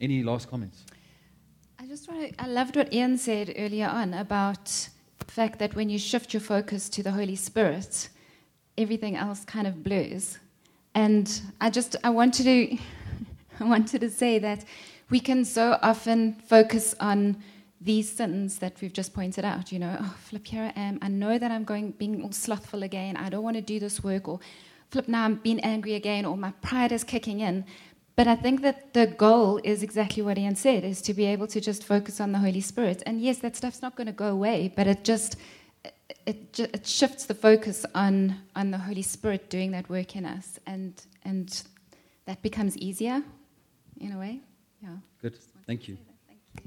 Any 0.00 0.22
last 0.22 0.48
comments? 0.48 0.84
I 1.78 1.86
just 1.86 2.10
want 2.10 2.34
to, 2.34 2.42
I 2.42 2.46
loved 2.46 2.76
what 2.76 2.92
Ian 2.94 3.18
said 3.18 3.52
earlier 3.58 3.88
on 3.88 4.14
about 4.14 4.64
the 5.18 5.32
fact 5.32 5.58
that 5.58 5.74
when 5.74 5.90
you 5.90 5.98
shift 5.98 6.32
your 6.32 6.40
focus 6.40 6.88
to 6.88 7.02
the 7.02 7.12
Holy 7.12 7.36
Spirit, 7.36 8.08
everything 8.76 9.16
else 9.16 9.44
kind 9.44 9.66
of 9.66 9.82
blurs. 9.82 10.38
And 10.94 11.40
I 11.60 11.70
just, 11.70 11.96
I 12.04 12.10
wanted 12.10 12.44
to, 12.44 12.78
I 13.60 13.64
wanted 13.64 14.00
to 14.00 14.10
say 14.10 14.38
that 14.38 14.64
we 15.10 15.20
can 15.20 15.44
so 15.44 15.78
often 15.82 16.34
focus 16.34 16.94
on 17.00 17.36
these 17.80 18.10
sins 18.10 18.58
that 18.58 18.80
we've 18.80 18.92
just 18.92 19.12
pointed 19.12 19.44
out. 19.44 19.70
You 19.70 19.78
know, 19.78 19.96
oh, 20.00 20.14
flip, 20.18 20.46
here 20.46 20.72
I 20.74 20.80
am. 20.80 20.98
I 21.02 21.08
know 21.08 21.38
that 21.38 21.50
I'm 21.50 21.64
going 21.64 21.92
being 21.92 22.22
all 22.22 22.32
slothful 22.32 22.82
again. 22.82 23.16
I 23.16 23.28
don't 23.28 23.42
want 23.42 23.56
to 23.56 23.62
do 23.62 23.78
this 23.78 24.02
work. 24.02 24.26
Or 24.26 24.40
flip, 24.90 25.06
now 25.06 25.24
I'm 25.24 25.36
being 25.36 25.60
angry 25.60 25.94
again. 25.94 26.24
Or 26.24 26.36
my 26.36 26.52
pride 26.62 26.92
is 26.92 27.04
kicking 27.04 27.40
in. 27.40 27.64
But 28.16 28.28
I 28.28 28.36
think 28.36 28.62
that 28.62 28.94
the 28.94 29.08
goal 29.08 29.60
is 29.64 29.82
exactly 29.82 30.22
what 30.22 30.38
Ian 30.38 30.56
said: 30.56 30.84
is 30.84 31.02
to 31.02 31.14
be 31.14 31.26
able 31.26 31.46
to 31.48 31.60
just 31.60 31.84
focus 31.84 32.20
on 32.20 32.32
the 32.32 32.38
Holy 32.38 32.60
Spirit. 32.60 33.02
And 33.04 33.20
yes, 33.20 33.38
that 33.38 33.56
stuff's 33.56 33.82
not 33.82 33.96
going 33.96 34.06
to 34.06 34.12
go 34.12 34.28
away, 34.28 34.72
but 34.74 34.86
it 34.86 35.04
just 35.04 35.36
it, 36.26 36.58
it 36.58 36.86
shifts 36.86 37.26
the 37.26 37.34
focus 37.34 37.84
on 37.94 38.36
on 38.56 38.70
the 38.70 38.78
Holy 38.78 39.02
Spirit 39.02 39.50
doing 39.50 39.72
that 39.72 39.88
work 39.88 40.16
in 40.16 40.24
us, 40.24 40.58
and 40.66 41.02
and 41.24 41.62
that 42.26 42.42
becomes 42.42 42.76
easier, 42.78 43.22
in 44.00 44.12
a 44.12 44.18
way. 44.18 44.40
Yeah. 44.82 44.96
Good. 45.20 45.38
Thank 45.66 45.88
you. 45.88 45.98
Thank 46.26 46.40
you. 46.54 46.62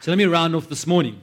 So 0.00 0.10
let 0.10 0.18
me 0.18 0.24
round 0.24 0.54
off 0.54 0.68
this 0.68 0.86
morning. 0.86 1.20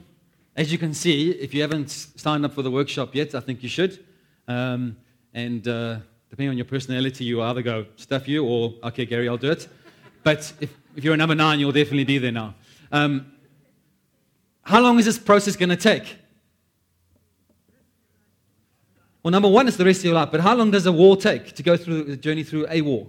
As 0.56 0.72
you 0.72 0.78
can 0.78 0.94
see, 0.94 1.30
if 1.30 1.52
you 1.54 1.60
haven't 1.62 1.90
signed 1.90 2.44
up 2.44 2.54
for 2.54 2.62
the 2.62 2.70
workshop 2.70 3.14
yet, 3.14 3.34
I 3.34 3.40
think 3.40 3.62
you 3.62 3.68
should. 3.68 4.04
Um, 4.46 4.96
and 5.34 5.66
uh, 5.68 5.98
depending 6.30 6.50
on 6.50 6.56
your 6.56 6.64
personality, 6.64 7.24
you 7.24 7.42
either 7.42 7.62
go 7.62 7.86
stuff 7.96 8.26
you 8.26 8.44
or 8.44 8.74
okay, 8.82 9.04
Gary, 9.04 9.28
I'll 9.28 9.36
do 9.36 9.50
it. 9.50 9.68
But 10.22 10.52
if, 10.60 10.74
if 10.96 11.04
you're 11.04 11.14
a 11.14 11.16
number 11.16 11.34
nine, 11.34 11.60
you'll 11.60 11.72
definitely 11.72 12.04
be 12.04 12.18
there 12.18 12.32
now. 12.32 12.54
Um, 12.90 13.32
how 14.62 14.80
long 14.80 14.98
is 14.98 15.04
this 15.04 15.18
process 15.18 15.56
going 15.56 15.70
to 15.70 15.76
take? 15.76 16.16
Well, 19.22 19.32
number 19.32 19.48
one, 19.48 19.66
it's 19.68 19.76
the 19.76 19.84
rest 19.84 20.00
of 20.00 20.04
your 20.06 20.14
life. 20.14 20.30
But 20.30 20.40
how 20.40 20.54
long 20.54 20.70
does 20.70 20.86
a 20.86 20.92
war 20.92 21.16
take 21.16 21.52
to 21.54 21.62
go 21.62 21.76
through 21.76 22.04
the 22.04 22.16
journey 22.16 22.44
through 22.44 22.66
a 22.70 22.80
war? 22.80 23.06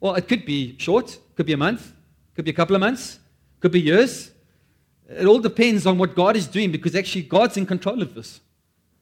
Well, 0.00 0.14
it 0.14 0.28
could 0.28 0.44
be 0.46 0.76
short, 0.78 1.18
could 1.34 1.46
be 1.46 1.52
a 1.52 1.56
month, 1.56 1.92
could 2.34 2.44
be 2.44 2.50
a 2.50 2.54
couple 2.54 2.76
of 2.76 2.80
months, 2.80 3.18
could 3.60 3.72
be 3.72 3.80
years. 3.80 4.30
It 5.08 5.26
all 5.26 5.38
depends 5.38 5.86
on 5.86 5.98
what 5.98 6.14
God 6.14 6.36
is 6.36 6.46
doing 6.46 6.72
because 6.72 6.94
actually 6.94 7.22
God's 7.22 7.56
in 7.56 7.66
control 7.66 8.02
of 8.02 8.14
this. 8.14 8.40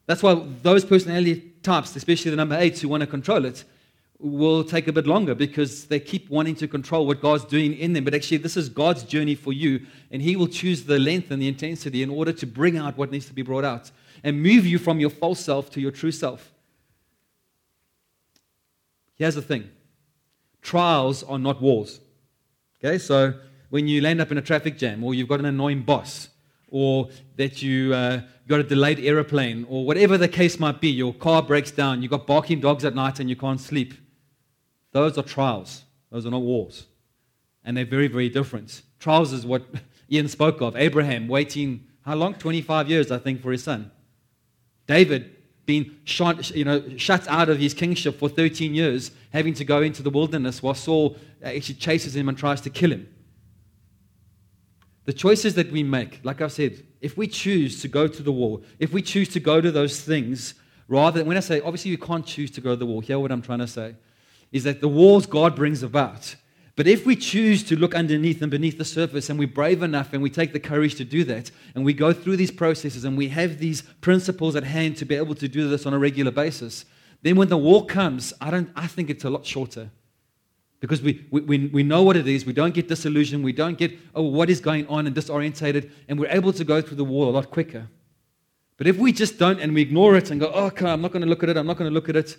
That's 0.07 0.23
why 0.23 0.35
those 0.63 0.85
personality 0.85 1.55
types, 1.63 1.97
especially 1.97 2.31
the 2.31 2.37
number 2.37 2.57
eight 2.59 2.79
who 2.79 2.89
want 2.89 3.01
to 3.01 3.07
control 3.07 3.45
it, 3.45 3.65
will 4.19 4.65
take 4.65 4.89
a 4.89 4.93
bit 4.93 5.07
longer 5.07 5.35
because 5.35 5.87
they 5.87 6.01
keep 6.01 6.31
wanting 6.31 6.55
to 6.57 6.69
control 6.69 7.07
what 7.07 7.21
God's 7.21 7.45
doing 7.45 7.75
in 7.75 7.93
them. 7.93 8.05
But 8.05 8.15
actually, 8.15 8.39
this 8.39 8.57
is 8.57 8.69
God's 8.69 9.03
journey 9.03 9.35
for 9.35 9.53
you, 9.53 9.87
and 10.11 10.23
He 10.23 10.37
will 10.37 10.47
choose 10.47 10.85
the 10.85 10.99
length 10.99 11.31
and 11.31 11.43
the 11.43 11.49
intensity 11.49 12.03
in 12.03 12.11
order 12.11 12.33
to 12.33 12.47
bring 12.47 12.79
out 12.79 12.97
what 12.97 13.11
needs 13.11 13.27
to 13.27 13.33
be 13.33 13.43
brought 13.43 13.65
out 13.65 13.91
and 14.23 14.43
move 14.43 14.67
you 14.67 14.79
from 14.79 15.01
your 15.01 15.11
false 15.11 15.41
self 15.41 15.71
to 15.71 15.81
your 15.81 15.91
true 15.91 16.13
self. 16.13 16.53
Here's 19.17 19.35
the 19.35 19.43
thing 19.43 19.71
trials 20.63 21.23
are 21.23 21.39
not 21.39 21.61
wars. 21.61 22.01
Okay, 22.83 22.99
so 22.99 23.35
when 23.71 23.89
you 23.89 24.01
land 24.01 24.21
up 24.21 24.31
in 24.31 24.39
a 24.39 24.43
traffic 24.43 24.79
jam, 24.79 25.05
or 25.05 25.15
you've 25.15 25.29
got 25.29 25.41
an 25.41 25.47
annoying 25.47 25.83
boss, 25.83 26.29
or 26.69 27.09
that 27.37 27.63
you 27.63 27.95
uh, 27.95 28.21
got 28.49 28.61
a 28.61 28.63
delayed 28.63 29.01
aeroplane, 29.01 29.67
or 29.69 29.85
whatever 29.85 30.17
the 30.17 30.29
case 30.29 30.59
might 30.59 30.81
be, 30.81 30.89
your 30.89 31.13
car 31.15 31.43
breaks 31.43 31.71
down, 31.71 32.03
you've 32.03 32.11
got 32.11 32.27
barking 32.27 32.61
dogs 32.61 32.85
at 32.85 32.95
night 32.95 33.21
and 33.21 33.29
you 33.29 33.37
can't 33.37 33.61
sleep. 33.61 33.95
Those 34.95 35.19
are 35.19 35.23
trials. 35.23 35.83
Those 36.11 36.25
are 36.25 36.31
not 36.31 36.43
wars. 36.43 36.87
And 37.65 37.77
they're 37.77 37.85
very, 37.85 38.07
very 38.07 38.29
different. 38.29 38.83
Trials 39.01 39.33
is 39.33 39.45
what 39.45 39.65
Ian 40.11 40.29
spoke 40.29 40.63
of. 40.63 40.77
Abraham 40.77 41.27
waiting, 41.27 41.89
how 42.03 42.15
long? 42.15 42.35
25 42.35 42.89
years, 42.89 43.11
I 43.11 43.19
think, 43.19 43.43
for 43.43 43.51
his 43.51 43.65
son. 43.65 43.91
David 44.87 45.35
being 45.67 45.97
shot, 46.05 46.51
you 46.51 46.65
know, 46.65 46.97
shut 46.97 47.27
out 47.27 47.49
of 47.49 47.59
his 47.59 47.75
kingship 47.75 48.19
for 48.19 48.29
13 48.29 48.73
years, 48.73 49.11
having 49.33 49.53
to 49.55 49.65
go 49.65 49.83
into 49.83 50.01
the 50.03 50.11
wilderness 50.11 50.63
while 50.63 50.75
Saul 50.75 51.17
actually 51.43 51.75
chases 51.75 52.15
him 52.15 52.29
and 52.29 52.39
tries 52.39 52.61
to 52.61 52.71
kill 52.71 52.93
him. 52.93 53.09
The 55.07 55.13
choices 55.13 55.55
that 55.55 55.73
we 55.73 55.83
make, 55.83 56.21
like 56.23 56.41
I've 56.41 56.53
said, 56.53 56.85
if 57.01 57.17
we 57.17 57.27
choose 57.27 57.83
to 57.83 57.89
go 57.89 58.07
to 58.07 58.23
the 58.23 58.31
wall, 58.31 58.63
if 58.79 58.93
we 58.93 59.03
choose 59.03 59.29
to 59.31 59.41
go 59.41 59.61
to 59.61 59.73
those 59.73 60.01
things, 60.03 60.55
rather 60.87 61.25
when 61.25 61.37
I 61.37 61.41
say, 61.41 61.61
obviously, 61.63 61.91
you 61.91 61.99
can't 61.99 62.25
choose 62.25 62.53
to 62.53 62.61
go 62.61 62.71
to 62.71 62.77
the 62.77 62.87
wall, 62.87 63.01
hear 63.01 63.19
what 63.19 63.33
I'm 63.33 63.43
trying 63.43 63.59
to 63.59 63.67
say, 63.67 63.97
is 64.55 64.63
that 64.65 64.81
the 64.81 64.89
walls 64.89 65.27
God 65.27 65.57
brings 65.57 65.83
about. 65.83 66.37
But 66.77 66.87
if 66.87 67.05
we 67.05 67.17
choose 67.17 67.65
to 67.65 67.77
look 67.77 67.95
underneath 67.95 68.41
and 68.41 68.51
beneath 68.51 68.79
the 68.79 68.85
surface 68.85 69.29
and 69.29 69.39
we're 69.39 69.49
brave 69.49 69.83
enough 69.83 70.13
and 70.13 70.23
we 70.23 70.31
take 70.31 70.53
the 70.53 70.61
courage 70.61 70.95
to 70.95 71.05
do 71.05 71.25
that 71.25 71.51
and 71.75 71.85
we 71.85 71.93
go 71.93 72.13
through 72.13 72.37
these 72.37 72.53
processes 72.53 73.05
and 73.05 73.19
we 73.19 73.29
have 73.29 73.59
these 73.59 73.83
principles 74.01 74.55
at 74.55 74.63
hand 74.63 74.97
to 74.99 75.05
be 75.05 75.17
able 75.17 75.35
to 75.35 75.49
do 75.49 75.69
this 75.69 75.87
on 75.87 75.93
a 75.93 75.99
regular 75.99 76.31
basis, 76.31 76.85
then 77.23 77.35
when 77.35 77.49
the 77.49 77.59
wall 77.59 77.85
comes, 77.85 78.33
I, 78.41 78.51
don't, 78.51 78.71
I 78.77 78.87
think 78.87 79.11
it's 79.11 79.25
a 79.25 79.31
lot 79.31 79.45
shorter 79.45 79.91
because 80.79 81.03
we, 81.03 81.27
we, 81.31 81.67
we 81.67 81.83
know 81.83 82.03
what 82.03 82.17
it 82.17 82.29
is. 82.29 82.47
We 82.47 82.53
don't 82.53 82.75
get 82.75 82.87
disillusioned. 82.87 83.43
We 83.43 83.53
don't 83.53 83.77
get, 83.77 83.99
oh, 84.15 84.23
what 84.23 84.51
is 84.51 84.61
going 84.61 84.87
on 84.87 85.09
and 85.09 85.17
disorientated. 85.17 85.91
And 86.09 86.21
we're 86.21 86.31
able 86.31 86.53
to 86.53 86.63
go 86.63 86.81
through 86.81 86.97
the 86.97 87.05
wall 87.05 87.29
a 87.29 87.33
lot 87.33 87.51
quicker. 87.51 87.89
But 88.77 88.87
if 88.87 88.99
we 88.99 89.13
just 89.13 89.37
don't 89.39 89.59
and 89.59 89.75
we 89.75 89.83
ignore 89.83 90.17
it 90.17 90.31
and 90.31 90.41
go, 90.41 90.53
oh, 90.55 90.67
okay, 90.67 90.91
I'm 90.91 91.01
not 91.01 91.11
going 91.11 91.23
to 91.23 91.29
look 91.29 91.43
at 91.43 91.49
it, 91.49 91.57
I'm 91.57 91.67
not 91.67 91.77
going 91.77 91.91
to 91.91 91.95
look 91.95 92.09
at 92.09 92.17
it, 92.17 92.37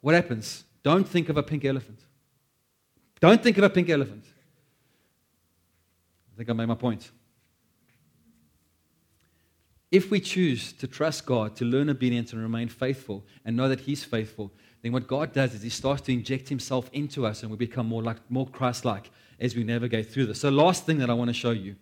what 0.00 0.14
happens? 0.14 0.64
Don't 0.82 1.08
think 1.08 1.28
of 1.28 1.36
a 1.36 1.42
pink 1.42 1.64
elephant. 1.64 2.00
Don't 3.20 3.42
think 3.42 3.58
of 3.58 3.64
a 3.64 3.70
pink 3.70 3.90
elephant. 3.90 4.24
I 6.32 6.36
think 6.36 6.50
I 6.50 6.52
made 6.52 6.66
my 6.66 6.74
point. 6.74 7.10
If 9.90 10.10
we 10.10 10.20
choose 10.20 10.72
to 10.74 10.86
trust 10.86 11.24
God, 11.24 11.56
to 11.56 11.64
learn 11.64 11.88
obedience 11.88 12.32
and 12.32 12.42
remain 12.42 12.68
faithful, 12.68 13.24
and 13.44 13.56
know 13.56 13.68
that 13.68 13.80
He's 13.80 14.04
faithful, 14.04 14.52
then 14.82 14.92
what 14.92 15.08
God 15.08 15.32
does 15.32 15.54
is 15.54 15.62
He 15.62 15.70
starts 15.70 16.02
to 16.02 16.12
inject 16.12 16.48
Himself 16.48 16.90
into 16.92 17.26
us 17.26 17.42
and 17.42 17.50
we 17.50 17.56
become 17.56 17.86
more, 17.86 18.02
like, 18.02 18.18
more 18.30 18.46
Christ 18.46 18.84
like 18.84 19.10
as 19.40 19.56
we 19.56 19.64
navigate 19.64 20.10
through 20.10 20.26
this. 20.26 20.40
So, 20.40 20.50
last 20.50 20.84
thing 20.84 20.98
that 20.98 21.10
I 21.10 21.14
want 21.14 21.28
to 21.28 21.34
show 21.34 21.50
you 21.52 21.76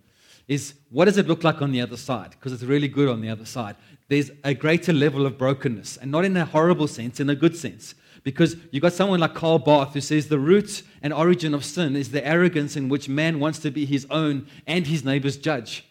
is 0.46 0.74
what 0.90 1.06
does 1.06 1.18
it 1.18 1.26
look 1.26 1.42
like 1.42 1.60
on 1.60 1.72
the 1.72 1.80
other 1.80 1.96
side? 1.96 2.30
Because 2.30 2.52
it's 2.52 2.62
really 2.62 2.88
good 2.88 3.08
on 3.08 3.20
the 3.20 3.28
other 3.28 3.44
side. 3.44 3.74
There's 4.08 4.30
a 4.44 4.54
greater 4.54 4.92
level 4.92 5.26
of 5.26 5.36
brokenness, 5.36 5.96
and 5.96 6.10
not 6.10 6.24
in 6.24 6.36
a 6.36 6.44
horrible 6.44 6.86
sense, 6.86 7.18
in 7.18 7.28
a 7.28 7.34
good 7.34 7.56
sense. 7.56 7.96
Because 8.26 8.56
you've 8.72 8.82
got 8.82 8.92
someone 8.92 9.20
like 9.20 9.34
Karl 9.34 9.60
Barth 9.60 9.92
who 9.92 10.00
says 10.00 10.26
the 10.26 10.40
root 10.40 10.82
and 11.00 11.12
origin 11.12 11.54
of 11.54 11.64
sin 11.64 11.94
is 11.94 12.10
the 12.10 12.26
arrogance 12.26 12.74
in 12.74 12.88
which 12.88 13.08
man 13.08 13.38
wants 13.38 13.60
to 13.60 13.70
be 13.70 13.86
his 13.86 14.04
own 14.10 14.48
and 14.66 14.84
his 14.84 15.04
neighbor's 15.04 15.36
judge. 15.36 15.84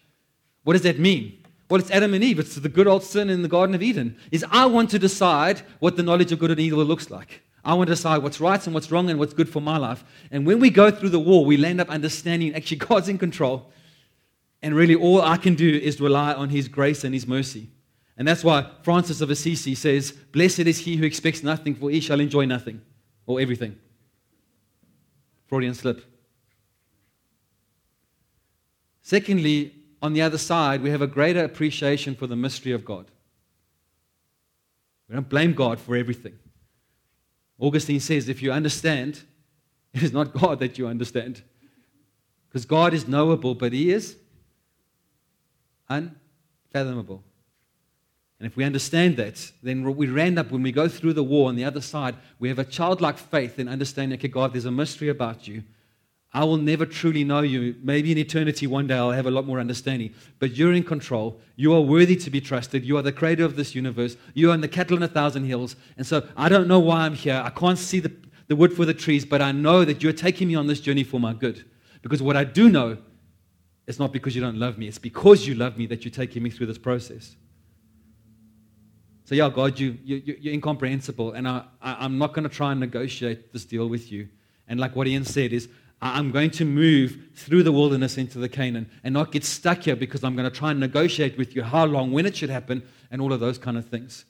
What 0.66 0.74
does 0.74 0.82
that 0.82 1.00
mean? 1.00 1.42
Well, 1.70 1.80
it's 1.80 1.90
Adam 1.92 2.14
and 2.14 2.22
Eve. 2.22 2.40
It's 2.40 2.56
the 2.56 2.68
good 2.68 2.88
old 2.88 3.04
sin 3.04 3.30
in 3.30 3.42
the 3.42 3.48
Garden 3.48 3.74
of 3.74 3.82
Eden. 3.82 4.18
Is 4.34 4.44
I 4.52 4.66
want 4.66 4.90
to 4.90 5.00
decide 5.00 5.62
what 5.80 5.96
the 5.96 6.04
knowledge 6.04 6.34
of 6.34 6.40
good 6.40 6.52
and 6.52 6.60
evil 6.60 6.84
looks 6.84 7.10
like. 7.10 7.42
I 7.64 7.74
want 7.74 7.88
to 7.88 7.96
decide 7.96 8.22
what's 8.22 8.42
right 8.42 8.62
and 8.66 8.74
what's 8.74 8.92
wrong 8.92 9.10
and 9.10 9.18
what's 9.18 9.34
good 9.34 9.48
for 9.48 9.62
my 9.62 9.78
life. 9.78 10.04
And 10.30 10.46
when 10.46 10.60
we 10.60 10.70
go 10.70 10.92
through 10.92 11.12
the 11.12 11.20
war, 11.22 11.46
we 11.46 11.56
land 11.56 11.80
up 11.80 11.90
understanding 11.90 12.54
actually 12.54 12.78
God's 12.80 13.08
in 13.08 13.18
control. 13.18 13.72
And 14.62 14.76
really, 14.76 14.96
all 14.96 15.22
I 15.22 15.38
can 15.38 15.56
do 15.56 15.70
is 15.70 16.02
rely 16.02 16.34
on 16.34 16.50
His 16.50 16.68
grace 16.68 17.06
and 17.06 17.14
His 17.14 17.26
mercy. 17.26 17.70
And 18.18 18.28
that's 18.28 18.44
why 18.44 18.72
Francis 18.84 19.22
of 19.22 19.30
Assisi 19.30 19.76
says, 19.76 20.12
Blessed 20.12 20.60
is 20.60 20.80
he 20.80 20.96
who 20.96 21.06
expects 21.06 21.44
nothing, 21.44 21.76
for 21.76 21.90
he 21.90 22.00
shall 22.00 22.20
enjoy 22.20 22.46
nothing 22.46 22.82
or 23.26 23.42
everything. 23.42 23.78
Freudian 25.48 25.74
slip. 25.74 26.04
Secondly, 29.02 29.74
on 30.02 30.14
the 30.14 30.22
other 30.22 30.38
side, 30.38 30.82
we 30.82 30.90
have 30.90 31.02
a 31.02 31.08
greater 31.08 31.44
appreciation 31.44 32.16
for 32.16 32.28
the 32.28 32.36
mystery 32.36 32.72
of 32.72 32.86
God. 32.86 33.06
We 35.08 35.16
don't 35.16 35.30
blame 35.30 35.54
God 35.54 35.80
for 35.80 35.96
everything. 35.96 36.40
Augustine 37.60 38.00
says 38.00 38.28
if 38.28 38.42
you 38.42 38.52
understand, 38.52 39.22
it 39.94 40.04
is 40.04 40.12
not 40.12 40.34
God 40.34 40.60
that 40.60 40.78
you 40.78 40.88
understand. 40.88 41.42
Because 42.48 42.66
God 42.66 42.94
is 42.94 43.08
knowable, 43.08 43.56
but 43.56 43.74
He 43.74 43.92
is 43.92 44.18
unfathomable. 45.90 47.24
And 48.40 48.48
if 48.48 48.58
we 48.58 48.64
understand 48.64 49.18
that, 49.18 49.52
then 49.64 49.84
we 49.96 50.22
end 50.22 50.38
up, 50.38 50.52
when 50.52 50.62
we 50.62 50.72
go 50.72 50.88
through 50.88 51.14
the 51.14 51.24
war 51.24 51.48
on 51.48 51.56
the 51.56 51.64
other 51.64 51.82
side, 51.82 52.16
we 52.38 52.50
have 52.50 52.60
a 52.60 52.66
childlike 52.66 53.18
faith 53.18 53.60
in 53.60 53.70
understanding, 53.70 54.20
okay, 54.20 54.28
God, 54.28 54.54
there's 54.54 54.66
a 54.66 54.72
mystery 54.72 55.10
about 55.10 55.48
you. 55.48 55.64
I 56.34 56.44
will 56.44 56.58
never 56.58 56.86
truly 56.86 57.24
know 57.24 57.40
you. 57.40 57.76
Maybe 57.82 58.12
in 58.12 58.18
eternity, 58.18 58.68
one 58.68 58.88
day 58.88 58.96
I'll 58.96 59.12
have 59.12 59.26
a 59.26 59.32
lot 59.32 59.46
more 59.46 59.62
understanding. 59.62 60.14
But 60.40 60.58
you're 60.58 60.74
in 60.74 60.84
control. 60.84 61.40
You 61.56 61.74
are 61.74 61.80
worthy 61.80 62.18
to 62.18 62.30
be 62.30 62.42
trusted. 62.42 62.84
You 62.84 62.98
are 62.98 63.02
the 63.02 63.14
creator 63.14 63.46
of 63.46 63.56
this 63.56 63.74
universe. 63.74 64.18
You 64.34 64.52
are 64.52 64.54
in 64.54 64.60
the 64.60 64.68
cattle 64.68 64.98
on 64.98 65.04
a 65.04 65.08
thousand 65.08 65.46
hills. 65.46 65.78
And 65.96 66.06
so 66.06 66.28
I 66.36 66.50
don't 66.50 66.68
know 66.68 66.80
why 66.80 67.06
I'm 67.06 67.16
here. 67.16 67.42
I 67.42 67.52
can't 67.52 67.78
see 67.78 68.02
the, 68.02 68.12
the 68.48 68.56
wood 68.58 68.74
for 68.74 68.84
the 68.84 68.94
trees, 68.94 69.24
but 69.24 69.42
I 69.42 69.54
know 69.54 69.86
that 69.86 70.04
you're 70.04 70.12
taking 70.12 70.50
me 70.50 70.56
on 70.56 70.68
this 70.68 70.82
journey 70.82 71.06
for 71.06 71.22
my 71.22 71.32
good. 71.32 71.64
Because 72.02 72.22
what 72.22 72.36
I 72.36 72.44
do 72.44 72.68
know 72.70 72.98
it's 73.88 74.00
not 74.00 74.12
because 74.12 74.36
you 74.36 74.42
don't 74.42 74.58
love 74.58 74.78
me, 74.78 74.88
it's 74.88 74.98
because 74.98 75.48
you 75.48 75.56
love 75.56 75.78
me 75.78 75.86
that 75.88 76.04
you're 76.04 76.12
taking 76.12 76.42
me 76.44 76.50
through 76.50 76.66
this 76.68 76.78
process. 76.78 77.36
So, 79.26 79.34
yeah, 79.34 79.50
God, 79.50 79.80
you, 79.80 79.98
you, 80.04 80.22
you're 80.40 80.54
incomprehensible, 80.54 81.34
and 81.34 81.48
I, 81.48 81.64
I, 81.82 82.06
am 82.06 82.20
not 82.20 82.34
going 82.34 82.48
to 82.48 82.56
try 82.56 82.72
and 82.72 82.80
negotiate 82.80 83.52
this 83.52 83.66
deal 83.66 83.90
with 83.90 84.12
you. 84.12 84.30
And 84.68 84.80
like 84.80 84.96
what 84.96 85.08
Ian 85.08 85.26
said, 85.26 85.52
is 85.52 85.68
I'm 86.00 86.30
going 86.30 86.52
to 86.52 86.66
move 86.66 87.18
through 87.34 87.64
the 87.64 87.72
wilderness 87.72 88.20
into 88.20 88.38
the 88.38 88.48
Canaan 88.48 88.88
and 89.04 89.16
not 89.16 89.32
get 89.32 89.44
stuck 89.44 89.82
here 89.82 89.96
because 89.96 90.24
I'm 90.24 90.36
going 90.36 90.48
to 90.50 90.56
try 90.56 90.70
and 90.70 90.80
negotiate 90.80 91.40
with 91.40 91.56
you 91.56 91.64
how 91.64 91.86
long, 91.86 92.12
when 92.12 92.28
it 92.28 92.38
should 92.38 92.52
happen, 92.52 92.84
and 93.10 93.20
all 93.20 93.34
of 93.34 93.40
those 93.40 93.58
kind 93.58 93.78
of 93.78 93.88
things. 93.88 94.26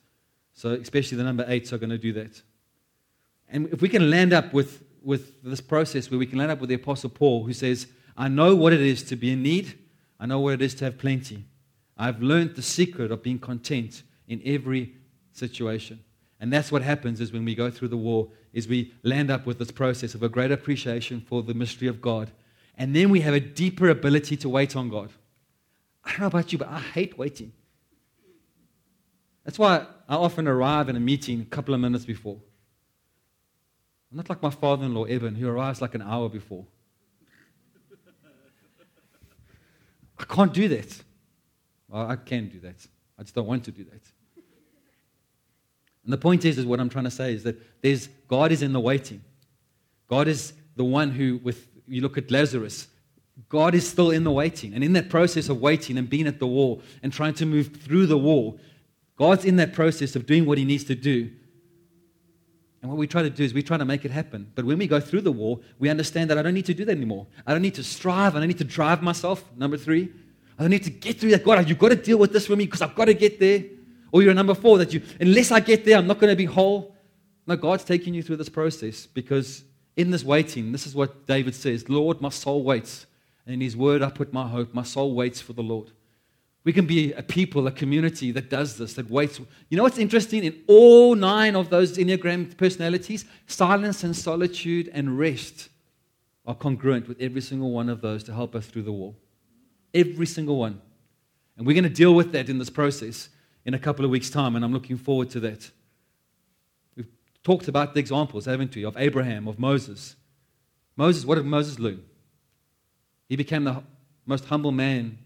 So, 0.53 0.69
especially 0.69 1.17
the 1.17 1.25
number 1.25 1.43
eights 1.45 1.73
are 1.73 1.77
going 1.77 1.89
to 1.89 1.97
do 1.97 2.13
that. 2.13 2.41
And 3.49 3.67
if 3.73 3.81
we 3.81 3.89
can 3.89 4.09
land 4.09 4.31
up 4.31 4.53
with, 4.53 4.81
with 5.03 5.43
this 5.43 5.59
process 5.59 6.09
where 6.09 6.17
we 6.17 6.25
can 6.25 6.39
land 6.39 6.51
up 6.51 6.61
with 6.61 6.69
the 6.69 6.75
Apostle 6.75 7.09
Paul, 7.09 7.43
who 7.43 7.51
says, 7.51 7.87
I 8.15 8.29
know 8.29 8.55
what 8.55 8.71
it 8.71 8.79
is 8.79 9.03
to 9.03 9.17
be 9.17 9.31
in 9.31 9.43
need, 9.43 9.77
I 10.21 10.25
know 10.25 10.39
what 10.39 10.53
it 10.53 10.61
is 10.61 10.73
to 10.75 10.85
have 10.85 10.97
plenty. 10.97 11.43
I've 11.97 12.21
learned 12.21 12.55
the 12.55 12.61
secret 12.61 13.11
of 13.11 13.21
being 13.21 13.39
content 13.39 14.03
in 14.27 14.41
every 14.45 14.95
situation. 15.31 15.99
And 16.39 16.51
that's 16.51 16.71
what 16.71 16.81
happens 16.81 17.21
is 17.21 17.31
when 17.31 17.45
we 17.45 17.55
go 17.55 17.69
through 17.69 17.87
the 17.89 17.97
war, 17.97 18.29
is 18.53 18.67
we 18.67 18.93
land 19.03 19.31
up 19.31 19.45
with 19.45 19.59
this 19.59 19.71
process 19.71 20.15
of 20.15 20.23
a 20.23 20.29
great 20.29 20.51
appreciation 20.51 21.21
for 21.21 21.43
the 21.43 21.53
mystery 21.53 21.87
of 21.87 22.01
God. 22.01 22.31
And 22.77 22.95
then 22.95 23.09
we 23.09 23.21
have 23.21 23.33
a 23.33 23.39
deeper 23.39 23.89
ability 23.89 24.37
to 24.37 24.49
wait 24.49 24.75
on 24.75 24.89
God. 24.89 25.11
I 26.03 26.11
don't 26.11 26.19
know 26.19 26.27
about 26.27 26.51
you, 26.51 26.57
but 26.57 26.67
I 26.67 26.79
hate 26.79 27.17
waiting. 27.17 27.53
That's 29.43 29.57
why 29.57 29.85
I 30.09 30.15
often 30.15 30.47
arrive 30.47 30.89
in 30.89 30.95
a 30.95 30.99
meeting 30.99 31.41
a 31.41 31.45
couple 31.45 31.73
of 31.73 31.79
minutes 31.79 32.05
before. 32.05 32.37
I'm 34.11 34.17
not 34.17 34.29
like 34.29 34.41
my 34.41 34.49
father 34.49 34.85
in 34.85 34.93
law, 34.93 35.05
Eben, 35.05 35.35
who 35.35 35.47
arrives 35.47 35.81
like 35.81 35.95
an 35.95 36.01
hour 36.01 36.29
before. 36.29 36.65
I 40.17 40.23
can't 40.23 40.53
do 40.53 40.67
that. 40.69 41.03
Well, 41.89 42.09
I 42.09 42.15
can 42.15 42.49
do 42.49 42.59
that. 42.61 42.87
I 43.19 43.23
just 43.23 43.35
don't 43.35 43.47
want 43.47 43.63
to 43.65 43.71
do 43.71 43.83
that. 43.85 44.01
And 46.05 46.13
the 46.13 46.17
point 46.17 46.45
is, 46.45 46.57
is 46.57 46.65
what 46.65 46.79
I'm 46.79 46.89
trying 46.89 47.05
to 47.05 47.11
say 47.11 47.33
is 47.33 47.43
that 47.43 47.59
there's 47.81 48.07
God 48.27 48.51
is 48.51 48.61
in 48.61 48.71
the 48.73 48.79
waiting. 48.79 49.21
God 50.07 50.27
is 50.27 50.53
the 50.75 50.85
one 50.85 51.11
who, 51.11 51.39
with 51.43 51.67
you 51.87 52.01
look 52.01 52.17
at 52.17 52.31
Lazarus, 52.31 52.87
God 53.49 53.75
is 53.75 53.87
still 53.87 54.11
in 54.11 54.23
the 54.23 54.31
waiting. 54.31 54.73
And 54.73 54.83
in 54.83 54.93
that 54.93 55.09
process 55.09 55.49
of 55.49 55.59
waiting 55.59 55.97
and 55.97 56.09
being 56.09 56.27
at 56.27 56.39
the 56.39 56.47
wall 56.47 56.81
and 57.03 57.11
trying 57.11 57.33
to 57.35 57.45
move 57.45 57.75
through 57.75 58.05
the 58.05 58.17
wall, 58.17 58.59
God's 59.17 59.45
in 59.45 59.55
that 59.57 59.73
process 59.73 60.15
of 60.15 60.25
doing 60.25 60.45
what 60.45 60.57
he 60.57 60.65
needs 60.65 60.83
to 60.85 60.95
do. 60.95 61.31
And 62.81 62.91
what 62.91 62.99
we 62.99 63.07
try 63.07 63.23
to 63.23 63.31
do 63.31 63.43
is 63.43 63.53
we 63.53 63.63
try 63.63 63.77
to 63.77 63.85
make 63.85 64.05
it 64.05 64.11
happen. 64.11 64.51
But 64.53 64.63
when 64.65 64.77
we 64.77 64.85
go 64.85 64.99
through 64.99 65.21
the 65.21 65.31
wall, 65.31 65.63
we 65.79 65.89
understand 65.89 66.29
that 66.29 66.37
I 66.37 66.43
don't 66.43 66.53
need 66.53 66.67
to 66.67 66.73
do 66.73 66.85
that 66.85 66.91
anymore. 66.91 67.25
I 67.47 67.53
don't 67.53 67.63
need 67.63 67.75
to 67.75 67.83
strive. 67.83 68.35
I 68.35 68.39
don't 68.39 68.47
need 68.47 68.59
to 68.59 68.63
drive 68.63 69.01
myself. 69.01 69.43
Number 69.57 69.75
three, 69.75 70.11
I 70.57 70.61
don't 70.61 70.69
need 70.69 70.83
to 70.83 70.91
get 70.91 71.19
through 71.19 71.31
that. 71.31 71.43
God, 71.43 71.67
you've 71.67 71.79
got 71.79 71.89
to 71.89 71.95
deal 71.95 72.17
with 72.17 72.31
this 72.31 72.45
for 72.45 72.55
me 72.55 72.65
because 72.65 72.83
I've 72.83 72.93
got 72.93 73.05
to 73.05 73.15
get 73.15 73.39
there. 73.39 73.63
Or 74.15 74.21
you're 74.21 74.31
a 74.31 74.33
number 74.33 74.53
four, 74.53 74.77
that 74.77 74.93
you, 74.93 75.01
unless 75.19 75.51
I 75.51 75.59
get 75.59 75.83
there, 75.83 75.97
I'm 75.97 76.07
not 76.07 76.19
going 76.19 76.31
to 76.31 76.37
be 76.37 76.45
whole. 76.45 76.95
No, 77.47 77.57
God's 77.57 77.83
taking 77.83 78.13
you 78.13 78.23
through 78.23 78.37
this 78.37 78.47
process 78.47 79.05
because 79.05 79.65
in 79.97 80.09
this 80.09 80.23
waiting, 80.23 80.71
this 80.71 80.87
is 80.87 80.95
what 80.95 81.27
David 81.27 81.53
says 81.53 81.89
Lord, 81.89 82.21
my 82.21 82.29
soul 82.29 82.63
waits. 82.63 83.07
And 83.45 83.55
in 83.55 83.59
his 83.59 83.75
word, 83.75 84.01
I 84.01 84.09
put 84.09 84.31
my 84.31 84.47
hope. 84.47 84.73
My 84.73 84.83
soul 84.83 85.15
waits 85.15 85.41
for 85.41 85.51
the 85.51 85.61
Lord. 85.61 85.91
We 86.63 86.71
can 86.71 86.85
be 86.85 87.11
a 87.11 87.23
people, 87.23 87.67
a 87.67 87.73
community 87.73 88.31
that 88.31 88.49
does 88.49 88.77
this, 88.77 88.93
that 88.93 89.09
waits. 89.09 89.41
You 89.67 89.75
know 89.75 89.83
what's 89.83 89.97
interesting? 89.97 90.45
In 90.45 90.63
all 90.67 91.13
nine 91.13 91.57
of 91.57 91.69
those 91.69 91.97
Enneagram 91.97 92.55
personalities, 92.55 93.25
silence 93.47 94.05
and 94.05 94.15
solitude 94.15 94.89
and 94.93 95.19
rest 95.19 95.67
are 96.45 96.55
congruent 96.55 97.09
with 97.09 97.19
every 97.19 97.41
single 97.41 97.71
one 97.71 97.89
of 97.89 97.99
those 97.99 98.23
to 98.23 98.33
help 98.33 98.55
us 98.55 98.65
through 98.65 98.83
the 98.83 98.93
wall. 98.93 99.17
Every 99.93 100.25
single 100.25 100.55
one. 100.55 100.79
And 101.57 101.67
we're 101.67 101.73
going 101.73 101.83
to 101.83 101.89
deal 101.89 102.15
with 102.15 102.31
that 102.31 102.47
in 102.47 102.59
this 102.59 102.69
process 102.69 103.27
in 103.65 103.73
a 103.73 103.79
couple 103.79 104.05
of 104.05 104.11
weeks' 104.11 104.29
time, 104.29 104.55
and 104.55 104.63
I'm 104.63 104.73
looking 104.73 104.97
forward 104.97 105.29
to 105.31 105.39
that. 105.41 105.71
We've 106.95 107.07
talked 107.43 107.67
about 107.67 107.93
the 107.93 107.99
examples, 107.99 108.45
haven't 108.45 108.75
we, 108.75 108.85
of 108.85 108.95
Abraham, 108.97 109.47
of 109.47 109.57
Moses. 109.57 110.15
Moses, 110.95 111.25
what 111.25 111.35
did 111.35 111.45
Moses 111.45 111.79
learn? 111.79 112.03
He 113.27 113.35
became 113.35 113.63
the 113.63 113.81
most 114.25 114.45
humble 114.45 114.71
man 114.71 115.17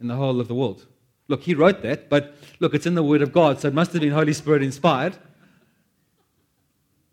in 0.00 0.06
the 0.06 0.14
whole 0.14 0.40
of 0.40 0.48
the 0.48 0.54
world. 0.54 0.86
Look, 1.28 1.42
he 1.42 1.54
wrote 1.54 1.82
that, 1.82 2.08
but 2.08 2.34
look, 2.58 2.74
it's 2.74 2.86
in 2.86 2.94
the 2.94 3.02
Word 3.02 3.22
of 3.22 3.32
God, 3.32 3.60
so 3.60 3.68
it 3.68 3.74
must 3.74 3.92
have 3.92 4.00
been 4.00 4.12
Holy 4.12 4.32
Spirit 4.32 4.62
inspired. 4.62 5.16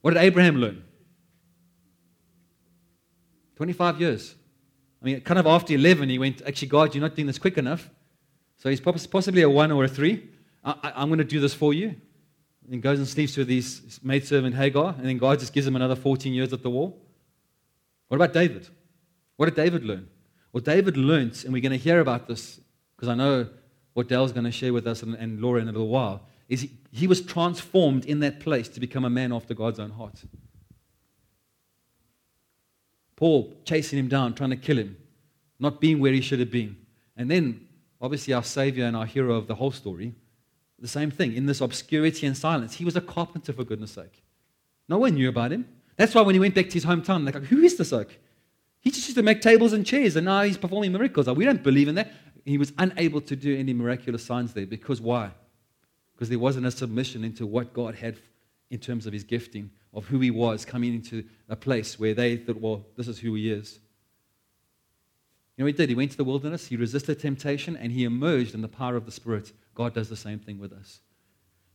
What 0.02 0.14
did 0.14 0.22
Abraham 0.22 0.58
learn? 0.58 0.84
25 3.58 4.00
years. 4.00 4.36
I 5.02 5.06
mean, 5.06 5.22
kind 5.22 5.40
of 5.40 5.48
after 5.48 5.74
11, 5.74 6.10
he 6.10 6.20
went, 6.20 6.42
Actually, 6.46 6.68
God, 6.70 6.94
you're 6.94 7.02
not 7.02 7.16
doing 7.16 7.28
this 7.28 7.40
quick 7.40 7.58
enough. 7.58 7.90
So 8.58 8.70
he's 8.70 8.80
possibly 8.80 9.42
a 9.42 9.50
one 9.50 9.72
or 9.72 9.84
a 9.84 9.88
three. 9.88 10.30
I, 10.68 11.02
am 11.02 11.08
going 11.08 11.20
to 11.20 11.24
do 11.24 11.40
this 11.40 11.54
for 11.54 11.74
you. 11.74 11.96
And 12.66 12.74
he 12.74 12.80
goes 12.80 13.00
and 13.00 13.08
sleeps 13.08 13.38
with 13.38 13.48
his 13.48 14.00
maidservant 14.04 14.56
Hagar, 14.56 14.94
and 14.98 15.06
then 15.06 15.18
God 15.18 15.40
just 15.40 15.54
gives 15.54 15.66
him 15.66 15.78
another 15.78 15.96
14 15.96 16.34
years 16.34 16.52
at 16.52 16.64
the 16.64 16.70
wall. 16.70 17.02
What 18.10 18.16
about 18.16 18.34
David? 18.34 18.68
What 19.38 19.46
did 19.46 19.56
David 19.56 19.86
learn? 19.86 20.10
Well, 20.52 20.62
David 20.62 20.98
learnt, 20.98 21.46
and 21.46 21.54
we're 21.54 21.62
going 21.62 21.72
to 21.72 21.78
hear 21.78 22.02
about 22.02 22.28
this 22.28 22.60
because 22.96 23.08
I 23.08 23.16
know 23.16 23.48
what 23.94 24.10
Dale's 24.10 24.34
going 24.34 24.44
to 24.44 24.52
share 24.52 24.74
with 24.74 24.86
us 24.86 25.02
and, 25.02 25.16
and 25.16 25.40
Laura 25.40 25.62
in 25.62 25.70
a 25.70 25.72
little 25.72 25.88
while, 25.88 26.28
is 26.50 26.62
he, 26.62 26.72
he 26.92 27.08
was 27.08 27.22
transformed 27.22 28.06
in 28.06 28.20
that 28.20 28.40
place 28.40 28.68
to 28.70 28.80
become 28.80 29.06
a 29.06 29.10
man 29.10 29.32
after 29.32 29.54
God's 29.54 29.80
own 29.80 29.92
heart. 29.92 30.24
Paul 33.16 33.54
chasing 33.66 33.98
him 33.98 34.08
down, 34.08 34.34
trying 34.36 34.52
to 34.52 34.58
kill 34.58 34.78
him, 34.78 34.98
not 35.60 35.80
being 35.80 36.00
where 36.00 36.14
he 36.14 36.22
should 36.22 36.40
have 36.40 36.52
been. 36.52 36.76
And 37.16 37.32
then, 37.32 37.68
obviously, 38.02 38.34
our 38.34 38.44
Savior 38.44 38.86
and 38.86 38.96
our 38.96 39.06
hero 39.06 39.36
of 39.36 39.48
the 39.48 39.56
whole 39.56 39.72
story, 39.72 40.14
the 40.80 40.88
same 40.88 41.12
thing, 41.12 41.34
in 41.34 41.46
this 41.46 41.62
obscurity 41.62 42.28
and 42.28 42.38
silence. 42.38 42.76
He 42.76 42.86
was 42.86 42.96
a 42.96 43.02
carpenter, 43.02 43.54
for 43.54 43.64
goodness 43.64 43.92
sake. 43.92 44.24
No 44.88 45.00
one 45.00 45.16
knew 45.16 45.30
about 45.30 45.52
him. 45.52 45.68
That's 45.96 46.14
why 46.14 46.22
when 46.22 46.36
he 46.36 46.40
went 46.40 46.56
back 46.56 46.68
to 46.68 46.74
his 46.74 46.86
hometown, 46.86 47.26
they're 47.26 47.34
like, 47.34 47.50
who 47.50 47.62
is 47.62 47.78
this 47.78 47.92
oak? 47.92 48.16
He 48.80 48.92
just 48.92 49.08
used 49.08 49.18
to 49.18 49.24
make 49.24 49.42
tables 49.42 49.74
and 49.74 49.86
chairs, 49.86 50.16
and 50.16 50.26
now 50.26 50.44
he's 50.44 50.58
performing 50.58 50.92
miracles. 50.92 51.28
we 51.28 51.46
don't 51.46 51.64
believe 51.64 51.88
in 51.88 51.96
that. 51.96 52.14
He 52.46 52.58
was 52.58 52.72
unable 52.78 53.20
to 53.22 53.36
do 53.36 53.58
any 53.58 53.74
miraculous 53.74 54.24
signs 54.24 54.54
there. 54.54 54.66
Because 54.66 55.02
why? 55.02 55.32
Because 56.14 56.30
there 56.30 56.40
wasn't 56.40 56.68
a 56.68 56.72
submission 56.72 57.24
into 57.24 57.46
what 57.46 57.74
God 57.74 57.96
had 57.96 58.18
in 58.70 58.80
terms 58.80 59.06
of 59.06 59.14
his 59.14 59.24
gifting, 59.24 59.72
of 59.94 60.06
who 60.06 60.20
he 60.20 60.32
was, 60.32 60.64
coming 60.64 60.94
into 60.94 61.24
a 61.50 61.56
place 61.56 62.00
where 62.00 62.14
they 62.14 62.38
thought, 62.38 62.62
well, 62.62 62.86
this 62.96 63.08
is 63.08 63.20
who 63.20 63.34
he 63.34 63.52
is. 63.52 63.80
You 65.56 65.64
know 65.64 65.66
what 65.66 65.74
he 65.74 65.78
did? 65.78 65.90
He 65.90 65.96
went 65.96 66.12
to 66.12 66.18
the 66.18 66.24
wilderness, 66.24 66.68
he 66.68 66.78
resisted 66.78 67.20
temptation, 67.20 67.76
and 67.76 67.92
he 67.92 68.04
emerged 68.04 68.54
in 68.54 68.62
the 68.62 68.68
power 68.68 68.96
of 68.96 69.06
the 69.06 69.12
Spirit 69.12 69.52
God 69.78 69.94
does 69.94 70.10
the 70.10 70.16
same 70.16 70.40
thing 70.40 70.58
with 70.58 70.74
us. 70.74 71.02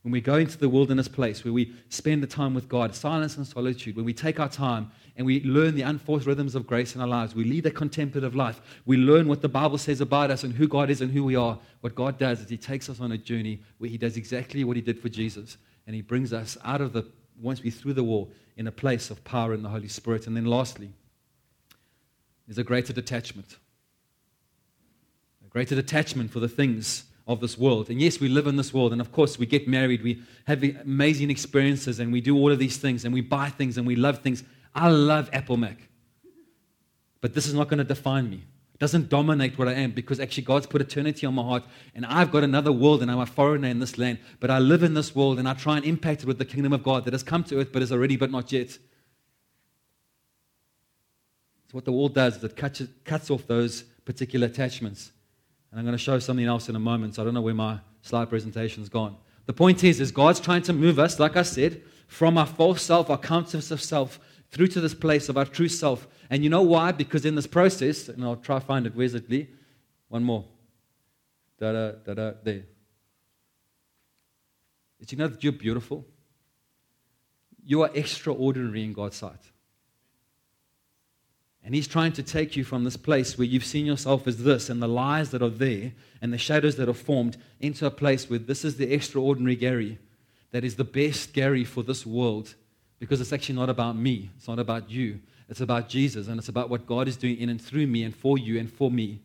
When 0.02 0.10
we 0.10 0.20
go 0.20 0.34
into 0.34 0.58
the 0.58 0.68
wilderness 0.68 1.06
place 1.06 1.44
where 1.44 1.52
we 1.52 1.72
spend 1.88 2.20
the 2.20 2.26
time 2.26 2.52
with 2.52 2.68
God, 2.68 2.96
silence 2.96 3.36
and 3.36 3.46
solitude, 3.46 3.94
when 3.94 4.04
we 4.04 4.12
take 4.12 4.40
our 4.40 4.48
time 4.48 4.90
and 5.16 5.24
we 5.24 5.40
learn 5.44 5.76
the 5.76 5.82
unforced 5.82 6.26
rhythms 6.26 6.56
of 6.56 6.66
grace 6.66 6.96
in 6.96 7.00
our 7.00 7.06
lives, 7.06 7.36
we 7.36 7.44
lead 7.44 7.64
a 7.66 7.70
contemplative 7.70 8.34
life, 8.34 8.60
we 8.86 8.96
learn 8.96 9.28
what 9.28 9.40
the 9.40 9.48
Bible 9.48 9.78
says 9.78 10.00
about 10.00 10.32
us 10.32 10.42
and 10.42 10.52
who 10.52 10.66
God 10.66 10.90
is 10.90 11.00
and 11.00 11.12
who 11.12 11.22
we 11.22 11.36
are. 11.36 11.56
What 11.80 11.94
God 11.94 12.18
does 12.18 12.40
is 12.40 12.50
He 12.50 12.56
takes 12.56 12.88
us 12.88 12.98
on 12.98 13.12
a 13.12 13.16
journey 13.16 13.62
where 13.78 13.88
He 13.88 13.98
does 13.98 14.16
exactly 14.16 14.64
what 14.64 14.74
He 14.74 14.82
did 14.82 14.98
for 14.98 15.08
Jesus, 15.08 15.56
and 15.86 15.94
He 15.94 16.02
brings 16.02 16.32
us 16.32 16.58
out 16.64 16.80
of 16.80 16.92
the, 16.92 17.06
once 17.40 17.62
we 17.62 17.70
through 17.70 17.92
the 17.92 18.02
wall, 18.02 18.32
in 18.56 18.66
a 18.66 18.72
place 18.72 19.12
of 19.12 19.22
power 19.22 19.54
in 19.54 19.62
the 19.62 19.68
Holy 19.68 19.86
Spirit. 19.86 20.26
And 20.26 20.36
then 20.36 20.46
lastly, 20.46 20.90
there's 22.48 22.58
a 22.58 22.64
greater 22.64 22.92
detachment. 22.92 23.58
A 25.46 25.48
greater 25.48 25.76
detachment 25.76 26.32
for 26.32 26.40
the 26.40 26.48
things 26.48 27.04
of 27.26 27.40
this 27.40 27.56
world. 27.56 27.88
And 27.88 28.00
yes, 28.00 28.20
we 28.20 28.28
live 28.28 28.46
in 28.46 28.56
this 28.56 28.74
world, 28.74 28.92
and 28.92 29.00
of 29.00 29.12
course, 29.12 29.38
we 29.38 29.46
get 29.46 29.68
married, 29.68 30.02
we 30.02 30.22
have 30.46 30.62
amazing 30.62 31.30
experiences, 31.30 32.00
and 32.00 32.12
we 32.12 32.20
do 32.20 32.36
all 32.36 32.50
of 32.50 32.58
these 32.58 32.76
things, 32.76 33.04
and 33.04 33.14
we 33.14 33.20
buy 33.20 33.48
things, 33.48 33.78
and 33.78 33.86
we 33.86 33.96
love 33.96 34.18
things. 34.18 34.42
I 34.74 34.88
love 34.88 35.30
Apple 35.32 35.56
Mac. 35.56 35.88
But 37.20 37.34
this 37.34 37.46
is 37.46 37.54
not 37.54 37.68
going 37.68 37.78
to 37.78 37.84
define 37.84 38.28
me. 38.28 38.44
It 38.74 38.80
doesn't 38.80 39.08
dominate 39.08 39.56
what 39.56 39.68
I 39.68 39.74
am 39.74 39.92
because 39.92 40.18
actually 40.18 40.42
God's 40.42 40.66
put 40.66 40.80
eternity 40.80 41.24
on 41.24 41.34
my 41.34 41.42
heart, 41.42 41.64
and 41.94 42.04
I've 42.04 42.32
got 42.32 42.42
another 42.42 42.72
world, 42.72 43.02
and 43.02 43.10
I'm 43.10 43.20
a 43.20 43.26
foreigner 43.26 43.68
in 43.68 43.78
this 43.78 43.98
land. 43.98 44.18
But 44.40 44.50
I 44.50 44.58
live 44.58 44.82
in 44.82 44.94
this 44.94 45.14
world, 45.14 45.38
and 45.38 45.48
I 45.48 45.54
try 45.54 45.76
and 45.76 45.84
impact 45.84 46.22
it 46.22 46.26
with 46.26 46.38
the 46.38 46.44
kingdom 46.44 46.72
of 46.72 46.82
God 46.82 47.04
that 47.04 47.14
has 47.14 47.22
come 47.22 47.44
to 47.44 47.60
earth, 47.60 47.72
but 47.72 47.82
is 47.82 47.92
already, 47.92 48.16
but 48.16 48.32
not 48.32 48.50
yet. 48.50 48.70
So, 48.70 48.78
what 51.70 51.84
the 51.84 51.92
world 51.92 52.14
does 52.14 52.38
is 52.38 52.44
it 52.44 52.56
cuts, 52.56 52.82
cuts 53.04 53.30
off 53.30 53.46
those 53.46 53.82
particular 54.04 54.48
attachments 54.48 55.12
and 55.72 55.80
I'm 55.80 55.86
going 55.86 55.96
to 55.96 56.02
show 56.02 56.18
something 56.18 56.44
else 56.44 56.68
in 56.68 56.76
a 56.76 56.80
moment, 56.80 57.14
so 57.14 57.22
I 57.22 57.24
don't 57.24 57.32
know 57.32 57.40
where 57.40 57.54
my 57.54 57.78
slide 58.02 58.28
presentation's 58.28 58.90
gone. 58.90 59.16
The 59.46 59.54
point 59.54 59.82
is, 59.82 60.00
is 60.00 60.12
God's 60.12 60.38
trying 60.38 60.62
to 60.62 60.72
move 60.74 60.98
us, 60.98 61.18
like 61.18 61.34
I 61.34 61.42
said, 61.42 61.82
from 62.06 62.36
our 62.36 62.46
false 62.46 62.82
self, 62.82 63.08
our 63.08 63.16
conscious 63.16 63.70
of 63.70 63.80
self, 63.80 64.20
through 64.50 64.68
to 64.68 64.82
this 64.82 64.92
place 64.92 65.30
of 65.30 65.38
our 65.38 65.46
true 65.46 65.68
self. 65.68 66.06
And 66.28 66.44
you 66.44 66.50
know 66.50 66.60
why? 66.60 66.92
Because 66.92 67.24
in 67.24 67.36
this 67.36 67.46
process, 67.46 68.10
and 68.10 68.22
I'll 68.22 68.36
try 68.36 68.58
find 68.60 68.86
it, 68.86 68.94
where's 68.94 69.14
it, 69.14 69.30
Lee? 69.30 69.48
One 70.08 70.22
more. 70.22 70.44
Da 71.58 71.72
da 71.72 71.92
da 72.04 72.14
da, 72.14 72.32
there. 72.42 72.64
Did 75.00 75.12
you 75.12 75.18
know 75.18 75.28
that 75.28 75.42
you're 75.42 75.54
beautiful? 75.54 76.06
You 77.64 77.82
are 77.82 77.90
extraordinary 77.94 78.84
in 78.84 78.92
God's 78.92 79.16
sight. 79.16 79.51
And 81.64 81.74
He's 81.74 81.86
trying 81.86 82.12
to 82.14 82.22
take 82.22 82.56
you 82.56 82.64
from 82.64 82.84
this 82.84 82.96
place 82.96 83.38
where 83.38 83.46
you've 83.46 83.64
seen 83.64 83.86
yourself 83.86 84.26
as 84.26 84.42
this 84.42 84.68
and 84.68 84.82
the 84.82 84.88
lies 84.88 85.30
that 85.30 85.42
are 85.42 85.48
there 85.48 85.92
and 86.20 86.32
the 86.32 86.38
shadows 86.38 86.76
that 86.76 86.88
are 86.88 86.94
formed 86.94 87.36
into 87.60 87.86
a 87.86 87.90
place 87.90 88.28
where 88.28 88.38
this 88.38 88.64
is 88.64 88.76
the 88.76 88.92
extraordinary 88.92 89.56
Gary 89.56 89.98
that 90.52 90.64
is 90.64 90.76
the 90.76 90.84
best 90.84 91.32
Gary 91.32 91.64
for 91.64 91.82
this 91.82 92.06
world 92.06 92.54
because 92.98 93.20
it's 93.20 93.32
actually 93.32 93.56
not 93.56 93.68
about 93.68 93.96
me. 93.96 94.30
It's 94.36 94.46
not 94.46 94.58
about 94.58 94.90
you. 94.90 95.20
It's 95.48 95.60
about 95.60 95.88
Jesus 95.88 96.28
and 96.28 96.38
it's 96.38 96.48
about 96.48 96.70
what 96.70 96.86
God 96.86 97.08
is 97.08 97.16
doing 97.16 97.38
in 97.38 97.48
and 97.48 97.60
through 97.60 97.86
me 97.86 98.04
and 98.04 98.14
for 98.14 98.38
you 98.38 98.58
and 98.58 98.72
for 98.72 98.90
me. 98.90 99.20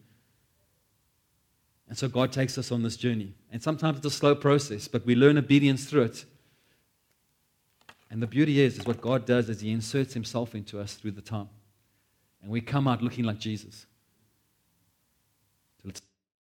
And 1.88 1.98
so 1.98 2.08
God 2.08 2.32
takes 2.32 2.58
us 2.58 2.72
on 2.72 2.84
this 2.84 2.98
journey. 2.98 3.34
And 3.52 3.62
sometimes 3.62 3.98
it's 3.98 4.08
a 4.08 4.12
slow 4.12 4.36
process, 4.36 4.88
but 4.88 5.06
we 5.06 5.16
learn 5.16 5.38
obedience 5.38 5.86
through 5.86 6.04
it. 6.04 6.26
And 8.10 8.22
the 8.22 8.28
beauty 8.28 8.62
is, 8.62 8.80
is 8.80 8.86
what 8.86 9.02
God 9.02 9.26
does 9.26 9.50
is 9.50 9.62
He 9.62 9.72
inserts 9.72 10.14
Himself 10.14 10.56
into 10.56 10.80
us 10.80 10.96
through 10.96 11.12
the 11.12 11.22
time. 11.22 11.50
And 12.48 12.54
we 12.54 12.62
come 12.62 12.88
out 12.88 13.04
looking 13.04 13.26
like 13.26 13.40
Jesus. 13.40 13.88